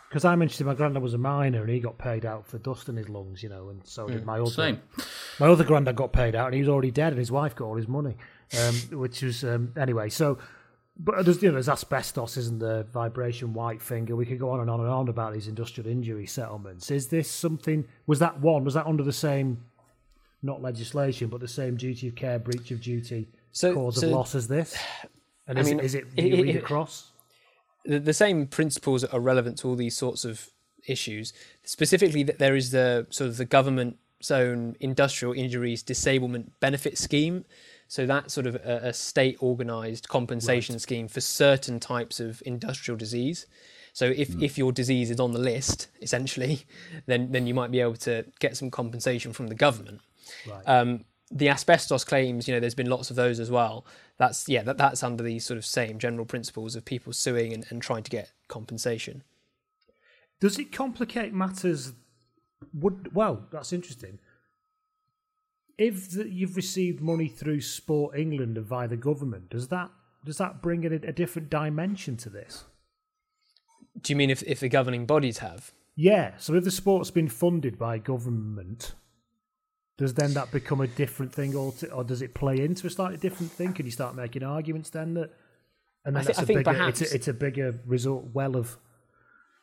because 0.09 0.24
I 0.24 0.34
mentioned 0.36 0.66
my 0.66 0.74
granddad 0.74 1.03
was 1.03 1.12
a 1.14 1.18
miner 1.18 1.61
and 1.61 1.68
he 1.70 1.80
got 1.80 1.99
paid 1.99 2.24
out 2.24 2.46
for 2.46 2.57
dust 2.59 2.88
in 2.88 2.96
his 2.96 3.09
lungs, 3.11 3.42
you 3.42 3.49
know, 3.51 3.68
and 3.68 3.86
so 3.86 4.09
did 4.09 4.22
Mm, 4.22 4.26
my 4.26 4.38
other. 4.38 4.51
same. 4.51 4.80
My 5.38 5.49
other 5.49 5.64
granddad 5.64 5.96
got 5.96 6.12
paid 6.14 6.34
out 6.34 6.46
and 6.46 6.55
he 6.55 6.61
was 6.61 6.68
already 6.68 6.90
dead, 6.90 7.12
and 7.12 7.18
his 7.18 7.30
wife 7.32 7.55
got 7.55 7.66
all 7.66 7.76
his 7.76 7.88
money, 7.88 8.16
um, 8.59 8.74
which 8.99 9.20
was 9.22 9.44
um, 9.44 9.72
anyway. 9.76 10.09
So, 10.09 10.38
but 10.99 11.24
there's 11.24 11.42
you 11.42 11.49
know 11.49 11.55
there's 11.55 11.68
asbestos, 11.68 12.36
isn't 12.36 12.59
there? 12.59 12.82
Vibration, 12.84 13.53
white 13.55 13.80
finger. 13.80 14.16
We 14.16 14.26
could 14.26 14.38
go 14.38 14.51
on 14.51 14.61
and 14.61 14.70
on 14.70 14.80
and 14.80 14.88
on 14.88 15.09
about 15.09 15.32
these 15.34 15.49
industrial 15.49 15.88
injury 15.90 16.26
settlements. 16.26 16.90
Is 16.90 17.09
this 17.09 17.30
something? 17.30 17.86
Was 18.07 18.18
that 18.18 18.40
one? 18.40 18.64
Was 18.64 18.74
that 18.74 18.86
under 18.86 19.03
the 19.05 19.12
same? 19.12 19.64
Not 20.42 20.62
legislation, 20.62 21.28
but 21.28 21.40
the 21.40 21.49
same 21.49 21.76
duty 21.76 22.07
of 22.09 22.14
care, 22.14 22.38
breach 22.38 22.70
of 22.70 22.80
duty, 22.80 23.28
So- 23.53 23.74
cause 23.74 24.01
so- 24.01 24.07
of 24.07 24.12
loss 24.12 24.34
as 24.36 24.46
this. 24.49 24.76
And 25.49 25.59
I 25.59 25.62
is, 25.62 25.68
mean, 25.68 25.78
it, 25.80 25.84
is 25.84 25.94
it, 25.94 26.05
it- 26.05 26.16
do 26.16 26.22
you 26.28 26.34
it- 26.36 26.42
read 26.42 26.57
it- 26.57 26.59
across? 26.59 27.11
the, 27.84 27.99
the 27.99 28.12
same 28.12 28.46
principles 28.46 29.03
are 29.05 29.18
relevant 29.20 29.59
to 29.59 29.68
all 29.68 29.74
these 29.76 29.96
sorts 29.96 30.24
of 30.24 30.49
issues. 30.86 31.32
Specifically, 31.64 32.22
that 32.22 32.38
there 32.38 32.55
is 32.55 32.70
the 32.70 33.07
sort 33.11 33.28
of 33.30 33.36
the 33.36 33.44
government's 33.46 34.30
own 34.30 34.76
industrial 34.78 35.32
injuries 35.32 35.82
disablement 35.82 36.53
benefit 36.61 36.99
scheme. 36.99 37.44
So 37.89 38.05
that's 38.05 38.34
sort 38.34 38.47
of 38.47 38.55
a, 38.57 38.80
a 38.84 38.93
state 38.93 39.43
organised 39.43 40.09
compensation 40.09 40.78
scheme 40.78 41.09
for 41.09 41.22
certain 41.22 41.80
types 41.80 42.20
of 42.20 42.43
industrial 42.45 42.99
disease. 42.99 43.47
So 43.95 44.05
if, 44.05 44.41
if 44.41 44.59
your 44.59 44.72
disease 44.72 45.11
is 45.11 45.18
on 45.18 45.32
the 45.32 45.39
list, 45.39 45.89
essentially, 46.03 46.66
then 47.07 47.32
then 47.32 47.47
you 47.47 47.55
might 47.55 47.70
be 47.70 47.80
able 47.80 47.97
to 47.97 48.26
get 48.39 48.57
some 48.57 48.70
compensation 48.70 49.32
from 49.32 49.49
the 49.49 49.55
government. 49.55 50.01
Um, 50.66 51.05
the 51.30 51.49
asbestos 51.49 52.05
claims, 52.05 52.47
you 52.47 52.55
know, 52.55 52.61
there's 52.61 52.74
been 52.74 52.91
lots 52.91 53.11
of 53.11 53.16
those 53.16 53.41
as 53.41 53.51
well. 53.51 53.86
That's 54.18 54.49
yeah, 54.49 54.62
that, 54.62 54.78
that's 54.78 55.03
under 55.03 55.24
these 55.24 55.45
sort 55.45 55.59
of 55.59 55.64
same 55.64 55.99
general 55.99 56.26
principles 56.26 56.76
of 56.76 56.84
people 56.84 57.12
suing 57.12 57.53
and, 57.53 57.66
and 57.70 57.82
trying 57.82 58.03
to 58.03 58.11
get 58.11 58.32
compensation. 58.49 59.24
Does 60.41 60.59
it 60.59 60.72
complicate 60.72 61.32
matters? 61.32 61.93
Would 62.74 63.14
well, 63.14 63.47
that's 63.51 63.72
interesting. 63.72 64.18
If 65.78 66.10
the, 66.10 66.28
you've 66.28 66.56
received 66.56 67.00
money 67.00 67.28
through 67.28 67.60
Sport 67.60 68.18
England 68.18 68.56
and 68.56 68.66
via 68.66 68.88
the 68.88 68.96
government, 68.96 69.50
does 69.50 69.68
that 69.68 69.90
does 70.24 70.38
that 70.38 70.60
bring 70.60 70.84
a, 70.84 70.94
a 70.94 71.12
different 71.12 71.48
dimension 71.48 72.16
to 72.18 72.28
this? 72.28 72.64
Do 74.00 74.12
you 74.12 74.16
mean 74.16 74.30
if, 74.30 74.42
if 74.42 74.60
the 74.60 74.68
governing 74.68 75.06
bodies 75.06 75.38
have? 75.38 75.72
Yeah. 75.96 76.32
So 76.38 76.54
if 76.54 76.64
the 76.64 76.70
sport's 76.70 77.10
been 77.10 77.28
funded 77.28 77.78
by 77.78 77.98
government, 77.98 78.94
does 79.96 80.14
then 80.14 80.34
that 80.34 80.50
become 80.52 80.80
a 80.80 80.86
different 80.86 81.32
thing, 81.32 81.54
or, 81.54 81.72
or 81.92 82.04
does 82.04 82.22
it 82.22 82.34
play 82.34 82.60
into 82.60 82.86
a 82.86 82.90
slightly 82.90 83.16
different 83.16 83.50
thing? 83.52 83.72
Can 83.72 83.86
you 83.86 83.92
start 83.92 84.14
making 84.14 84.42
arguments 84.42 84.90
then 84.90 85.14
that? 85.14 85.30
And 86.04 86.14
then 86.16 86.22
I 86.22 86.26
that's 86.26 86.38
I 86.38 86.44
think 86.44 86.58
bigger, 86.60 86.72
perhaps- 86.72 87.00
it's, 87.02 87.12
a, 87.12 87.14
it's 87.14 87.28
a 87.28 87.32
bigger 87.34 87.80
result 87.86 88.26
well 88.32 88.56
of 88.56 88.76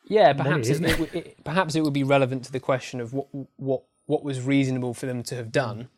Yeah, 0.06 0.32
money, 0.32 0.42
perhaps 0.42 0.68
isn't 0.68 0.84
it, 0.84 1.00
it? 1.00 1.14
it, 1.14 1.44
perhaps 1.44 1.74
it 1.74 1.82
would 1.82 1.94
be 1.94 2.04
relevant 2.04 2.44
to 2.44 2.52
the 2.52 2.60
question 2.60 3.00
of 3.00 3.12
what 3.12 3.26
what 3.56 3.82
what 4.06 4.22
was 4.22 4.40
reasonable 4.42 4.94
for 4.94 5.06
them 5.06 5.22
to 5.24 5.34
have 5.34 5.50
done, 5.50 5.88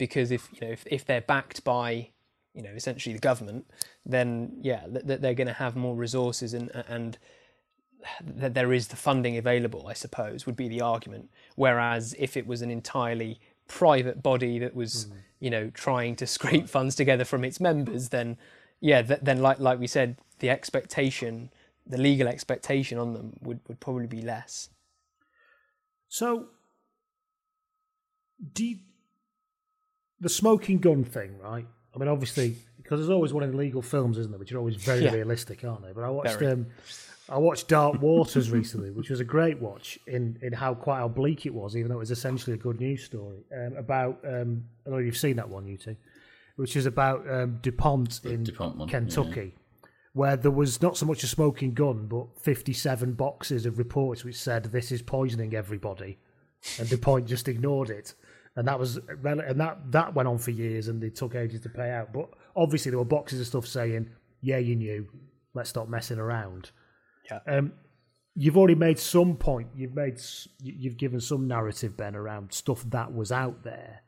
because 0.00 0.30
if 0.30 0.48
you 0.54 0.66
know 0.66 0.72
if, 0.72 0.84
if 0.86 1.04
they're 1.04 1.20
backed 1.20 1.62
by 1.62 2.08
you 2.54 2.62
know 2.62 2.70
essentially 2.70 3.12
the 3.12 3.20
government, 3.20 3.70
then 4.04 4.56
yeah, 4.62 4.80
th- 4.86 5.06
th- 5.06 5.20
they're 5.20 5.34
going 5.34 5.46
to 5.46 5.52
have 5.52 5.76
more 5.76 5.94
resources 5.94 6.54
and 6.54 6.70
and 6.88 7.18
that 8.24 8.54
there 8.54 8.72
is 8.72 8.88
the 8.88 8.96
funding 8.96 9.36
available. 9.36 9.86
I 9.86 9.92
suppose 9.92 10.46
would 10.46 10.56
be 10.56 10.68
the 10.68 10.80
argument. 10.80 11.30
Whereas 11.54 12.16
if 12.18 12.34
it 12.36 12.46
was 12.46 12.62
an 12.62 12.70
entirely 12.70 13.40
private 13.68 14.22
body 14.22 14.58
that 14.58 14.74
was 14.74 15.04
hmm. 15.04 15.18
you 15.38 15.50
know 15.50 15.70
trying 15.74 16.16
to 16.16 16.26
scrape 16.26 16.68
funds 16.68 16.96
together 16.96 17.26
from 17.26 17.44
its 17.44 17.60
members, 17.60 18.08
then 18.08 18.38
yeah, 18.80 19.02
th- 19.02 19.20
then 19.22 19.42
like 19.42 19.60
like 19.60 19.78
we 19.78 19.86
said, 19.86 20.16
the 20.38 20.48
expectation, 20.48 21.50
the 21.86 21.98
legal 21.98 22.26
expectation 22.26 22.96
on 22.96 23.12
them 23.12 23.34
would, 23.42 23.60
would 23.68 23.80
probably 23.80 24.06
be 24.06 24.22
less. 24.22 24.70
So, 26.08 26.46
do 28.54 28.64
you, 28.64 28.78
the 30.20 30.28
smoking 30.28 30.78
gun 30.78 31.04
thing, 31.04 31.38
right? 31.38 31.66
I 31.94 31.98
mean, 31.98 32.08
obviously, 32.08 32.56
because 32.76 33.00
there's 33.00 33.10
always 33.10 33.32
one 33.32 33.42
in 33.44 33.56
legal 33.56 33.82
films, 33.82 34.18
isn't 34.18 34.30
there? 34.32 34.38
Which 34.38 34.52
are 34.52 34.58
always 34.58 34.76
very 34.76 35.04
Yeah. 35.04 35.12
realistic, 35.14 35.64
aren't 35.64 35.82
they? 35.82 35.92
But 35.92 36.04
I 36.04 36.10
watched, 36.10 36.42
um, 36.42 36.66
I 37.28 37.38
watched 37.38 37.68
Dark 37.68 38.00
Waters 38.02 38.50
recently, 38.50 38.90
which 38.90 39.10
was 39.10 39.20
a 39.20 39.24
great 39.24 39.60
watch 39.60 39.98
in 40.06 40.38
in 40.42 40.52
how 40.52 40.74
quite 40.74 40.98
how 40.98 41.08
bleak 41.08 41.46
it 41.46 41.54
was, 41.54 41.76
even 41.76 41.88
though 41.88 41.96
it 41.96 42.00
was 42.00 42.10
essentially 42.10 42.54
a 42.54 42.58
good 42.58 42.80
news 42.80 43.04
story 43.04 43.44
um, 43.56 43.76
about. 43.76 44.18
Um, 44.24 44.64
I 44.86 44.90
don't 44.90 44.98
know 44.98 44.98
you've 44.98 45.16
seen 45.16 45.36
that 45.36 45.48
one, 45.48 45.66
you 45.66 45.76
two, 45.76 45.96
which 46.56 46.76
is 46.76 46.86
about 46.86 47.28
um, 47.30 47.58
Dupont 47.62 48.20
in 48.24 48.44
DuPont 48.44 48.76
one, 48.76 48.88
Kentucky. 48.88 49.54
Where 50.12 50.36
there 50.36 50.50
was 50.50 50.82
not 50.82 50.96
so 50.96 51.06
much 51.06 51.22
a 51.22 51.28
smoking 51.28 51.72
gun, 51.72 52.06
but 52.08 52.26
57 52.40 53.12
boxes 53.12 53.64
of 53.64 53.78
reports 53.78 54.24
which 54.24 54.34
said 54.34 54.64
this 54.64 54.90
is 54.90 55.02
poisoning 55.02 55.54
everybody 55.54 56.18
and 56.80 56.88
DuPont 56.88 57.26
just 57.26 57.46
ignored 57.46 57.90
it. 57.90 58.14
And 58.56 58.66
that 58.66 58.78
was 58.78 58.96
and 58.96 59.60
that 59.60 59.78
that 59.92 60.14
went 60.14 60.28
on 60.28 60.38
for 60.38 60.50
years, 60.50 60.88
and 60.88 61.00
they 61.00 61.10
took 61.10 61.34
ages 61.34 61.60
to 61.62 61.68
pay 61.68 61.90
out. 61.90 62.12
But 62.12 62.30
obviously, 62.56 62.90
there 62.90 62.98
were 62.98 63.04
boxes 63.04 63.40
of 63.40 63.46
stuff 63.46 63.66
saying, 63.66 64.10
"Yeah, 64.40 64.58
you 64.58 64.74
knew. 64.76 65.06
Let's 65.54 65.70
stop 65.70 65.88
messing 65.88 66.18
around." 66.18 66.70
Yeah. 67.30 67.38
Um, 67.46 67.72
you've 68.34 68.56
already 68.56 68.74
made 68.74 68.98
some 68.98 69.36
point. 69.36 69.68
You've 69.76 69.94
made 69.94 70.20
you- 70.60 70.74
you've 70.76 70.96
given 70.96 71.20
some 71.20 71.46
narrative, 71.46 71.96
Ben, 71.96 72.16
around 72.16 72.52
stuff 72.52 72.82
that 72.90 73.14
was 73.14 73.30
out 73.30 73.62
there. 73.62 74.02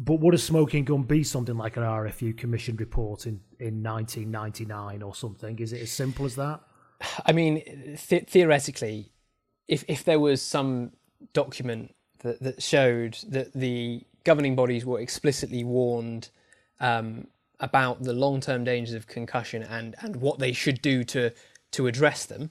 But 0.00 0.20
would 0.20 0.34
a 0.34 0.38
smoking 0.38 0.84
gun 0.84 1.02
be 1.02 1.24
something 1.24 1.56
like 1.56 1.76
an 1.76 1.82
RFU 1.82 2.32
commissioned 2.32 2.78
report 2.78 3.26
in, 3.26 3.40
in 3.58 3.82
1999 3.82 5.02
or 5.02 5.12
something? 5.16 5.58
Is 5.58 5.72
it 5.72 5.82
as 5.82 5.90
simple 5.90 6.24
as 6.24 6.36
that? 6.36 6.60
I 7.26 7.32
mean, 7.32 7.96
th- 7.96 8.26
theoretically, 8.28 9.10
if 9.66 9.84
if 9.88 10.04
there 10.04 10.20
was 10.20 10.40
some 10.40 10.92
document 11.32 11.94
that, 12.20 12.40
that 12.40 12.62
showed 12.62 13.18
that 13.28 13.52
the 13.52 14.02
governing 14.24 14.56
bodies 14.56 14.84
were 14.84 15.00
explicitly 15.00 15.64
warned 15.64 16.28
um, 16.80 17.26
about 17.60 18.02
the 18.02 18.12
long 18.12 18.40
term 18.40 18.64
dangers 18.64 18.94
of 18.94 19.06
concussion 19.06 19.62
and, 19.62 19.94
and 20.00 20.16
what 20.16 20.38
they 20.38 20.52
should 20.52 20.80
do 20.82 21.04
to 21.04 21.32
to 21.70 21.86
address 21.86 22.24
them, 22.24 22.50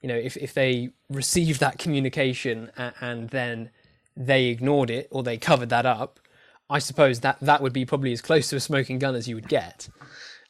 you 0.00 0.08
know, 0.08 0.16
if, 0.16 0.36
if 0.36 0.54
they 0.54 0.90
received 1.08 1.60
that 1.60 1.78
communication 1.78 2.70
and, 2.76 2.94
and 3.00 3.30
then 3.30 3.70
they 4.16 4.46
ignored 4.46 4.90
it 4.90 5.08
or 5.10 5.22
they 5.22 5.36
covered 5.36 5.68
that 5.70 5.86
up, 5.86 6.20
I 6.68 6.78
suppose 6.78 7.20
that 7.20 7.38
that 7.40 7.60
would 7.60 7.72
be 7.72 7.84
probably 7.84 8.12
as 8.12 8.20
close 8.20 8.48
to 8.50 8.56
a 8.56 8.60
smoking 8.60 8.98
gun 8.98 9.14
as 9.14 9.28
you 9.28 9.34
would 9.34 9.48
get. 9.48 9.88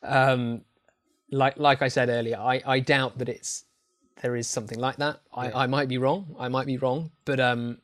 Um, 0.03 0.63
like 1.31 1.59
like 1.59 1.83
I 1.83 1.89
said 1.89 2.09
earlier, 2.09 2.37
I, 2.39 2.63
I 2.67 2.81
doubt 2.81 3.19
that 3.19 3.29
it's 3.29 3.65
there 4.21 4.37
is 4.37 4.47
something 4.47 4.79
like 4.79 4.97
that. 4.97 5.21
I, 5.35 5.51
I 5.51 5.67
might 5.67 5.89
be 5.89 5.99
wrong. 5.99 6.35
I 6.39 6.49
might 6.49 6.67
be 6.67 6.77
wrong, 6.77 7.11
but 7.25 7.41
um, 7.41 7.79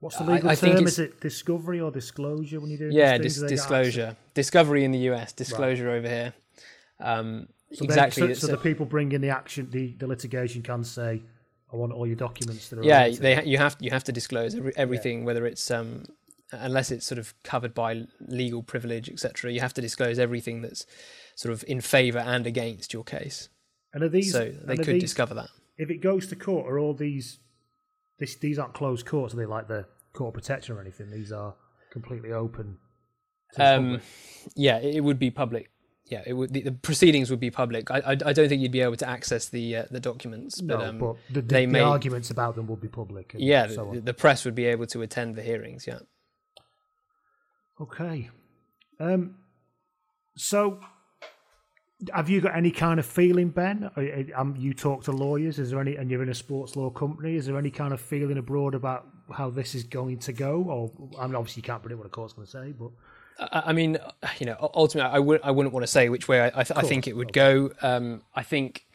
What's 0.00 0.16
the 0.16 0.24
legal 0.24 0.48
I 0.48 0.54
think 0.54 0.76
term? 0.76 0.86
Is 0.86 0.98
it 0.98 1.20
discovery 1.20 1.80
or 1.80 1.90
disclosure 1.90 2.60
when 2.60 2.70
you 2.70 2.78
do 2.78 2.90
yeah, 2.92 3.18
these 3.18 3.34
dis- 3.34 3.34
things? 3.34 3.40
They 3.42 3.48
get 3.48 3.56
disclosure, 3.56 4.16
discovery 4.34 4.84
in 4.84 4.92
the 4.92 5.10
US, 5.10 5.32
disclosure 5.32 5.90
over 5.90 6.08
here. 6.08 6.34
Um, 7.00 7.48
So 7.72 7.84
exactly. 7.84 8.34
So, 8.34 8.46
so 8.46 8.46
the 8.46 8.56
people 8.56 8.86
bringing 8.86 9.20
the 9.20 9.28
action, 9.30 9.68
the, 9.70 9.94
the 9.98 10.06
litigation 10.06 10.62
can 10.62 10.84
say, 10.84 11.22
"I 11.72 11.76
want 11.76 11.92
all 11.92 12.06
your 12.06 12.16
documents 12.16 12.68
that 12.68 12.78
are." 12.78 12.84
yeah, 12.84 13.10
they 13.10 13.44
you 13.44 13.58
have 13.58 13.76
you 13.78 13.90
have 13.90 14.04
to 14.04 14.12
disclose 14.12 14.54
every, 14.54 14.72
everything, 14.76 15.24
whether 15.24 15.46
it's 15.46 15.70
um, 15.70 16.04
unless 16.52 16.90
it's 16.90 17.06
sort 17.06 17.18
of 17.18 17.34
covered 17.42 17.74
by 17.74 18.04
legal 18.20 18.62
privilege, 18.62 19.10
etc. 19.10 19.52
You 19.52 19.60
have 19.60 19.74
to 19.74 19.82
disclose 19.82 20.18
everything 20.18 20.62
that's 20.62 20.86
sort 21.34 21.52
of 21.52 21.64
in 21.68 21.80
favour 21.80 22.20
and 22.20 22.46
against 22.46 22.92
your 22.92 23.04
case. 23.04 23.48
And 23.92 24.02
are 24.02 24.08
these? 24.08 24.32
so 24.32 24.50
they 24.64 24.76
could 24.76 24.94
these- 24.94 25.02
discover 25.02 25.34
that. 25.34 25.50
If 25.76 25.90
it 25.90 25.98
goes 25.98 26.26
to 26.28 26.36
court, 26.36 26.66
are 26.66 26.78
all 26.78 26.94
these? 26.94 27.38
This, 28.18 28.34
these 28.36 28.58
aren't 28.58 28.74
closed 28.74 29.06
courts. 29.06 29.34
Are 29.34 29.36
they 29.36 29.46
like 29.46 29.68
the 29.68 29.86
court 30.12 30.34
protection 30.34 30.76
or 30.76 30.80
anything? 30.80 31.10
These 31.10 31.32
are 31.32 31.54
completely 31.90 32.32
open. 32.32 32.78
Um, 33.58 34.00
yeah, 34.54 34.78
it 34.78 35.02
would 35.02 35.18
be 35.18 35.30
public. 35.30 35.70
Yeah, 36.06 36.22
it 36.26 36.32
would. 36.32 36.52
The, 36.52 36.62
the 36.62 36.72
proceedings 36.72 37.30
would 37.30 37.40
be 37.40 37.50
public. 37.50 37.90
I, 37.90 37.98
I, 37.98 38.10
I 38.12 38.32
don't 38.32 38.48
think 38.48 38.62
you'd 38.62 38.72
be 38.72 38.80
able 38.80 38.96
to 38.96 39.08
access 39.08 39.48
the 39.48 39.76
uh, 39.76 39.84
the 39.90 40.00
documents, 40.00 40.60
but, 40.60 40.78
no, 40.78 40.84
um, 40.86 40.98
but 40.98 41.16
the, 41.28 41.42
the, 41.42 41.54
the 41.54 41.66
may. 41.66 41.80
arguments 41.80 42.30
about 42.30 42.56
them 42.56 42.66
would 42.68 42.80
be 42.80 42.88
public. 42.88 43.34
and 43.34 43.42
yeah, 43.42 43.66
so 43.68 43.90
the, 43.92 44.00
the 44.00 44.14
press 44.14 44.44
would 44.44 44.54
be 44.54 44.64
able 44.66 44.86
to 44.86 45.02
attend 45.02 45.36
the 45.36 45.42
hearings. 45.42 45.86
Yeah. 45.86 45.98
Okay. 47.80 48.30
Um, 48.98 49.36
so, 50.34 50.80
have 52.14 52.28
you 52.28 52.40
got 52.40 52.56
any 52.56 52.70
kind 52.70 53.00
of 53.00 53.06
feeling, 53.06 53.48
Ben? 53.48 53.90
Um, 54.36 54.54
you 54.56 54.72
talk 54.72 55.04
to 55.04 55.12
lawyers. 55.12 55.58
Is 55.58 55.70
there 55.70 55.80
any, 55.80 55.96
and 55.96 56.10
you're 56.10 56.22
in 56.22 56.28
a 56.28 56.34
sports 56.34 56.76
law 56.76 56.90
company? 56.90 57.34
Is 57.34 57.46
there 57.46 57.58
any 57.58 57.70
kind 57.70 57.92
of 57.92 58.00
feeling 58.00 58.38
abroad 58.38 58.74
about 58.74 59.08
how 59.32 59.50
this 59.50 59.74
is 59.74 59.84
going 59.84 60.18
to 60.18 60.32
go? 60.32 60.62
Or 60.62 60.92
I 61.18 61.26
mean, 61.26 61.34
obviously, 61.34 61.60
you 61.60 61.64
can't 61.64 61.82
predict 61.82 61.98
what 61.98 62.06
a 62.06 62.10
court's 62.10 62.34
going 62.34 62.46
to 62.46 62.50
say, 62.50 62.72
but 62.72 62.90
I 63.40 63.72
mean, 63.72 63.98
you 64.38 64.46
know, 64.46 64.70
ultimately, 64.74 65.10
I 65.10 65.18
would 65.18 65.40
I 65.42 65.50
wouldn't 65.50 65.72
want 65.72 65.84
to 65.84 65.88
say 65.88 66.08
which 66.08 66.28
way 66.28 66.40
I, 66.40 66.46
I, 66.46 66.64
th- 66.64 66.76
I 66.76 66.82
think 66.82 67.06
it 67.06 67.16
would 67.16 67.32
go. 67.32 67.70
Um, 67.82 68.22
I 68.34 68.42
think, 68.42 68.86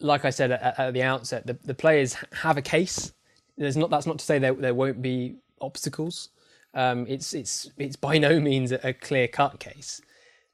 like 0.00 0.24
I 0.24 0.30
said 0.30 0.52
at, 0.52 0.78
at 0.78 0.94
the 0.94 1.02
outset, 1.02 1.46
the, 1.46 1.54
the 1.64 1.74
players 1.74 2.16
have 2.32 2.56
a 2.56 2.62
case. 2.62 3.12
There's 3.56 3.76
not 3.76 3.90
that's 3.90 4.06
not 4.06 4.18
to 4.18 4.24
say 4.24 4.38
there 4.38 4.54
there 4.54 4.74
won't 4.74 5.00
be 5.00 5.36
obstacles. 5.60 6.30
Um, 6.74 7.06
it's 7.08 7.32
it's 7.32 7.70
it's 7.78 7.96
by 7.96 8.18
no 8.18 8.40
means 8.40 8.72
a, 8.72 8.88
a 8.88 8.92
clear 8.92 9.26
cut 9.26 9.58
case, 9.58 10.02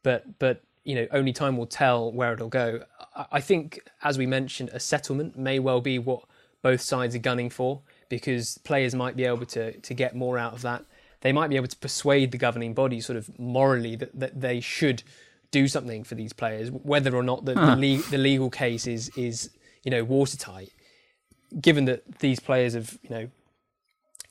but 0.04 0.38
but 0.38 0.62
you 0.84 0.94
know 0.94 1.06
only 1.12 1.32
time 1.32 1.56
will 1.56 1.66
tell 1.66 2.12
where 2.12 2.32
it'll 2.32 2.48
go. 2.48 2.82
I, 3.30 3.40
think, 3.40 3.80
as 4.02 4.18
we 4.18 4.26
mentioned, 4.26 4.70
a 4.72 4.80
settlement 4.80 5.36
may 5.36 5.58
well 5.58 5.80
be 5.80 5.98
what 5.98 6.24
both 6.62 6.80
sides 6.80 7.14
are 7.14 7.18
gunning 7.20 7.50
for 7.50 7.82
because 8.08 8.58
players 8.58 8.94
might 8.94 9.16
be 9.16 9.24
able 9.24 9.46
to 9.46 9.72
to 9.78 9.94
get 9.94 10.14
more 10.14 10.38
out 10.38 10.52
of 10.54 10.62
that. 10.62 10.84
They 11.20 11.32
might 11.32 11.50
be 11.50 11.56
able 11.56 11.68
to 11.68 11.76
persuade 11.76 12.32
the 12.32 12.38
governing 12.38 12.74
body, 12.74 13.00
sort 13.00 13.16
of 13.16 13.38
morally, 13.38 13.94
that, 13.96 14.18
that 14.18 14.40
they 14.40 14.58
should 14.60 15.04
do 15.52 15.68
something 15.68 16.02
for 16.02 16.16
these 16.16 16.32
players, 16.32 16.70
whether 16.70 17.14
or 17.14 17.22
not 17.22 17.44
the, 17.44 17.54
Huh. 17.54 17.76
the, 17.76 17.94
hmm. 17.96 18.02
le- 18.02 18.10
the 18.10 18.18
legal 18.18 18.50
case 18.50 18.86
is 18.86 19.10
is 19.16 19.50
you 19.84 19.90
know 19.90 20.04
watertight. 20.04 20.72
Given 21.60 21.84
that 21.84 22.18
these 22.18 22.40
players 22.40 22.74
have 22.74 22.98
you 23.02 23.10
know 23.10 23.30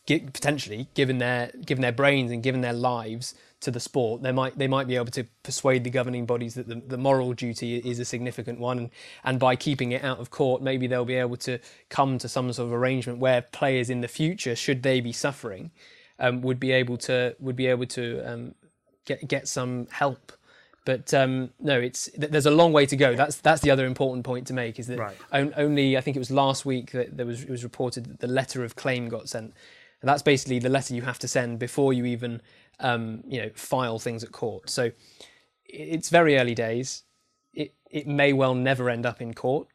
potentially 0.08 0.88
given 0.94 1.20
their 1.20 1.52
given 1.66 1.82
their 1.82 1.92
brains 1.92 2.32
and 2.32 2.44
given 2.44 2.62
their 2.62 2.74
lives 2.74 3.36
to 3.62 3.72
the 3.72 3.80
sport, 3.80 4.22
they 4.24 4.32
might 4.32 4.58
they 4.58 4.68
might 4.68 4.88
be 4.88 4.96
able 4.96 5.12
to 5.12 5.24
persuade 5.44 5.84
the 5.84 5.90
governing 5.90 6.26
bodies 6.26 6.54
that 6.56 6.68
the, 6.68 6.76
the 6.76 6.98
moral 6.98 7.34
duty 7.34 7.78
is 7.78 8.00
a 8.00 8.06
significant 8.06 8.60
one, 8.60 8.78
and, 8.78 8.90
and 9.24 9.40
by 9.40 9.56
keeping 9.56 9.92
it 9.92 10.04
out 10.04 10.20
of 10.20 10.30
court, 10.30 10.62
maybe 10.62 10.88
they'll 10.88 11.06
be 11.06 11.16
able 11.16 11.38
to 11.38 11.60
come 11.90 12.18
to 12.18 12.28
some 12.28 12.52
sort 12.54 12.68
of 12.68 12.74
arrangement 12.74 13.20
where 13.20 13.42
players 13.42 13.90
in 13.90 14.02
the 14.02 14.08
future, 14.08 14.56
should 14.56 14.84
they 14.84 15.00
be 15.02 15.12
suffering, 15.12 15.72
um, 16.20 16.42
would 16.42 16.60
be 16.60 16.72
able 16.72 16.98
to 16.98 17.36
would 17.40 17.56
be 17.56 17.68
able 17.68 17.86
to 17.86 18.22
um, 18.26 18.56
get 19.06 19.28
get 19.28 19.48
some 19.48 19.88
help. 19.92 20.32
But 20.84 21.14
um, 21.14 21.52
no, 21.60 21.80
it's 21.80 22.10
there's 22.18 22.48
a 22.48 22.52
long 22.52 22.74
way 22.74 22.88
to 22.88 22.96
go. 22.96 23.16
That's 23.16 23.38
that's 23.38 23.62
the 23.62 23.70
other 23.70 23.86
important 23.86 24.26
point 24.26 24.48
to 24.48 24.54
make 24.54 24.80
is 24.80 24.88
that 24.88 24.98
Right. 24.98 25.18
on- 25.32 25.54
only 25.56 25.96
I 25.96 26.02
think 26.02 26.16
it 26.18 26.20
was 26.20 26.32
last 26.32 26.66
week 26.66 26.92
that 26.94 27.16
there 27.18 27.26
was 27.28 27.44
it 27.44 27.50
was 27.52 27.64
reported 27.64 28.06
that 28.06 28.20
the 28.20 28.28
letter 28.28 28.64
of 28.64 28.76
claim 28.76 29.08
got 29.08 29.30
sent. 29.30 29.54
And 30.02 30.10
that's 30.10 30.24
basically 30.24 30.58
the 30.58 30.70
letter 30.70 30.96
you 30.96 31.04
have 31.04 31.20
to 31.20 31.28
send 31.28 31.60
before 31.60 31.94
you 31.94 32.06
even 32.06 32.42
um, 32.82 33.24
you 33.28 33.42
know 33.42 33.50
file 33.56 34.00
things 34.00 34.24
at 34.24 34.32
court. 34.32 34.70
So 34.70 34.92
it's 35.66 36.10
very 36.10 36.38
early 36.38 36.56
days. 36.56 37.04
It 37.54 37.74
it 37.90 38.08
may 38.08 38.34
well 38.34 38.56
never 38.56 38.90
end 38.90 39.06
up 39.06 39.22
in 39.22 39.34
court. 39.34 39.68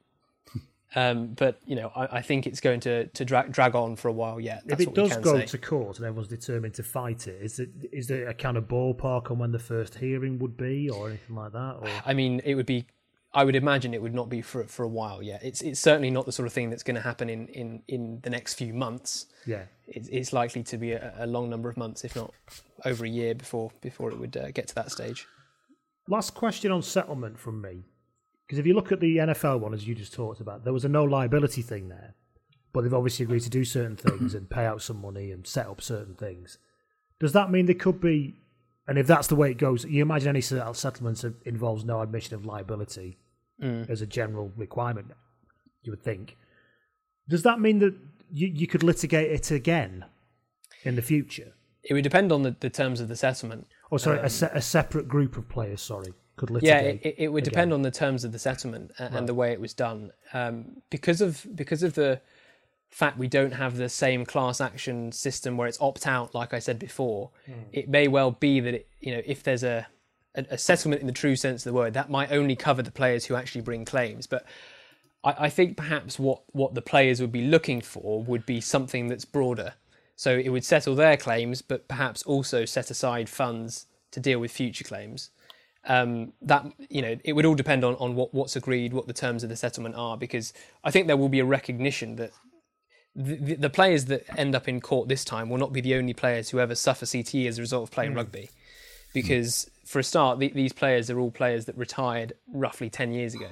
Um, 0.95 1.35
but 1.35 1.61
you 1.67 1.77
know, 1.77 1.93
I, 1.95 2.19
I 2.19 2.23
think 2.23 2.47
it's 2.47 2.61
going 2.61 2.81
to 2.81 3.09
to 3.09 3.25
drag 3.25 3.53
drag 3.53 3.75
on 3.75 3.97
for 3.97 4.09
a 4.09 4.13
while 4.13 4.41
yet. 4.41 4.63
That's 4.65 4.81
if 4.81 4.89
it 4.89 4.95
does 4.95 5.15
go 5.19 5.41
say. 5.41 5.45
to 5.45 5.59
court 5.59 5.99
and 5.99 6.07
everyone's 6.07 6.29
determined 6.29 6.73
to 6.75 6.83
fight 6.83 7.27
it, 7.27 7.43
is 7.43 7.59
it 7.59 7.69
is 7.93 8.07
there 8.07 8.29
a 8.29 8.33
kind 8.33 8.57
of 8.57 8.65
ballpark 8.65 9.31
on 9.31 9.39
when 9.39 9.53
the 9.53 9.59
first 9.59 9.97
hearing 9.97 10.39
would 10.39 10.57
be 10.57 10.89
or 10.89 11.09
anything 11.09 11.37
like 11.37 11.53
that? 11.53 11.77
Or 11.83 11.89
I 12.07 12.15
mean, 12.15 12.41
it 12.45 12.55
would 12.55 12.65
be. 12.65 12.87
I 13.35 13.45
would 13.45 13.57
imagine 13.57 13.93
it 13.93 14.01
would 14.01 14.15
not 14.15 14.29
be 14.29 14.41
for 14.41 14.65
for 14.65 14.83
a 14.83 14.89
while 14.89 15.23
yet. 15.23 15.43
It's 15.45 15.61
it's 15.61 15.81
certainly 15.81 16.11
not 16.11 16.27
the 16.27 16.33
sort 16.33 16.47
of 16.47 16.53
thing 16.53 16.71
that's 16.71 16.83
going 16.83 16.95
to 16.95 17.03
happen 17.03 17.29
in 17.29 17.49
in 17.49 17.83
in 17.89 18.21
the 18.23 18.31
next 18.31 18.55
few 18.55 18.73
months. 18.73 19.27
Yeah. 19.47 19.65
it's, 19.87 20.09
it's 20.09 20.33
likely 20.33 20.65
to 20.65 20.77
be 20.77 20.93
a, 20.93 21.15
a 21.19 21.27
long 21.27 21.49
number 21.49 21.69
of 21.69 21.77
months, 21.77 22.05
if 22.05 22.17
not 22.17 22.33
over 22.85 23.05
a 23.05 23.09
year, 23.09 23.35
before 23.35 23.71
before 23.81 24.11
it 24.11 24.19
would 24.19 24.37
uh, 24.37 24.51
get 24.51 24.69
to 24.69 24.75
that 24.77 24.91
stage. 24.91 25.27
Last 26.09 26.35
question 26.35 26.71
on 26.71 26.83
settlement 26.83 27.39
from 27.39 27.61
me. 27.61 27.85
Because 28.47 28.59
if 28.61 28.67
you 28.67 28.75
look 28.75 28.93
at 28.93 29.01
the 29.01 29.17
NFL 29.17 29.61
one, 29.61 29.75
as 29.75 29.89
you 29.89 29.95
just 29.95 30.15
talked 30.15 30.41
about, 30.41 30.63
there 30.63 30.73
was 30.73 30.85
a 30.85 30.89
no 30.89 31.03
liability 31.05 31.63
thing 31.63 31.89
there. 31.89 32.15
But 32.73 32.83
they've 32.83 32.95
obviously 32.95 33.25
agreed 33.25 33.43
to 33.43 33.51
do 33.51 33.65
certain 33.65 33.97
things 33.97 34.35
and 34.35 34.49
pay 34.49 34.65
out 34.65 34.83
some 34.83 35.01
money 35.01 35.33
and 35.33 35.45
set 35.47 35.67
up 35.67 35.81
certain 35.81 36.15
things. 36.15 36.59
Does 37.19 37.33
that 37.33 37.51
mean 37.51 37.67
there 37.67 37.75
could 37.75 38.01
be, 38.01 38.37
and 38.89 38.99
if 38.99 39.07
that's 39.07 39.27
the 39.29 39.37
way 39.37 39.51
it 39.51 39.59
goes, 39.59 39.85
you 39.85 40.03
imagine 40.03 40.29
any 40.29 40.41
set- 40.41 40.77
settlement 40.77 41.19
that 41.23 41.35
involves 41.45 41.85
no 41.85 42.01
admission 42.01 42.35
of 42.35 42.45
liability 42.47 43.19
Mm. 43.63 43.89
as 43.89 44.03
a 44.03 44.07
general 44.07 44.53
requirement, 44.55 45.13
you 45.83 45.91
would 45.93 46.03
think. 46.03 46.37
Does 47.29 47.43
that 47.45 47.59
mean 47.59 47.79
that 47.79 47.95
you, 48.31 48.49
you 48.49 48.67
could 48.67 48.83
litigate 48.83 49.31
it 49.31 49.51
again 49.51 50.05
in 50.85 50.95
the 50.95 51.01
future? 51.03 51.55
It 51.83 51.95
would 51.95 52.05
depend 52.05 52.33
on 52.33 52.43
the, 52.43 52.55
the 52.61 52.69
terms 52.69 53.01
of 53.01 53.09
the 53.09 53.17
settlement. 53.17 53.67
Or 53.91 53.99
sorry, 53.99 54.19
a, 54.19 54.25
Um, 54.25 54.29
se- 54.29 54.51
a 54.53 54.61
separate 54.61 55.09
group 55.09 55.39
of 55.39 55.49
players, 55.49 55.81
sorry, 55.81 56.13
could 56.37 56.51
yeah, 56.61 56.83
litigate. 56.83 57.01
it, 57.07 57.15
it 57.25 57.29
would 57.29 57.45
again. 57.45 57.51
depend 57.53 57.73
on 57.73 57.81
the 57.83 57.91
terms 57.91 58.25
of 58.25 58.33
the 58.33 58.39
settlement 58.39 58.91
and, 58.99 59.13
Right. 59.15 59.19
and 59.21 59.27
the 59.29 59.33
way 59.35 59.53
it 59.53 59.61
was 59.61 59.73
done. 59.73 60.11
Um, 60.35 60.83
because 60.91 61.21
of 61.23 61.47
because 61.57 61.83
of 61.83 61.95
the 61.95 62.21
fact 62.91 63.19
we 63.19 63.29
don't 63.29 63.53
have 63.53 63.77
the 63.77 63.89
same 63.89 64.25
class 64.25 64.61
action 64.61 65.13
system 65.13 65.57
where 65.57 65.69
it's 65.69 65.81
opt 65.81 66.07
out, 66.07 66.35
like 66.35 66.55
I 66.55 66.59
said 66.59 66.79
before, 66.79 67.31
Hmm. 67.47 67.53
it 67.73 67.89
may 67.89 68.09
well 68.09 68.31
be 68.31 68.61
that 68.61 68.75
it, 68.75 68.89
you 69.01 69.13
know 69.15 69.23
if 69.27 69.43
there's 69.43 69.63
a, 69.65 69.87
a 70.35 70.47
a 70.51 70.59
settlement 70.59 71.01
in 71.01 71.07
the 71.07 71.13
true 71.13 71.37
sense 71.37 71.65
of 71.67 71.71
the 71.73 71.77
word, 71.77 71.95
that 71.95 72.11
might 72.11 72.31
only 72.33 72.57
cover 72.57 72.83
the 72.83 72.91
players 72.91 73.27
who 73.27 73.35
actually 73.37 73.63
bring 73.63 73.85
claims, 73.85 74.27
but. 74.27 74.45
I, 75.25 75.47
I 75.47 75.49
think 75.51 75.77
perhaps 75.77 76.19
what, 76.19 76.43
what 76.53 76.75
the 76.75 76.83
players 76.83 77.21
would 77.21 77.33
be 77.33 77.47
looking 77.47 77.81
for 77.81 78.23
would 78.23 78.45
be 78.47 78.61
something 78.61 79.09
that's 79.09 79.25
broader. 79.25 79.73
So 80.15 80.37
it 80.37 80.51
would 80.51 80.65
settle 80.65 80.95
their 80.95 81.17
claims, 81.17 81.63
but 81.63 81.89
perhaps 81.89 82.23
also 82.23 82.65
set 82.65 82.91
aside 82.91 83.29
funds 83.29 83.87
to 84.13 84.21
deal 84.21 84.39
with 84.39 84.53
future 84.53 84.85
claims 84.85 85.31
um, 85.87 86.33
that 86.43 86.67
you 86.91 87.03
know 87.03 87.17
it 87.25 87.33
would 87.33 87.47
all 87.47 87.55
depend 87.55 87.85
on, 87.85 87.95
on 87.97 88.15
what, 88.15 88.35
what's 88.35 88.57
agreed, 88.57 88.93
what 88.93 89.07
the 89.07 89.13
terms 89.13 89.43
of 89.43 89.49
the 89.49 89.57
settlement 89.57 89.95
are, 89.95 90.17
because 90.17 90.53
I 90.85 90.91
think 90.91 91.07
there 91.07 91.17
will 91.17 91.29
be 91.29 91.41
a 91.41 91.45
recognition 91.45 92.17
that 92.17 92.33
the, 93.17 93.55
the, 93.55 93.71
players 93.71 94.05
that 94.07 94.25
end 94.39 94.55
up 94.55 94.69
in 94.69 94.81
court 94.81 95.09
this 95.09 95.25
time 95.25 95.49
will 95.49 95.57
not 95.59 95.73
be 95.73 95.81
the 95.81 95.95
only 95.95 96.13
players 96.13 96.51
who 96.51 96.61
ever 96.61 96.75
suffer 96.75 97.07
CTE 97.07 97.49
as 97.49 97.59
a 97.59 97.63
result 97.63 97.85
of 97.85 97.91
playing 97.91 98.13
Mm. 98.13 98.17
rugby, 98.17 98.51
because 99.15 99.71
for 99.87 99.99
a 99.99 100.05
start, 100.05 100.39
the, 100.39 100.49
these 100.49 100.75
players 100.75 101.09
are 101.09 101.19
all 101.19 101.31
players 101.31 101.65
that 101.65 101.77
retired 101.77 102.35
roughly 102.53 102.91
ten 102.91 103.13
years 103.13 103.35
ago. 103.35 103.51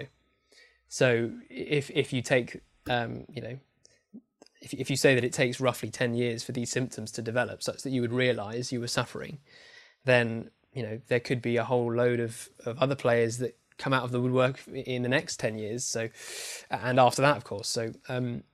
So 0.89 1.31
if 1.49 1.91
if 1.91 2.13
you 2.13 2.21
take 2.21 2.61
um, 2.91 3.25
you 3.33 3.41
know 3.41 3.59
if 4.61 4.75
if 4.75 4.91
you 4.91 4.97
say 4.97 5.15
that 5.15 5.25
it 5.25 5.33
takes 5.33 5.61
roughly 5.61 5.91
ten 5.91 6.15
years 6.15 6.45
for 6.45 6.53
these 6.53 6.71
symptoms 6.71 7.11
to 7.13 7.23
develop, 7.23 7.63
such 7.63 7.83
that 7.85 7.91
you 7.91 8.03
would 8.03 8.13
realise 8.13 8.71
you 8.71 8.81
were 8.81 8.87
suffering, 8.87 9.39
then 10.05 10.51
you 10.75 10.83
know 10.83 11.01
there 11.09 11.21
could 11.21 11.41
be 11.41 11.57
a 11.57 11.65
whole 11.65 11.91
load 11.93 12.21
of, 12.21 12.51
of 12.67 12.79
other 12.79 12.95
players 12.95 13.39
that 13.39 13.57
come 13.79 13.93
out 13.93 14.05
of 14.05 14.13
the 14.13 14.21
woodwork 14.21 14.61
in 14.69 15.03
the 15.03 15.09
next 15.09 15.41
10 15.41 15.59
years 15.59 15.85
so 15.85 16.09
and 16.71 17.01
after 17.01 17.23
that 17.23 17.37
of 17.37 17.43
course 17.43 17.67
so 17.67 17.93
um 18.09 18.45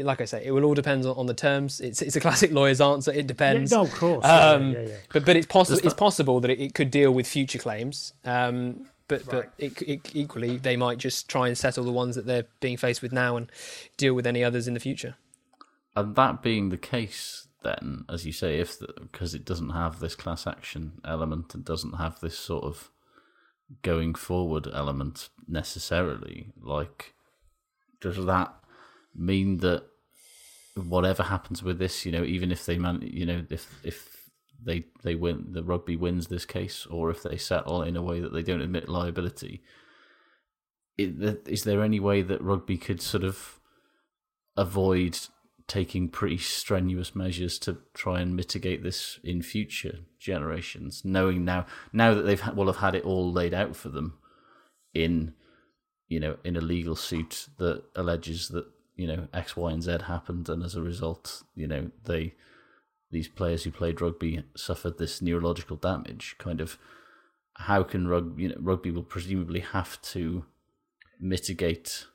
like 0.00 0.20
I 0.20 0.24
say, 0.24 0.42
it 0.44 0.50
will 0.50 0.64
all 0.64 0.74
depend 0.74 1.04
on, 1.06 1.16
on 1.16 1.26
the 1.26 1.34
terms. 1.34 1.80
It's 1.80 2.02
it's 2.02 2.16
a 2.16 2.20
classic 2.20 2.52
lawyer's 2.58 2.80
answer. 2.80 3.12
It 3.12 3.26
depends. 3.26 3.70
no, 3.70 3.82
of 3.82 3.92
course, 3.94 4.24
Um, 4.24 4.72
yeah, 4.72 4.80
yeah. 4.82 4.94
But 5.12 5.24
but 5.24 5.36
it's 5.36 5.46
possible. 5.46 5.78
It's 5.78 5.88
that- 5.88 5.96
possible 5.96 6.40
that 6.40 6.50
it, 6.50 6.60
it 6.60 6.74
could 6.74 6.90
deal 6.90 7.12
with 7.12 7.26
future 7.26 7.58
claims. 7.58 8.12
Um, 8.24 8.86
but 9.06 9.24
but 9.26 9.52
it, 9.56 9.80
it, 9.82 10.10
equally, 10.14 10.58
they 10.58 10.76
might 10.76 10.98
just 10.98 11.28
try 11.30 11.48
and 11.48 11.56
settle 11.56 11.84
the 11.84 11.92
ones 11.92 12.14
that 12.16 12.26
they're 12.26 12.46
being 12.60 12.76
faced 12.76 13.00
with 13.02 13.12
now 13.12 13.36
and 13.36 13.50
deal 13.96 14.12
with 14.14 14.26
any 14.26 14.44
others 14.44 14.68
in 14.68 14.74
the 14.74 14.80
future. 14.80 15.16
And 15.96 16.14
that 16.16 16.42
being 16.42 16.68
the 16.68 16.76
case, 16.76 17.48
then, 17.62 18.04
as 18.08 18.26
you 18.26 18.32
say, 18.32 18.58
if 18.58 18.76
because 19.00 19.34
it 19.34 19.44
doesn't 19.46 19.70
have 19.70 20.00
this 20.00 20.14
class 20.14 20.46
action 20.46 21.00
element 21.04 21.54
and 21.54 21.64
doesn't 21.64 21.94
have 21.94 22.20
this 22.20 22.38
sort 22.38 22.64
of 22.64 22.90
going 23.82 24.14
forward 24.14 24.68
element 24.72 25.28
necessarily, 25.46 26.48
like, 26.60 27.14
does 28.00 28.24
that 28.26 28.54
mean 29.18 29.58
that 29.58 29.84
whatever 30.74 31.24
happens 31.24 31.62
with 31.62 31.78
this, 31.78 32.06
you 32.06 32.12
know, 32.12 32.24
even 32.24 32.52
if 32.52 32.64
they 32.64 32.78
man, 32.78 33.00
you 33.02 33.26
know, 33.26 33.44
if 33.50 33.78
if 33.82 34.30
they 34.62 34.84
they 35.02 35.14
win, 35.14 35.48
the 35.50 35.62
rugby 35.62 35.96
wins 35.96 36.28
this 36.28 36.44
case, 36.44 36.86
or 36.90 37.10
if 37.10 37.22
they 37.22 37.36
settle 37.36 37.82
in 37.82 37.96
a 37.96 38.02
way 38.02 38.20
that 38.20 38.32
they 38.32 38.42
don't 38.42 38.60
admit 38.60 38.88
liability, 38.88 39.62
is 40.96 41.64
there 41.64 41.82
any 41.82 42.00
way 42.00 42.22
that 42.22 42.42
rugby 42.42 42.76
could 42.76 43.00
sort 43.00 43.24
of 43.24 43.60
avoid 44.56 45.18
taking 45.68 46.08
pretty 46.08 46.38
strenuous 46.38 47.14
measures 47.14 47.58
to 47.58 47.76
try 47.92 48.20
and 48.20 48.34
mitigate 48.34 48.82
this 48.82 49.20
in 49.22 49.42
future 49.42 50.00
generations, 50.18 51.02
knowing 51.04 51.44
now 51.44 51.66
now 51.92 52.14
that 52.14 52.22
they've 52.22 52.42
will 52.56 52.66
have 52.66 52.76
had 52.76 52.94
it 52.94 53.04
all 53.04 53.30
laid 53.32 53.54
out 53.54 53.76
for 53.76 53.90
them 53.90 54.18
in 54.94 55.34
you 56.08 56.18
know 56.18 56.36
in 56.42 56.56
a 56.56 56.60
legal 56.60 56.96
suit 56.96 57.48
that 57.58 57.84
alleges 57.94 58.48
that 58.48 58.66
you 58.98 59.06
know 59.06 59.28
X, 59.32 59.56
Y, 59.56 59.70
and 59.72 59.82
Z 59.82 59.98
happened, 60.06 60.48
and 60.50 60.62
as 60.62 60.74
a 60.74 60.82
result, 60.82 61.42
you 61.54 61.66
know 61.66 61.90
they 62.04 62.34
these 63.10 63.28
players 63.28 63.64
who 63.64 63.70
played 63.70 64.02
rugby 64.02 64.42
suffered 64.54 64.98
this 64.98 65.22
neurological 65.22 65.76
damage. 65.76 66.34
Kind 66.38 66.60
of 66.60 66.76
how 67.54 67.82
can 67.82 68.06
rugby 68.08 68.42
you 68.42 68.48
know 68.50 68.56
rugby 68.60 68.90
will 68.90 69.02
presumably 69.02 69.60
have 69.60 70.00
to 70.02 70.44
mitigate 71.20 72.06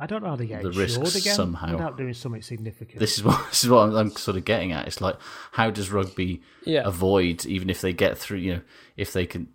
I 0.00 0.06
don't 0.06 0.22
know 0.22 0.30
how 0.30 0.36
they 0.36 0.46
get 0.46 0.62
the 0.62 0.68
insured 0.68 0.90
risks 1.02 1.16
again 1.16 1.34
somehow. 1.34 1.72
without 1.72 1.96
doing 1.98 2.14
something 2.14 2.42
significant. 2.42 3.00
This 3.00 3.18
is 3.18 3.24
what 3.24 3.44
this 3.50 3.64
is 3.64 3.70
what 3.70 3.88
I'm, 3.88 3.96
I'm 3.96 4.10
sort 4.12 4.36
of 4.36 4.44
getting 4.44 4.70
at. 4.72 4.86
It's 4.86 5.00
like 5.00 5.16
how 5.52 5.70
does 5.70 5.90
rugby 5.90 6.42
Yeah. 6.64 6.82
avoid 6.84 7.44
even 7.46 7.68
if 7.68 7.80
they 7.80 7.92
get 7.92 8.16
through? 8.16 8.38
You 8.38 8.54
know, 8.54 8.60
if 8.96 9.12
they 9.12 9.26
can 9.26 9.48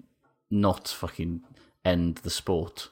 not 0.51 0.87
fucking 0.89 1.41
end 1.85 2.17
the 2.17 2.29
sport 2.29 2.89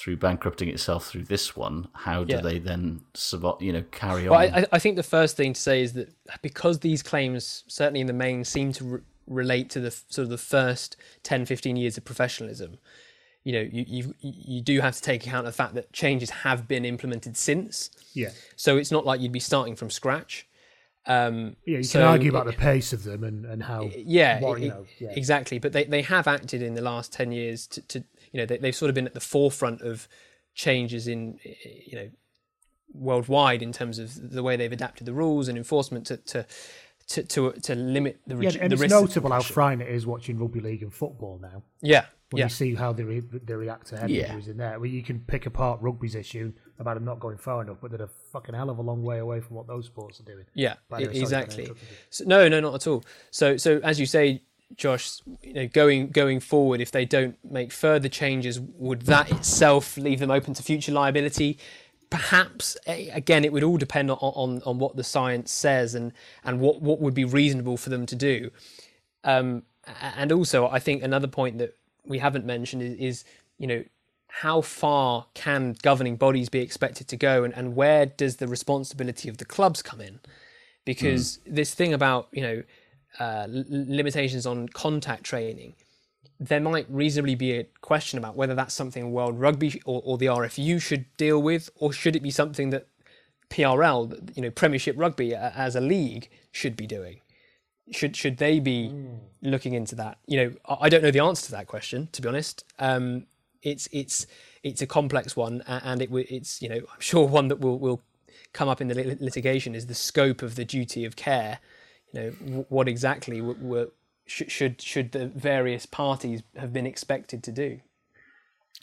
through 0.00 0.16
bankrupting 0.16 0.68
itself 0.70 1.06
through 1.06 1.24
this 1.24 1.54
one, 1.54 1.86
how 1.92 2.24
do 2.24 2.34
Yeah. 2.34 2.40
they 2.40 2.58
then 2.58 3.02
survive? 3.12 3.60
You 3.60 3.72
know, 3.74 3.84
carry 3.90 4.26
Well, 4.28 4.40
on? 4.40 4.54
I, 4.64 4.66
I 4.72 4.78
think 4.78 4.96
the 4.96 5.02
first 5.02 5.36
thing 5.36 5.52
to 5.52 5.60
say 5.60 5.82
is 5.82 5.92
that 5.92 6.08
because 6.40 6.78
these 6.78 7.02
claims, 7.02 7.64
certainly 7.68 8.00
in 8.00 8.06
the 8.06 8.14
main, 8.14 8.44
seem 8.44 8.72
to 8.74 8.84
re- 8.84 9.00
relate 9.26 9.68
to 9.70 9.80
the 9.80 9.90
sort 9.90 10.24
of 10.24 10.30
the 10.30 10.38
first 10.38 10.96
10, 11.22 11.44
15 11.44 11.76
years 11.76 11.98
of 11.98 12.04
professionalism, 12.06 12.78
you 13.44 13.52
know, 13.52 13.60
you, 13.60 13.84
you 13.86 14.14
you 14.20 14.60
do 14.60 14.80
have 14.80 14.94
to 14.96 15.02
take 15.02 15.26
account 15.26 15.46
of 15.46 15.52
the 15.52 15.56
fact 15.56 15.74
that 15.74 15.92
changes 15.92 16.28
have 16.30 16.66
been 16.68 16.84
implemented 16.84 17.36
since. 17.36 17.90
Yeah. 18.14 18.30
So 18.56 18.76
it's 18.78 18.90
not 18.90 19.04
like 19.06 19.20
you'd 19.20 19.32
be 19.32 19.40
starting 19.40 19.76
from 19.76 19.88
scratch. 19.90 20.46
Um, 21.06 21.56
Yeah, 21.64 21.78
you 21.78 21.82
so 21.84 22.00
can 22.00 22.08
argue 22.08 22.30
about 22.30 22.44
the 22.46 22.52
pace 22.52 22.92
of 22.92 23.04
them 23.04 23.24
and, 23.24 23.46
and 23.46 23.62
how. 23.62 23.88
yeah, 23.96 24.40
what, 24.40 24.60
you 24.60 24.68
know, 24.68 24.84
yeah. 24.98 25.10
exactly. 25.12 25.58
But 25.58 25.72
they, 25.72 25.84
they 25.84 26.02
have 26.02 26.26
acted 26.28 26.60
in 26.62 26.74
the 26.74 26.82
last 26.82 27.12
ten 27.14 27.32
years 27.32 27.66
to, 27.68 27.80
to 27.88 28.04
you 28.32 28.38
know 28.40 28.46
they, 28.46 28.58
they've 28.58 28.74
sort 28.74 28.88
of 28.88 28.94
been 28.94 29.06
at 29.06 29.14
the 29.14 29.20
forefront 29.20 29.80
of 29.82 30.08
changes 30.54 31.06
in 31.06 31.38
you 31.86 31.96
know 31.96 32.10
worldwide 32.92 33.62
in 33.62 33.72
terms 33.72 33.98
of 33.98 34.30
the 34.32 34.42
way 34.42 34.56
they've 34.56 34.72
adapted 34.72 35.06
the 35.06 35.12
rules 35.12 35.48
and 35.48 35.56
enforcement 35.56 36.06
to 36.06 36.16
to 36.18 36.46
to 37.08 37.22
to, 37.24 37.52
to 37.52 37.74
limit 37.74 38.20
the, 38.26 38.36
Yeah, 38.36 38.50
and 38.60 38.70
the 38.72 38.84
it's 38.84 38.92
notable 38.92 39.30
how 39.30 39.36
concussion. 39.36 39.54
frightening 39.54 39.88
it 39.88 39.94
is 39.94 40.06
watching 40.06 40.38
rugby 40.38 40.60
league 40.60 40.82
and 40.82 40.92
football 40.94 41.40
now. 41.42 41.64
Yeah, 41.82 42.04
When 42.30 42.38
yeah. 42.38 42.44
you 42.46 42.50
see 42.50 42.74
how 42.76 42.92
they, 42.92 43.02
re- 43.02 43.18
they 43.20 43.54
react 43.54 43.88
to 43.88 43.96
head 43.98 44.10
Yeah. 44.10 44.26
injuries 44.26 44.46
in 44.46 44.56
there, 44.58 44.78
where 44.78 44.88
you 44.88 45.02
can 45.02 45.18
pick 45.18 45.46
apart 45.46 45.80
rugby's 45.82 46.14
issue 46.14 46.52
about 46.78 46.94
them 46.94 47.04
not 47.04 47.18
going 47.18 47.36
far 47.36 47.62
enough, 47.62 47.78
but 47.82 47.90
they're 47.90 48.02
a 48.02 48.08
fucking 48.32 48.54
hell 48.54 48.70
of 48.70 48.78
a 48.78 48.82
long 48.82 49.02
way 49.02 49.18
away 49.18 49.40
from 49.40 49.56
what 49.56 49.66
those 49.66 49.86
sports 49.86 50.20
are 50.20 50.22
doing. 50.22 50.44
Yeah, 50.54 50.74
But 50.88 51.00
anyway, 51.00 51.18
exactly. 51.18 51.64
Daniel. 51.64 51.76
So, 52.10 52.24
no, 52.26 52.48
no, 52.48 52.60
not 52.60 52.74
at 52.76 52.86
all. 52.86 53.02
So, 53.32 53.56
so 53.56 53.80
as 53.82 53.98
you 53.98 54.06
say, 54.06 54.42
Josh, 54.76 55.20
you 55.42 55.52
know, 55.52 55.66
going 55.66 56.08
going 56.08 56.40
forward, 56.40 56.80
if 56.80 56.90
they 56.90 57.04
don't 57.04 57.36
make 57.44 57.72
further 57.72 58.08
changes, 58.08 58.60
would 58.60 59.02
that 59.02 59.30
itself 59.30 59.96
leave 59.96 60.20
them 60.20 60.30
open 60.30 60.54
to 60.54 60.62
future 60.62 60.92
liability? 60.92 61.58
Perhaps 62.08 62.76
again, 62.86 63.44
it 63.44 63.52
would 63.52 63.62
all 63.62 63.76
depend 63.76 64.10
on, 64.10 64.18
on, 64.18 64.62
on 64.64 64.78
what 64.78 64.96
the 64.96 65.04
science 65.04 65.50
says 65.50 65.94
and 65.94 66.12
and 66.44 66.60
what, 66.60 66.82
what 66.82 67.00
would 67.00 67.14
be 67.14 67.24
reasonable 67.24 67.76
for 67.76 67.90
them 67.90 68.06
to 68.06 68.16
do. 68.16 68.50
Um, 69.24 69.64
and 70.02 70.32
also, 70.32 70.68
I 70.68 70.78
think 70.78 71.02
another 71.02 71.28
point 71.28 71.58
that 71.58 71.76
we 72.06 72.18
haven't 72.18 72.44
mentioned 72.44 72.82
is, 72.82 72.94
is 72.96 73.24
you 73.58 73.66
know 73.66 73.84
how 74.28 74.60
far 74.60 75.26
can 75.34 75.76
governing 75.82 76.16
bodies 76.16 76.48
be 76.48 76.60
expected 76.60 77.08
to 77.08 77.16
go, 77.16 77.42
and, 77.44 77.52
and 77.54 77.74
where 77.74 78.06
does 78.06 78.36
the 78.36 78.46
responsibility 78.46 79.28
of 79.28 79.38
the 79.38 79.44
clubs 79.44 79.82
come 79.82 80.00
in? 80.00 80.20
Because 80.84 81.40
this 81.44 81.74
thing 81.74 81.92
about 81.92 82.28
you 82.32 82.42
know 82.42 82.62
uh, 83.18 83.46
limitations 83.48 84.46
on 84.46 84.68
contact 84.68 85.24
training, 85.24 85.74
there 86.38 86.60
might 86.60 86.86
reasonably 86.88 87.34
be 87.34 87.52
a 87.52 87.64
question 87.80 88.18
about 88.18 88.36
whether 88.36 88.54
that's 88.54 88.74
something 88.74 89.12
World 89.12 89.38
Rugby 89.38 89.82
or, 89.84 90.00
or 90.04 90.16
the 90.16 90.26
RFU 90.26 90.80
should 90.80 91.04
deal 91.16 91.40
with, 91.40 91.68
or 91.76 91.92
should 91.92 92.16
it 92.16 92.22
be 92.22 92.30
something 92.30 92.70
that 92.70 92.86
PRL, 93.50 94.36
you 94.36 94.42
know, 94.42 94.50
Premiership 94.50 94.96
Rugby 94.96 95.34
as 95.34 95.76
a 95.76 95.80
league 95.80 96.30
should 96.52 96.76
be 96.76 96.86
doing. 96.86 97.20
Should 97.90 98.14
should 98.14 98.36
they 98.38 98.60
be 98.60 98.94
looking 99.42 99.74
into 99.74 99.96
that? 99.96 100.18
You 100.26 100.36
know, 100.36 100.52
I 100.66 100.76
I 100.82 100.88
don't 100.88 101.02
know 101.02 101.10
the 101.10 101.18
answer 101.18 101.46
to 101.46 101.52
that 101.52 101.66
question, 101.66 102.08
to 102.12 102.22
be 102.22 102.28
honest. 102.28 102.64
Um, 102.78 103.26
it's 103.62 103.88
it's 103.90 104.28
it's 104.62 104.80
a 104.80 104.86
complex 104.86 105.36
one, 105.36 105.62
and 105.66 106.00
it 106.00 106.10
it's 106.12 106.62
you 106.62 106.68
know 106.68 106.76
I'm 106.76 107.00
sure 107.00 107.26
one 107.26 107.48
that 107.48 107.58
will 107.58 107.80
will 107.80 108.00
come 108.52 108.68
up 108.68 108.80
in 108.80 108.86
the 108.86 109.16
litigation 109.20 109.74
is 109.74 109.86
the 109.86 109.94
scope 109.94 110.40
of 110.42 110.54
the 110.54 110.64
duty 110.64 111.04
of 111.04 111.16
care. 111.16 111.58
You 112.12 112.20
know, 112.20 112.30
w- 112.30 112.64
what 112.68 112.88
exactly 112.88 113.36
w- 113.38 113.54
w- 113.58 113.90
should 114.26 114.50
should 114.50 114.80
should 114.82 115.12
the 115.12 115.26
various 115.26 115.86
parties 115.86 116.42
have 116.56 116.72
been 116.72 116.86
expected 116.86 117.42
to 117.44 117.52
do? 117.52 117.80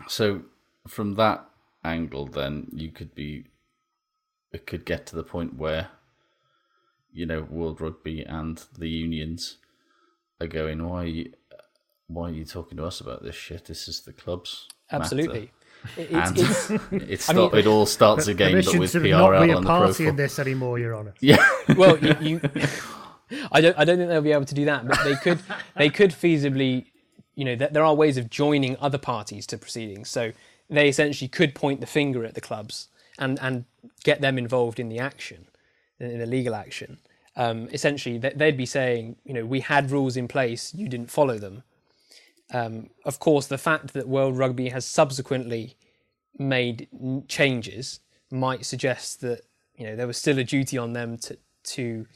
So 0.07 0.41
from 0.87 1.15
that 1.15 1.45
angle, 1.83 2.25
then 2.27 2.67
you 2.73 2.91
could 2.91 3.13
be, 3.15 3.45
it 4.51 4.65
could 4.67 4.85
get 4.85 5.05
to 5.07 5.15
the 5.15 5.23
point 5.23 5.55
where, 5.57 5.89
you 7.11 7.25
know, 7.25 7.41
World 7.49 7.81
Rugby 7.81 8.21
and 8.23 8.63
the 8.77 8.89
unions 8.89 9.57
are 10.39 10.47
going, 10.47 10.87
why, 10.87 11.03
are 11.03 11.07
you, 11.07 11.33
why 12.07 12.29
are 12.29 12.33
you 12.33 12.45
talking 12.45 12.77
to 12.77 12.85
us 12.85 13.01
about 13.01 13.23
this 13.23 13.35
shit? 13.35 13.65
This 13.65 13.87
is 13.87 14.01
the 14.01 14.13
clubs. 14.13 14.67
matter." 14.91 15.03
Absolutely. 15.03 15.51
It- 15.95 16.09
And 16.11 16.37
it's- 16.37 16.69
it, 16.91 17.29
I 17.29 17.33
mean- 17.33 17.55
it 17.55 17.67
all 17.67 17.85
starts 17.85 18.27
again, 18.27 18.49
but 18.51 18.63
Permission 18.65 18.79
with 18.79 18.91
to 18.93 18.99
PRL 18.99 19.09
not 19.11 19.41
be 19.45 19.51
a 19.51 19.55
on 19.57 19.63
the 19.63 19.67
party 19.67 19.85
profile. 19.93 20.07
in 20.07 20.15
this 20.15 20.39
anymore, 20.39 20.79
Your 20.79 20.95
Honour. 20.95 21.13
Yeah. 21.21 21.37
well, 21.75 21.97
you, 21.99 22.15
you 22.21 22.41
I 23.51 23.61
don't 23.61 23.77
I 23.77 23.85
don't 23.85 23.97
think 23.97 24.09
they'll 24.09 24.21
be 24.21 24.31
able 24.31 24.45
to 24.45 24.55
do 24.55 24.65
that, 24.65 24.87
but 24.87 25.03
they 25.03 25.15
could 25.15 25.39
they 25.75 25.89
could 25.89 26.11
feasibly, 26.11 26.87
you 27.35 27.45
know, 27.45 27.55
th- 27.55 27.71
there 27.71 27.83
are 27.83 27.93
ways 27.95 28.17
of 28.17 28.29
joining 28.29 28.77
other 28.79 28.97
parties 28.97 29.45
to 29.47 29.57
proceedings. 29.57 30.09
So 30.09 30.31
they 30.69 30.89
essentially 30.89 31.27
could 31.27 31.55
point 31.55 31.81
the 31.81 31.87
finger 31.87 32.25
at 32.25 32.35
the 32.35 32.41
clubs 32.41 32.89
and 33.19 33.39
and 33.41 33.65
get 34.03 34.21
them 34.21 34.37
involved 34.37 34.79
in 34.79 34.89
the 34.89 34.99
action, 34.99 35.47
in 35.99 36.19
the 36.19 36.25
legal 36.25 36.55
action. 36.55 36.99
Um, 37.35 37.69
essentially, 37.71 38.19
th- 38.19 38.33
they'd 38.35 38.57
be 38.57 38.65
saying, 38.65 39.17
you 39.23 39.33
know, 39.33 39.45
we 39.45 39.59
had 39.59 39.91
rules 39.91 40.17
in 40.17 40.27
place, 40.27 40.73
you 40.73 40.89
didn't 40.89 41.11
follow 41.11 41.37
them. 41.37 41.63
Um, 42.51 42.89
of 43.05 43.19
course, 43.19 43.47
the 43.47 43.57
fact 43.59 43.93
that 43.93 44.07
World 44.07 44.37
Rugby 44.37 44.69
has 44.69 44.85
subsequently 44.85 45.75
made 46.39 46.87
n- 46.93 47.25
changes 47.27 47.99
might 48.31 48.65
suggest 48.65 49.21
that 49.21 49.41
you 49.75 49.85
know 49.85 49.95
there 49.95 50.07
was 50.07 50.17
still 50.17 50.37
a 50.39 50.43
duty 50.43 50.77
on 50.77 50.93
them 50.93 51.17
to 51.17 51.37
to 51.63 52.07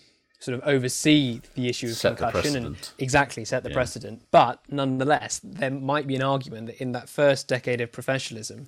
sort 0.41 0.57
of 0.57 0.67
oversee 0.67 1.39
the 1.53 1.69
issue 1.69 1.85
of 1.87 1.93
Set 1.93 2.17
concussion 2.17 2.65
and 2.65 2.89
exactly 2.97 3.45
set 3.45 3.63
the 3.63 3.69
Yeah. 3.69 3.75
precedent. 3.75 4.23
But 4.31 4.59
nonetheless, 4.69 5.39
there 5.43 5.69
might 5.69 6.07
be 6.07 6.15
an 6.15 6.23
argument 6.23 6.65
that 6.67 6.81
in 6.81 6.91
that 6.93 7.07
first 7.07 7.47
decade 7.47 7.79
of 7.79 7.91
professionalism, 7.91 8.67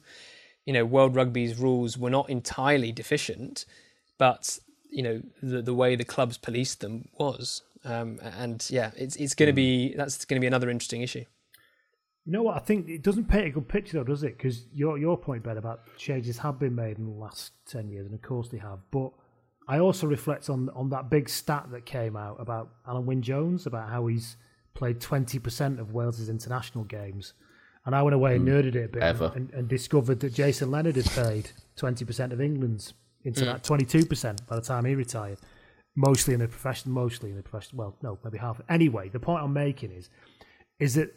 you 0.65 0.71
know, 0.71 0.85
World 0.85 1.15
Rugby's 1.15 1.57
rules 1.57 1.97
were 1.97 2.11
not 2.11 2.29
entirely 2.29 2.91
deficient, 2.91 3.65
but 4.17 4.59
you 4.89 5.01
know 5.01 5.23
the 5.41 5.61
the 5.63 5.73
way 5.73 5.95
the 5.95 6.05
clubs 6.05 6.37
policed 6.37 6.79
them 6.81 7.09
was. 7.17 7.63
Um, 7.83 8.19
and 8.21 8.65
yeah, 8.69 8.91
it's 8.95 9.15
it's 9.15 9.33
going 9.33 9.47
to 9.47 9.53
be 9.53 9.95
that's 9.95 10.23
going 10.25 10.39
to 10.39 10.41
be 10.41 10.47
another 10.47 10.69
interesting 10.69 11.01
issue. 11.01 11.25
You 12.25 12.31
know 12.31 12.43
what? 12.43 12.55
I 12.55 12.59
think 12.59 12.87
it 12.87 13.01
doesn't 13.01 13.27
paint 13.27 13.47
a 13.47 13.49
good 13.49 13.67
picture, 13.67 13.97
though, 13.97 14.05
does 14.05 14.23
it? 14.23 14.37
Because 14.37 14.67
your 14.71 14.97
your 14.99 15.17
point, 15.17 15.43
Ben, 15.43 15.57
about 15.57 15.81
changes 15.97 16.37
have 16.37 16.59
been 16.59 16.75
made 16.75 16.97
in 16.99 17.05
the 17.05 17.11
last 17.11 17.51
ten 17.65 17.89
years, 17.89 18.05
and 18.05 18.13
of 18.13 18.21
course 18.21 18.47
they 18.49 18.59
have. 18.59 18.79
But 18.91 19.11
I 19.67 19.79
also 19.79 20.07
reflect 20.07 20.49
on 20.49 20.69
on 20.75 20.89
that 20.89 21.09
big 21.09 21.29
stat 21.29 21.67
that 21.71 21.85
came 21.85 22.15
out 22.15 22.37
about 22.39 22.69
Alun 22.87 23.05
Wyn 23.05 23.21
Jones 23.21 23.65
about 23.65 23.89
how 23.89 24.07
he's 24.07 24.35
played 24.73 24.99
twenty 24.99 25.39
percent 25.39 25.79
of 25.79 25.91
Wales's 25.91 26.29
international 26.29 26.83
games, 26.83 27.33
and 27.85 27.95
I 27.95 28.01
went 28.01 28.15
away 28.15 28.35
and 28.35 28.47
hmm. 28.47 28.53
nerded 28.53 28.75
it 28.75 28.85
a 28.85 29.13
bit 29.13 29.35
and, 29.35 29.51
and 29.53 29.67
discovered 29.67 30.19
that 30.21 30.33
Jason 30.33 30.71
Leonard 30.71 30.95
had 30.95 31.05
played 31.05 31.51
twenty 31.75 32.05
percent 32.05 32.33
of 32.33 32.41
England's 32.41 32.93
interna 33.25 33.53
hmm. 33.53 33.61
twenty 33.61 33.85
two 33.85 34.05
percent 34.05 34.45
by 34.47 34.55
the 34.55 34.61
time 34.61 34.85
he 34.85 34.95
retired. 34.95 35.39
Mostly 35.95 36.33
in 36.33 36.39
the 36.39 36.47
profession, 36.47 36.91
mostly 36.91 37.29
in 37.29 37.37
the 37.37 37.43
profession. 37.43 37.77
Well, 37.77 37.95
no, 38.01 38.17
maybe 38.23 38.39
half. 38.39 38.59
Anyway, 38.67 39.09
the 39.09 39.19
point 39.19 39.43
I'm 39.43 39.53
making 39.53 39.91
is, 39.91 40.09
is 40.79 40.95
that 40.95 41.13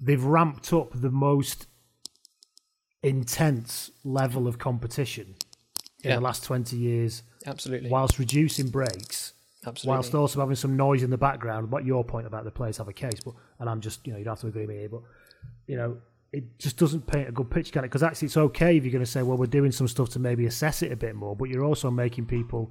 they've 0.00 0.22
ramped 0.22 0.72
up 0.72 0.90
the 0.92 1.10
most 1.10 1.68
intense 3.02 3.92
level 4.02 4.48
of 4.48 4.58
competition 4.58 5.36
in 6.02 6.10
Yeah. 6.10 6.16
the 6.16 6.20
last 6.20 6.42
20 6.44 6.76
years 6.76 7.22
Absolutely. 7.46 7.90
whilst 7.90 8.18
reducing 8.18 8.68
breaks 8.68 9.32
Absolutely. 9.66 9.96
whilst 9.96 10.14
also 10.14 10.40
having 10.40 10.56
some 10.56 10.76
noise 10.76 11.02
in 11.02 11.10
the 11.10 11.18
background 11.18 11.70
what 11.70 11.84
your 11.84 12.04
point 12.04 12.26
about 12.26 12.44
the 12.44 12.50
players 12.50 12.76
have 12.78 12.88
a 12.88 12.92
case 12.92 13.20
but 13.24 13.34
and 13.60 13.68
i'm 13.68 13.80
just 13.80 14.06
you 14.06 14.12
know 14.12 14.18
you 14.18 14.24
don't 14.24 14.32
have 14.32 14.40
to 14.40 14.46
agree 14.46 14.62
with 14.62 14.70
me 14.70 14.76
here 14.78 14.88
but 14.88 15.00
you 15.66 15.76
know 15.76 15.96
it 16.32 16.58
just 16.58 16.76
doesn't 16.76 17.06
paint 17.06 17.28
a 17.28 17.32
good 17.32 17.50
picture 17.50 17.72
can 17.72 17.84
it 17.84 17.88
because 17.88 18.02
actually 18.02 18.26
it's 18.26 18.36
okay 18.36 18.76
if 18.76 18.84
you're 18.84 18.92
going 18.92 19.04
to 19.04 19.10
say 19.10 19.22
well 19.22 19.36
we're 19.36 19.46
doing 19.46 19.72
some 19.72 19.88
stuff 19.88 20.08
to 20.10 20.18
maybe 20.18 20.46
assess 20.46 20.82
it 20.82 20.92
a 20.92 20.96
bit 20.96 21.14
more 21.14 21.34
but 21.34 21.48
you're 21.48 21.64
also 21.64 21.90
making 21.90 22.24
people 22.26 22.70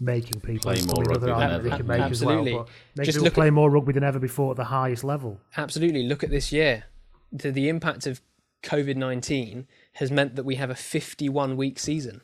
making 0.00 0.40
people 0.40 0.72
Play 0.72 0.80
more 0.82 1.04
rugby 1.04 1.20
than 1.26 1.30
argument 1.30 1.62
they 1.64 1.68
ever. 1.70 1.76
can 1.78 1.86
make 1.86 2.00
as 2.00 2.24
well 2.24 2.38
Absolutely. 2.38 2.52
but 2.54 2.68
make 2.96 3.04
Just 3.06 3.20
look 3.20 3.34
play 3.34 3.48
at- 3.48 3.52
more 3.52 3.70
rugby 3.70 3.92
than 3.92 4.04
ever 4.04 4.18
before 4.18 4.52
at 4.52 4.56
the 4.56 4.64
highest 4.64 5.04
level 5.04 5.38
Absolutely. 5.56 6.04
Look 6.04 6.22
at 6.24 6.30
this 6.30 6.50
year. 6.52 6.84
The, 7.32 7.50
the 7.50 7.68
impact 7.68 8.06
of 8.06 8.20
COVID 8.62 8.96
19 8.96 9.66
has 9.94 10.10
meant 10.10 10.34
that 10.36 10.44
we 10.44 10.54
have 10.54 10.70
a 10.70 10.74
51 10.74 11.56
week 11.58 11.78
season. 11.78 12.22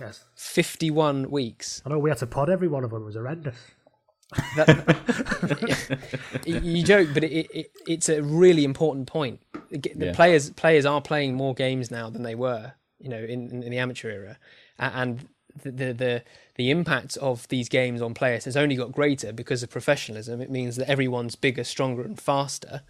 Yes 0.00 0.24
51 0.34 1.30
weeks. 1.30 1.82
i 1.84 1.88
know 1.88 1.98
we 1.98 2.10
had 2.10 2.18
to 2.18 2.26
pod 2.26 2.50
every 2.50 2.68
one 2.68 2.84
of 2.84 2.90
them 2.90 3.02
it 3.02 3.06
was 3.06 3.14
horrendous 3.14 3.56
you 6.44 6.82
joke, 6.82 7.08
but 7.14 7.24
it, 7.24 7.46
it, 7.54 7.70
it's 7.86 8.08
a 8.08 8.22
really 8.22 8.64
important 8.64 9.06
point. 9.06 9.40
The 9.70 9.90
Yeah. 9.96 10.12
players 10.14 10.50
players 10.50 10.84
are 10.84 11.00
playing 11.00 11.34
more 11.34 11.54
games 11.54 11.90
now 11.90 12.10
than 12.10 12.22
they 12.22 12.34
were, 12.34 12.72
you 12.98 13.08
know, 13.08 13.18
in, 13.22 13.62
in 13.62 13.70
the 13.70 13.78
amateur 13.78 14.10
era, 14.10 14.38
and 14.78 15.28
the, 15.62 15.70
the 15.70 15.92
the 15.92 16.22
the 16.56 16.70
impact 16.70 17.16
of 17.18 17.46
these 17.48 17.68
games 17.68 18.02
on 18.02 18.14
players 18.14 18.44
has 18.46 18.56
only 18.56 18.74
got 18.76 18.92
greater 18.92 19.32
because 19.32 19.62
of 19.62 19.70
professionalism. 19.70 20.40
It 20.40 20.50
means 20.50 20.76
that 20.76 20.88
everyone's 20.90 21.36
bigger, 21.36 21.64
stronger, 21.64 22.02
and 22.02 22.20
faster, 22.20 22.82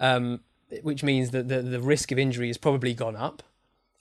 um, 0.00 0.40
which 0.82 1.02
means 1.02 1.30
that 1.30 1.48
the 1.48 1.62
the 1.62 1.80
risk 1.80 2.10
of 2.12 2.18
injury 2.18 2.48
has 2.48 2.58
probably 2.58 2.94
gone 2.94 3.16
up, 3.16 3.42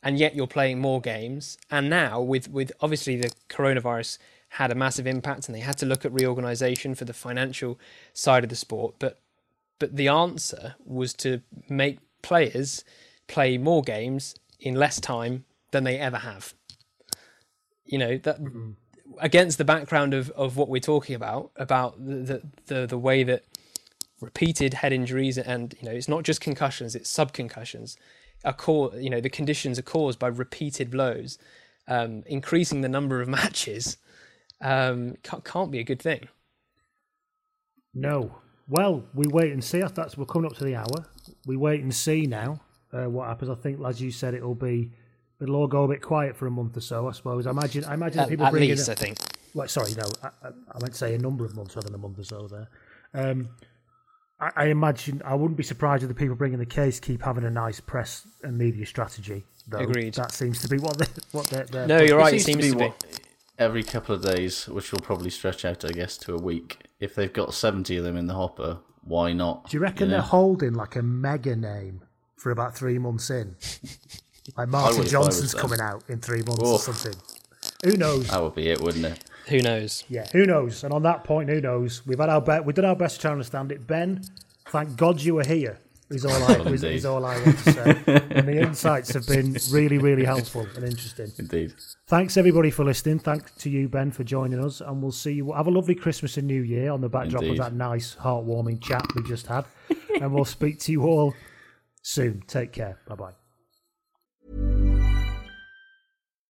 and 0.08 0.18
yet 0.18 0.34
you're 0.34 0.48
playing 0.48 0.80
more 0.80 1.02
games. 1.02 1.58
And 1.70 1.90
now 1.90 2.22
with 2.22 2.50
with 2.50 2.72
obviously 2.80 3.18
the 3.18 3.30
coronavirus 3.50 4.18
had 4.52 4.72
a 4.72 4.76
massive 4.76 5.06
impact, 5.06 5.50
and 5.50 5.56
they 5.56 5.60
had 5.60 5.78
to 5.80 5.86
look 5.86 6.06
at 6.06 6.14
reorganisation 6.14 6.96
for 6.96 7.04
the 7.04 7.14
financial 7.14 7.78
side 8.14 8.46
of 8.46 8.50
the 8.50 8.56
sport, 8.56 8.96
but 9.00 9.20
but 9.80 9.98
the 9.98 10.08
answer 10.08 10.76
was 10.86 11.14
to 11.16 11.42
make 11.68 12.00
players 12.22 12.86
play 13.28 13.58
more 13.58 13.82
games 13.82 14.34
in 14.62 14.76
less 14.76 15.02
time 15.02 15.44
than 15.72 15.84
they 15.84 16.00
ever 16.00 16.20
have. 16.20 16.54
You 17.84 17.98
know 17.98 18.18
that 18.20 18.42
mm-hmm. 18.42 18.72
against 19.20 19.58
the 19.58 19.66
background 19.66 20.14
of, 20.14 20.30
of 20.30 20.56
what 20.56 20.70
we're 20.70 20.80
talking 20.80 21.16
about 21.16 21.52
about 21.58 21.98
the, 22.00 22.16
the 22.16 22.42
the 22.68 22.88
the 22.88 22.98
way 22.98 23.24
that 23.24 23.44
repeated 24.22 24.76
head 24.76 24.94
injuries 24.94 25.38
and 25.38 25.76
you 25.82 25.90
know 25.90 25.94
it's 25.94 26.08
not 26.08 26.24
just 26.24 26.40
concussions 26.42 26.96
it's 26.96 27.12
subconcussions 27.12 27.98
are 28.46 28.54
caused, 28.54 29.02
you 29.02 29.10
know 29.10 29.22
the 29.22 29.30
conditions 29.30 29.80
are 29.80 29.84
caused 29.84 30.20
by 30.20 30.28
repeated 30.28 30.92
blows 30.92 31.38
um, 31.88 32.24
increasing 32.26 32.82
the 32.82 32.90
number 32.90 33.22
of 33.22 33.28
matches 33.40 33.98
um, 34.62 35.16
can't, 35.24 35.44
can't 35.44 35.72
be 35.72 35.80
a 35.80 35.84
good 35.84 36.02
thing. 36.02 36.28
No. 37.94 38.38
Well, 38.68 39.06
we 39.14 39.28
wait 39.28 39.54
and 39.54 39.64
see. 39.64 39.82
That's 39.82 40.18
we're 40.18 40.26
coming 40.26 40.50
up 40.50 40.58
to 40.58 40.64
the 40.64 40.76
hour. 40.76 41.06
We 41.46 41.56
wait 41.56 41.82
and 41.82 41.94
see 41.94 42.26
now 42.26 42.62
uh, 42.92 43.10
what 43.10 43.28
happens. 43.28 43.50
I 43.50 43.56
think, 43.56 43.80
as 43.86 44.02
you 44.02 44.12
said, 44.12 44.34
it'll 44.34 44.56
be 44.56 44.92
it'll 45.42 45.56
all 45.56 45.68
go 45.68 45.84
a 45.84 45.88
bit 45.88 46.02
quiet 46.02 46.36
for 46.36 46.48
a 46.48 46.52
month 46.52 46.76
or 46.76 46.82
so. 46.82 47.08
I 47.08 47.12
suppose. 47.12 47.48
I 47.48 47.52
imagine. 47.52 47.86
I 47.86 47.94
imagine 47.94 48.20
At, 48.22 48.30
people 48.30 48.46
at 48.46 48.54
least, 48.54 48.90
I 48.90 48.96
think. 48.96 49.18
Well, 49.54 49.68
sorry, 49.68 49.94
no. 49.94 50.10
I, 50.22 50.28
I, 50.28 50.50
I 50.50 50.80
meant 50.80 50.94
to 50.94 50.98
say 50.98 51.16
a 51.16 51.18
number 51.18 51.46
of 51.46 51.56
months 51.56 51.76
rather 51.76 51.88
than 51.88 51.96
a 51.96 52.00
month 52.00 52.20
or 52.20 52.24
so. 52.24 52.48
There. 52.48 52.68
Um, 53.14 53.50
I, 54.40 54.52
I 54.56 54.66
imagine. 54.68 55.22
I 55.26 55.36
wouldn't 55.36 55.58
be 55.58 55.64
surprised 55.64 56.04
if 56.04 56.10
the 56.10 56.16
people 56.16 56.36
bringing 56.36 56.60
the 56.60 56.66
case 56.66 57.00
keep 57.00 57.22
having 57.22 57.44
a 57.44 57.50
nice 57.50 57.80
press 57.80 58.28
and 58.44 58.58
media 58.58 58.86
strategy. 58.86 59.46
Though. 59.68 59.80
Agreed. 59.80 60.14
That 60.14 60.32
seems 60.32 60.62
to 60.62 60.68
be 60.70 60.78
what 60.78 60.98
they 60.98 61.06
what 61.32 61.48
they're. 61.48 61.66
they're 61.66 61.88
No, 61.88 62.02
you're 62.02 62.18
right. 62.18 62.34
It 62.34 62.42
seems 62.42 62.64
seems 62.64 62.74
to 62.74 62.78
be. 62.80 62.86
what- 62.86 63.22
every 63.60 63.82
couple 63.84 64.14
of 64.14 64.22
days, 64.22 64.68
which 64.68 64.92
will 64.92 65.00
probably 65.00 65.32
stretch 65.32 65.66
out, 65.66 65.84
I 65.84 65.90
guess, 65.90 66.16
to 66.20 66.36
a 66.36 66.38
week. 66.38 66.78
If 67.00 67.16
they've 67.16 67.34
got 67.34 67.54
seventy 67.54 67.98
of 67.98 68.04
them 68.04 68.16
in 68.16 68.28
the 68.28 68.36
hopper, 68.36 68.78
why 69.04 69.34
not? 69.34 69.70
Do 69.70 69.78
you 69.78 69.82
reckon 69.82 70.08
know? 70.10 70.16
they're 70.16 70.22
holding 70.22 70.74
like 70.74 70.96
a 70.96 71.02
mega 71.02 71.56
name 71.56 72.02
for 72.38 72.52
about 72.52 72.78
three 72.78 72.98
months 73.00 73.30
in? 73.30 73.56
Like 74.56 74.70
Martin 74.70 75.00
would 75.00 75.08
if 75.08 75.14
I 75.14 75.18
was 75.20 75.28
Johnson's 75.42 75.54
coming 75.54 75.82
out 75.82 76.06
in 76.08 76.22
three 76.22 76.42
months 76.42 76.62
Oh. 76.64 76.74
or 76.76 76.80
something. 76.80 77.14
Who 77.84 77.98
knows? 77.98 78.30
That 78.30 78.42
would 78.42 78.56
be 78.56 78.70
it, 78.70 78.80
wouldn't 78.80 79.04
it? 79.04 79.22
Who 79.48 79.60
knows? 79.60 80.04
Yeah, 80.10 80.28
who 80.32 80.46
knows? 80.46 80.84
And 80.84 80.94
on 80.94 81.04
that 81.04 81.24
point, 81.24 81.50
who 81.50 81.62
knows? 81.62 82.06
We've 82.06 82.20
had 82.20 82.30
our 82.30 82.42
bet. 82.42 82.66
We 82.66 82.74
did 82.74 82.86
our 82.86 82.96
best 82.96 83.16
to 83.16 83.22
try 83.22 83.32
and 83.32 83.38
understand 83.40 83.72
it. 83.72 83.88
Ben, 83.88 84.24
thank 84.70 84.96
God 84.98 85.22
you 85.22 85.36
were 85.36 85.46
here. 85.46 85.80
Is 86.10 86.26
all 86.26 86.42
I 86.44 86.54
is, 86.72 86.84
is 86.86 87.06
all 87.06 87.26
I 87.26 87.36
want 87.42 87.58
to 87.60 87.72
say. 87.74 88.24
and 88.32 88.48
the 88.48 88.62
insights 88.62 89.14
have 89.14 89.28
been 89.28 89.58
really, 89.72 89.98
really 89.98 90.24
helpful 90.24 90.66
and 90.76 90.86
interesting. 90.86 91.32
Indeed. 91.38 91.74
Thanks 92.08 92.38
everybody 92.38 92.72
for 92.72 92.86
listening. 92.86 93.20
Thanks 93.20 93.52
to 93.58 93.70
you, 93.70 93.90
Ben, 93.90 94.12
for 94.12 94.24
joining 94.24 94.64
us, 94.64 94.80
and 94.80 95.02
we'll 95.02 95.12
see 95.12 95.34
you. 95.34 95.52
Have 95.52 95.68
a 95.68 95.72
lovely 95.72 95.96
Christmas 95.96 96.38
and 96.38 96.48
New 96.48 96.62
Year 96.62 96.92
on 96.92 97.02
the 97.02 97.10
backdrop 97.10 97.44
Indeed. 97.44 97.60
of 97.60 97.66
that 97.66 97.74
nice, 97.74 98.16
heartwarming 98.16 98.82
chat 98.82 99.06
we 99.16 99.24
just 99.24 99.48
had, 99.48 99.66
and 100.22 100.34
we'll 100.34 100.46
speak 100.46 100.80
to 100.82 100.94
you 100.94 101.04
all 101.04 101.34
soon. 102.02 102.42
Take 102.48 102.72
care. 102.72 103.00
Bye 103.06 103.16
bye. 103.16 103.47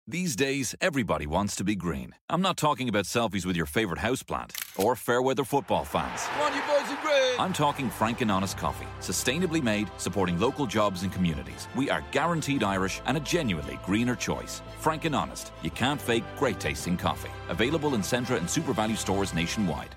These 0.09 0.37
days, 0.37 0.73
everybody 0.79 1.27
wants 1.27 1.57
to 1.57 1.65
be 1.65 1.75
green. 1.75 2.15
I'm 2.29 2.41
not 2.41 2.55
talking 2.55 2.87
about 2.87 3.03
selfies 3.03 3.45
with 3.45 3.57
your 3.57 3.65
favorite 3.65 3.99
houseplant 3.99 4.51
or 4.81 4.95
fair 4.95 5.21
weather 5.21 5.43
football 5.43 5.83
fans. 5.83 6.21
Come 6.21 6.43
on, 6.43 6.53
you 6.53 6.61
boys 6.61 6.89
are 6.89 7.01
great. 7.01 7.35
I'm 7.37 7.51
talking 7.51 7.89
Frank 7.89 8.21
and 8.21 8.31
Honest 8.31 8.57
Coffee, 8.57 8.87
sustainably 9.01 9.61
made, 9.61 9.91
supporting 9.97 10.39
local 10.39 10.65
jobs 10.65 11.03
and 11.03 11.11
communities. 11.11 11.67
We 11.75 11.89
are 11.89 12.05
guaranteed 12.11 12.63
Irish 12.63 13.01
and 13.05 13.17
a 13.17 13.19
genuinely 13.19 13.79
greener 13.85 14.15
choice. 14.15 14.61
Frank 14.79 15.03
and 15.03 15.13
Honest, 15.13 15.51
you 15.61 15.71
can't 15.71 15.99
fake 15.99 16.23
great 16.37 16.57
tasting 16.57 16.95
coffee. 16.95 17.31
Available 17.49 17.93
in 17.93 17.99
Centra 17.99 18.37
and 18.37 18.47
SuperValu 18.47 18.95
stores 18.95 19.33
nationwide. 19.33 19.93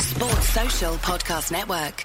Sports 0.00 0.48
Social 0.48 0.94
Podcast 0.94 1.52
Network. 1.52 2.04